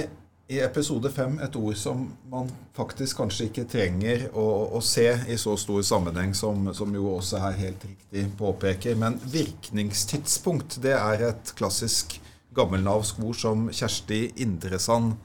i 0.48 0.60
episode 0.62 1.10
fem 1.10 1.40
et 1.42 1.56
ord 1.58 1.78
som 1.78 2.04
man 2.30 2.50
faktisk 2.78 3.18
kanskje 3.18 3.48
ikke 3.50 3.66
trenger 3.70 4.28
å, 4.38 4.46
å 4.78 4.82
se 4.86 5.08
i 5.32 5.38
så 5.42 5.56
stor 5.58 5.82
sammenheng, 5.86 6.36
som, 6.38 6.70
som, 6.78 6.94
jo 6.94 7.16
også 7.16 7.42
her 7.42 7.58
helt 7.58 7.86
riktig 7.88 8.28
påpeker. 8.38 8.98
Men 9.00 9.18
virkningstidspunkt, 9.26 10.78
det 10.86 10.94
er 11.00 11.26
et 11.32 11.54
klassisk 11.58 12.20
gammelnavsk 12.56 13.24
ord 13.26 13.40
som 13.42 13.66
Kjersti 13.74 14.22
Indresand 14.46 15.16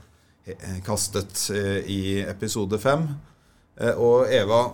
eh, 0.49 0.81
kastet 0.87 1.51
eh, 1.53 1.85
i 1.85 2.01
episode 2.25 2.81
fem. 2.81 3.05
Eh, 3.77 3.93
og 4.01 4.33
Eva, 4.33 4.71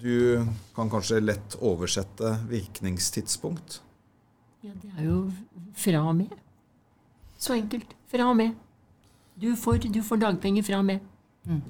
du 0.00 0.40
kan 0.74 0.88
kanskje 0.90 1.20
lett 1.20 1.60
oversette 1.60 2.38
virkningstidspunkt? 2.48 3.82
Ja, 4.64 4.72
det 4.72 4.96
er 4.96 5.08
jo 5.12 5.22
fra 5.76 6.00
og 6.08 6.16
med. 6.24 6.32
Så 7.36 7.58
enkelt. 7.60 7.92
Fra 8.08 8.32
og 8.32 8.38
med. 8.40 8.56
Du 9.40 9.56
får, 9.56 9.78
du 9.90 10.02
får 10.02 10.20
dagpenger 10.22 10.62
fra 10.62 10.78
og 10.78 10.86
med. 10.86 11.02
Mm. 11.44 11.62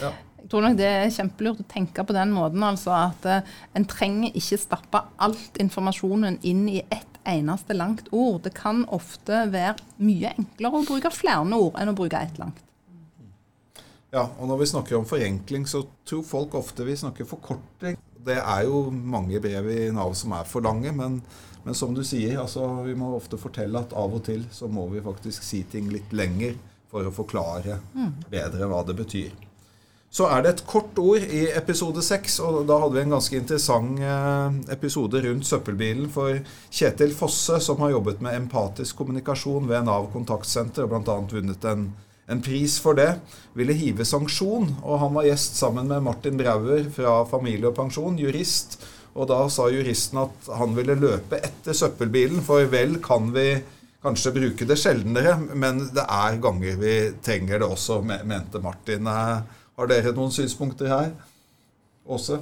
Ja. 0.00 0.12
Jeg 0.38 0.50
tror 0.52 0.62
nok 0.64 0.78
det 0.78 0.86
er 0.86 1.10
kjempelurt 1.12 1.60
å 1.62 1.66
tenke 1.70 2.04
på 2.06 2.14
den 2.14 2.32
måten. 2.34 2.62
altså 2.62 2.94
At 2.94 3.26
uh, 3.26 3.56
en 3.76 3.86
trenger 3.90 4.36
ikke 4.38 4.58
stappe 4.60 5.02
alt 5.22 5.58
informasjonen 5.60 6.38
inn 6.46 6.66
i 6.70 6.80
ett 6.82 7.18
eneste 7.28 7.76
langt 7.76 8.08
ord. 8.14 8.42
Det 8.46 8.54
kan 8.56 8.84
ofte 8.94 9.44
være 9.52 9.76
mye 10.02 10.32
enklere 10.38 10.80
å 10.80 10.86
bruke 10.86 11.12
flere 11.14 11.58
ord 11.58 11.78
enn 11.78 11.92
å 11.92 11.96
bruke 11.98 12.22
ett 12.22 12.38
langt. 12.40 12.62
Ja, 14.14 14.24
og 14.38 14.48
når 14.48 14.62
vi 14.62 14.70
snakker 14.70 14.96
om 14.96 15.04
forenkling, 15.08 15.66
så 15.68 15.82
tror 16.08 16.22
folk 16.24 16.54
ofte 16.56 16.86
vi 16.86 16.96
snakker 16.96 17.28
forkorting. 17.28 17.98
Det 18.24 18.38
er 18.40 18.62
jo 18.64 18.86
mange 18.90 19.40
brev 19.42 19.68
i 19.68 19.90
Nav 19.92 20.14
som 20.16 20.32
er 20.32 20.48
for 20.48 20.64
lange, 20.64 20.94
men, 20.96 21.18
men 21.66 21.76
som 21.76 21.92
du 21.94 22.00
sier, 22.06 22.38
altså, 22.40 22.64
vi 22.86 22.96
må 22.96 23.10
ofte 23.18 23.36
fortelle 23.40 23.84
at 23.84 23.92
av 23.92 24.16
og 24.16 24.24
til 24.24 24.46
så 24.54 24.70
må 24.72 24.86
vi 24.94 25.04
faktisk 25.04 25.44
si 25.44 25.60
ting 25.68 25.92
litt 25.92 26.14
lenger 26.16 26.56
for 26.90 27.06
å 27.06 27.14
forklare 27.14 27.78
bedre 28.30 28.70
hva 28.70 28.82
det 28.86 28.96
betyr. 28.98 29.48
Så 30.08 30.24
er 30.32 30.40
det 30.40 30.54
et 30.54 30.64
kort 30.64 30.96
ord 31.02 31.20
i 31.20 31.42
episode 31.52 32.00
seks, 32.04 32.38
og 32.40 32.62
da 32.68 32.78
hadde 32.80 32.96
vi 32.96 33.02
en 33.04 33.12
ganske 33.12 33.36
interessant 33.36 34.00
eh, 34.00 34.54
episode 34.72 35.20
rundt 35.26 35.44
søppelbilen 35.44 36.08
for 36.12 36.38
Kjetil 36.72 37.12
Fosse, 37.16 37.58
som 37.60 37.82
har 37.84 37.92
jobbet 37.92 38.22
med 38.24 38.38
empatisk 38.38 39.02
kommunikasjon 39.02 39.68
ved 39.68 39.84
Nav 39.84 40.08
kontaktsenter 40.14 40.86
og 40.86 40.94
bl.a. 40.94 41.18
vunnet 41.28 41.68
en, 41.68 41.90
en, 42.24 42.40
pris 42.44 42.78
for 42.80 42.96
det, 42.96 43.18
ville 43.52 43.76
hive 43.76 44.08
sanksjon. 44.08 44.78
Og 44.80 45.02
han 45.04 45.12
var 45.18 45.28
gjest 45.28 45.60
sammen 45.60 45.92
med 45.92 46.06
Martin 46.08 46.40
Brauer 46.40 46.88
fra 46.94 47.20
Familie 47.28 47.68
og 47.68 47.76
Pensjon, 47.76 48.16
jurist. 48.16 48.80
Og 49.12 49.28
da 49.28 49.42
sa 49.52 49.68
juristen 49.68 50.22
at 50.24 50.48
han 50.56 50.72
ville 50.78 50.96
løpe 50.96 51.36
etter 51.36 51.76
søppelbilen, 51.76 52.40
for 52.48 52.64
vel 52.72 52.96
kan 53.04 53.28
vi 53.36 53.50
kanskje 54.04 54.34
bruke 54.34 54.66
det 54.68 54.78
sjeldnere, 54.78 55.36
men 55.58 55.86
det 55.94 56.04
er 56.04 56.42
ganger 56.42 56.76
vi 56.80 56.96
trenger 57.24 57.62
det 57.62 57.68
også, 57.68 58.00
mente 58.06 58.60
Martin. 58.62 59.08
Har 59.08 59.90
dere 59.90 60.14
noen 60.14 60.34
synspunkter 60.34 60.90
her? 60.92 61.16
Åse? 62.08 62.38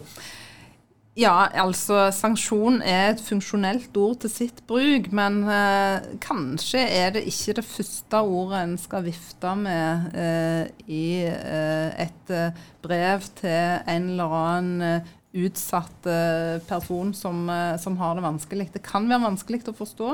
Ja, 1.16 1.46
altså 1.62 2.10
sanksjon 2.12 2.82
er 2.84 3.14
et 3.14 3.20
funksjonelt 3.24 3.94
ord 3.96 4.18
til 4.20 4.28
sitt 4.34 4.58
bruk, 4.68 5.06
men 5.16 5.38
eh, 5.48 6.04
kanskje 6.20 6.82
er 6.92 7.14
det 7.14 7.22
ikke 7.30 7.54
det 7.56 7.64
første 7.64 8.20
ordet 8.20 8.58
en 8.60 8.74
skal 8.76 9.06
vifte 9.06 9.54
med 9.56 10.10
eh, 10.12 10.66
i 10.92 11.06
eh, 11.24 12.04
et 12.04 12.32
eh, 12.36 12.60
brev 12.84 13.24
til 13.40 13.88
en 13.88 14.10
eller 14.12 14.36
annen 14.42 14.84
eh, 14.90 15.14
utsatt 15.46 16.04
eh, 16.12 16.60
person 16.68 17.16
som, 17.16 17.48
som 17.80 17.96
har 17.96 18.20
det 18.20 18.26
vanskelig. 18.26 18.68
Det 18.76 18.84
kan 18.84 19.08
være 19.08 19.24
vanskelig 19.24 19.64
å 19.72 19.76
forstå. 19.80 20.12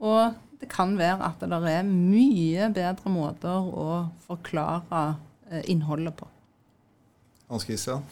Og 0.00 0.40
det 0.62 0.70
kan 0.70 0.94
være 0.98 1.18
at 1.26 1.42
det 1.42 1.58
er 1.72 1.86
mye 1.86 2.68
bedre 2.74 3.10
måter 3.10 3.66
å 3.66 4.04
forklare 4.28 5.02
eh, 5.50 5.64
innholdet 5.72 6.14
på. 6.14 6.28
Hans 7.50 7.66
Christian? 7.66 8.04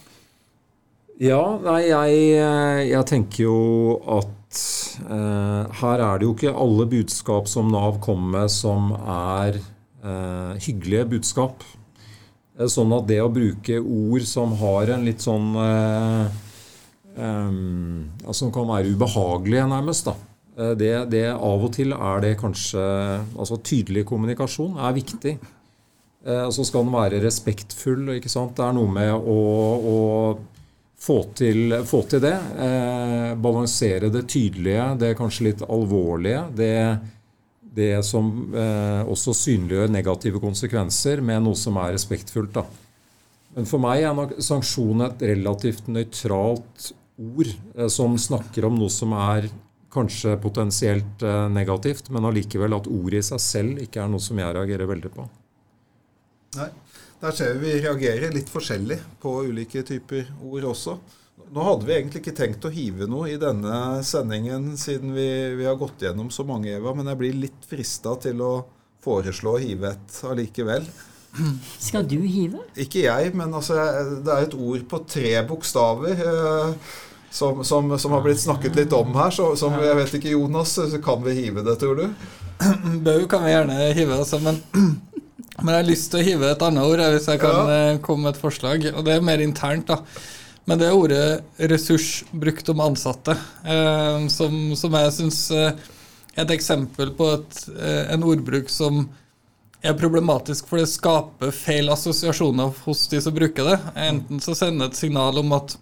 Ja, 1.20 1.38
nei, 1.62 1.84
jeg, 1.86 2.20
eh, 2.40 2.80
jeg, 2.88 3.06
tenker 3.06 3.44
jo 3.44 3.58
at 4.18 4.62
eh, 5.04 5.80
her 5.82 6.02
er 6.02 6.18
det 6.18 6.26
jo 6.26 6.34
ikke 6.34 6.54
alle 6.64 6.88
budskap 6.90 7.50
som 7.50 7.70
Nav 7.70 8.00
kommer 8.02 8.40
med 8.40 8.54
som 8.54 8.90
er 8.98 9.60
eh, 9.60 10.54
hyggelige 10.64 11.06
budskap. 11.12 11.62
Eh, 12.58 12.66
sånn 12.66 12.96
at 12.96 13.06
det 13.10 13.20
å 13.22 13.30
bruke 13.30 13.78
ord 13.78 14.26
som 14.26 14.56
har 14.64 14.96
en 14.96 15.06
litt 15.06 15.22
sånn 15.22 15.52
eh, 15.66 16.40
Som 18.32 18.52
kan 18.54 18.68
være 18.70 18.94
ubehagelige, 18.94 19.66
nærmest, 19.68 20.06
da 20.08 20.14
Eh, 20.14 20.29
det, 20.76 20.92
det, 21.12 21.24
av 21.32 21.62
og 21.64 21.70
til 21.72 21.94
er 21.96 22.22
det 22.24 22.34
kanskje 22.40 22.82
Altså 22.82 23.56
tydelig 23.64 24.02
kommunikasjon 24.08 24.76
er 24.76 24.96
viktig. 24.96 25.34
Og 26.44 26.52
så 26.52 26.66
skal 26.68 26.84
den 26.84 26.92
være 26.92 27.20
respektfull. 27.22 28.10
ikke 28.12 28.28
sant? 28.28 28.52
Det 28.58 28.66
er 28.66 28.74
noe 28.76 28.90
med 28.92 29.14
å, 29.14 29.38
å 29.80 30.00
få, 31.00 31.22
til, 31.36 31.78
få, 31.86 32.02
til, 32.08 32.22
det. 32.24 32.34
Eh, 32.60 33.30
balansere 33.40 34.10
det 34.12 34.26
tydelige, 34.30 34.90
det 35.00 35.16
kanskje 35.18 35.48
litt 35.48 35.64
alvorlige. 35.64 36.44
Det, 36.56 36.74
det 37.80 37.94
som 38.06 38.30
eh, 38.52 39.00
også 39.08 39.34
synliggjør 39.36 39.92
negative 39.92 40.42
konsekvenser, 40.42 41.24
med 41.24 41.46
noe 41.46 41.58
som 41.58 41.80
er 41.80 41.94
respektfullt. 41.96 42.52
da. 42.60 42.66
Men 43.56 43.66
for 43.66 43.82
meg 43.82 44.04
er 44.04 44.16
nok 44.16 44.36
sanksjon 44.44 45.06
et 45.08 45.24
relativt 45.32 45.88
nøytralt 45.90 46.92
ord 47.20 47.48
eh, 47.48 47.88
som 47.92 48.18
snakker 48.20 48.68
om 48.68 48.78
noe 48.80 48.92
som 48.92 49.16
er 49.16 49.48
kanskje 49.92 50.36
potensielt 50.42 51.22
eh, 51.22 51.46
negativt, 51.52 52.10
men 52.14 52.28
allikevel 52.28 52.76
at 52.76 52.88
ordet 52.90 53.22
i 53.22 53.28
seg 53.32 53.42
selv 53.42 53.82
ikke 53.82 54.02
er 54.04 54.12
noe 54.12 54.22
som 54.22 54.38
jeg 54.38 54.56
reagerer 54.56 54.90
veldig 54.90 55.12
på. 55.14 55.26
Nei, 56.58 56.70
Der 57.20 57.34
ser 57.36 57.54
vi 57.58 57.74
vi 57.74 57.80
reagerer 57.84 58.32
litt 58.34 58.48
forskjellig 58.50 58.98
på 59.22 59.34
ulike 59.50 59.82
typer 59.86 60.30
ord 60.46 60.70
også. 60.72 60.96
Nå 61.50 61.64
hadde 61.66 61.86
vi 61.86 61.94
egentlig 61.96 62.22
ikke 62.22 62.36
tenkt 62.36 62.64
å 62.64 62.72
hive 62.72 63.08
noe 63.10 63.32
i 63.32 63.38
denne 63.40 64.00
sendingen, 64.06 64.76
siden 64.78 65.14
vi, 65.16 65.28
vi 65.58 65.66
har 65.66 65.78
gått 65.80 66.04
gjennom 66.04 66.30
så 66.30 66.46
mange, 66.46 66.70
Eva, 66.76 66.94
men 66.94 67.10
jeg 67.10 67.20
blir 67.20 67.38
litt 67.46 67.66
frista 67.66 68.14
til 68.22 68.42
å 68.44 68.52
foreslå 69.04 69.56
å 69.56 69.62
hive 69.62 69.94
et 69.94 70.20
allikevel. 70.30 70.86
Skal 71.78 72.06
du 72.10 72.18
hive? 72.22 72.62
Ikke 72.78 73.04
jeg, 73.04 73.34
men 73.38 73.54
altså, 73.54 73.78
det 74.24 74.34
er 74.34 74.46
et 74.46 74.56
ord 74.58 74.86
på 74.90 75.02
tre 75.10 75.34
bokstaver. 75.48 76.22
Eh, 76.26 76.96
som, 77.30 77.64
som, 77.64 77.98
som, 77.98 78.12
har 78.12 78.24
blitt 78.24 78.40
snakket 78.40 78.76
litt 78.76 78.92
om 78.92 79.14
her. 79.14 79.30
Så, 79.30 79.52
som 79.56 79.76
jeg 79.78 79.96
vet 79.96 80.16
ikke, 80.18 80.34
Jonas, 80.34 80.74
kan 81.04 81.22
vi 81.24 81.36
hive 81.38 81.64
det, 81.66 81.76
tror 81.80 82.00
du? 82.00 82.08
Bau 83.06 83.22
kan 83.30 83.46
vi 83.46 83.54
gjerne 83.54 83.78
hive, 83.96 84.18
altså, 84.18 84.40
men, 84.42 84.58
men 85.62 85.72
jeg 85.72 85.78
har 85.78 85.88
lyst 85.88 86.10
til 86.12 86.20
å 86.20 86.26
hive 86.26 86.50
et 86.50 86.66
annet 86.66 86.90
ord, 86.90 87.04
hvis 87.14 87.30
jeg 87.30 87.42
kan 87.42 87.62
ja. 87.62 87.78
Eh, 87.78 88.02
komme 88.04 88.26
med 88.26 88.34
et 88.34 88.42
forslag. 88.42 88.90
Og 88.94 89.06
det 89.06 89.16
er 89.16 89.24
mer 89.24 89.42
internt, 89.44 89.92
da. 89.92 90.02
Men 90.68 90.78
det 90.78 90.90
er 90.90 90.98
ordet 90.98 91.70
ressurs 91.70 92.20
brukt 92.30 92.68
om 92.70 92.82
ansatte, 92.84 93.34
eh, 93.64 94.26
som, 94.30 94.58
som, 94.78 94.94
jeg 94.94 95.14
syns 95.16 95.40
eh, 95.56 95.72
er 96.36 96.44
et 96.44 96.52
eksempel 96.54 97.14
på 97.16 97.30
et, 97.38 97.62
eh, 97.74 98.12
en 98.14 98.26
ordbruk 98.28 98.70
som 98.70 99.06
er 99.80 99.96
problematisk, 99.96 100.68
for 100.68 100.78
det 100.78 100.90
skaper 100.92 101.54
feil 101.56 101.88
assosiasjoner 101.90 102.74
hos 102.84 103.06
de 103.10 103.22
som 103.24 103.34
bruker 103.34 103.70
det. 103.70 103.78
Enten 104.10 104.42
så 104.44 104.54
sender 104.54 104.90
det 104.90 104.92
et 104.92 105.00
signal 105.00 105.40
om 105.40 105.56
at 105.56 105.78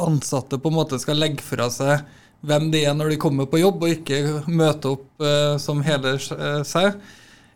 ansatte 0.00 0.58
på 0.58 0.70
en 0.70 0.78
måte 0.80 0.98
skal 1.00 1.20
legge 1.20 1.44
fra 1.44 1.68
seg 1.72 2.06
hvem 2.46 2.70
de 2.72 2.84
er 2.88 2.96
når 2.96 3.12
de 3.12 3.20
kommer 3.20 3.48
på 3.50 3.60
jobb, 3.60 3.84
og 3.84 3.94
ikke 3.94 4.48
møte 4.48 4.94
opp 4.94 5.24
eh, 5.24 5.56
som 5.60 5.82
hele 5.84 6.16
eh, 6.16 6.62
seg. 6.66 6.96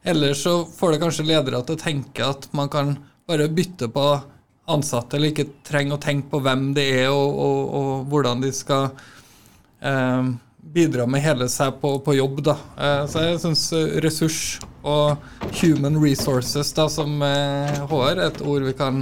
Eller 0.05 0.37
så 0.37 0.59
får 0.68 0.95
det 0.95 1.03
kanskje 1.05 1.29
ledere 1.31 1.62
til 1.64 1.79
å 1.79 1.81
tenke 1.81 2.29
at 2.29 2.49
man 2.53 2.68
kan 2.72 2.97
bare 3.29 3.49
bytte 3.49 3.89
på 3.93 4.07
ansatte, 4.68 5.16
eller 5.16 5.33
ikke 5.33 5.49
trenger 5.64 5.97
å 5.97 6.05
tenke 6.05 6.31
på 6.33 6.41
hvem 6.45 6.72
de 6.77 6.85
er, 7.05 7.11
og, 7.12 7.39
og, 7.47 7.61
og 7.79 8.11
hvordan 8.12 8.45
de 8.45 8.53
skal 8.53 8.91
eh, 9.81 10.29
bidra 10.75 11.09
med 11.09 11.25
hele 11.25 11.49
seg 11.53 11.81
på, 11.81 11.97
på 12.05 12.18
jobb. 12.18 12.45
Da. 12.45 12.59
Eh, 12.77 13.01
så 13.09 13.25
jeg 13.25 13.41
syns 13.47 13.66
ressurs 14.05 14.43
og 14.85 15.16
human 15.62 15.97
resources, 16.03 16.75
da, 16.77 16.91
som 16.93 17.25
HR, 17.25 18.18
er 18.18 18.27
et 18.29 18.45
ord 18.45 18.68
vi 18.68 18.77
kan 18.77 19.01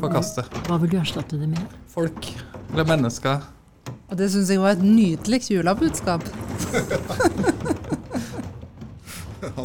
forkaste. 0.00 0.48
Hva 0.64 0.80
vil 0.80 0.94
du 0.94 1.00
erstatte 1.02 1.36
det 1.36 1.52
med? 1.52 1.81
Folk 1.92 2.32
eller 2.72 2.88
mennesker. 2.88 3.44
Og 4.12 4.18
det 4.18 4.28
syns 4.32 4.50
jeg 4.52 4.60
var 4.62 4.76
et 4.76 4.84
nydelig 4.84 5.42
julebudskap. 5.50 6.24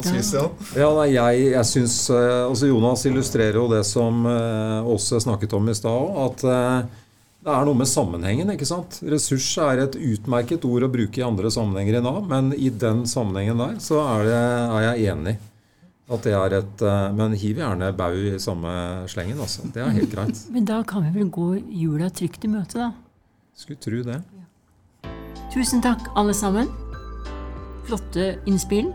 Christian? 0.02 0.50
Ja, 0.76 0.88
nei, 0.96 1.10
jeg, 1.14 1.42
jeg 1.52 1.66
synes, 1.68 1.96
eh, 2.10 2.44
altså 2.48 2.68
Jonas 2.68 3.04
illustrerer 3.08 3.58
jo 3.60 3.68
det 3.70 3.84
som 3.86 4.24
uh, 4.26 4.88
Åse 4.90 5.20
snakket 5.22 5.54
om 5.56 5.68
i 5.70 5.76
stad 5.76 5.94
òg. 5.94 6.16
At 6.26 6.44
uh, 6.48 7.04
det 7.44 7.54
er 7.54 7.68
noe 7.68 7.78
med 7.78 7.88
sammenhengen. 7.88 8.50
ikke 8.52 8.68
sant? 8.68 8.98
Ressurs 9.06 9.46
er 9.62 9.84
et 9.84 9.94
utmerket 9.96 10.66
ord 10.68 10.88
å 10.88 10.90
bruke 10.92 11.20
i 11.20 11.26
andre 11.26 11.52
sammenhenger 11.54 12.00
i 12.00 12.02
Nav, 12.04 12.24
men 12.28 12.50
i 12.56 12.68
den 12.68 13.04
sammenhengen 13.08 13.62
der 13.62 13.78
så 13.82 14.02
er, 14.02 14.26
det, 14.26 14.42
er 14.74 14.86
jeg 14.88 15.14
enig. 15.14 15.36
At 16.08 16.24
det 16.24 16.32
er 16.32 16.54
et, 16.56 16.82
eh, 16.82 17.12
Men 17.12 17.34
hiv 17.36 17.56
gjerne 17.60 17.92
bau 17.96 18.14
i 18.16 18.38
samme 18.40 18.70
slengen, 19.08 19.38
altså. 19.38 19.66
Det 19.72 19.82
er 19.82 19.90
helt 19.92 20.12
greit. 20.14 20.40
Men 20.50 20.64
da 20.64 20.82
kan 20.82 21.04
vi 21.04 21.18
vel 21.20 21.30
gå 21.30 21.48
jula 21.68 22.08
trygt 22.08 22.44
i 22.44 22.48
møte, 22.48 22.78
da? 22.78 22.92
Skulle 23.54 23.78
tro 23.82 24.02
det. 24.06 24.22
Tusen 25.52 25.82
takk, 25.82 26.08
alle 26.16 26.32
sammen. 26.32 26.68
Flotte 27.88 28.38
innspill. 28.46 28.92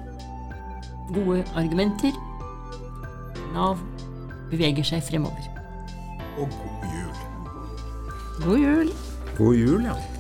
Gode 1.13 1.43
argumenter. 1.55 2.13
Nav 3.53 3.77
beveger 4.49 4.85
seg 4.85 5.03
fremover. 5.05 5.49
Og 6.39 6.49
god 6.49 6.89
jul. 6.95 7.13
God 8.45 8.57
jul. 8.57 8.93
God 9.37 9.55
jul, 9.55 9.85
ja. 9.85 10.12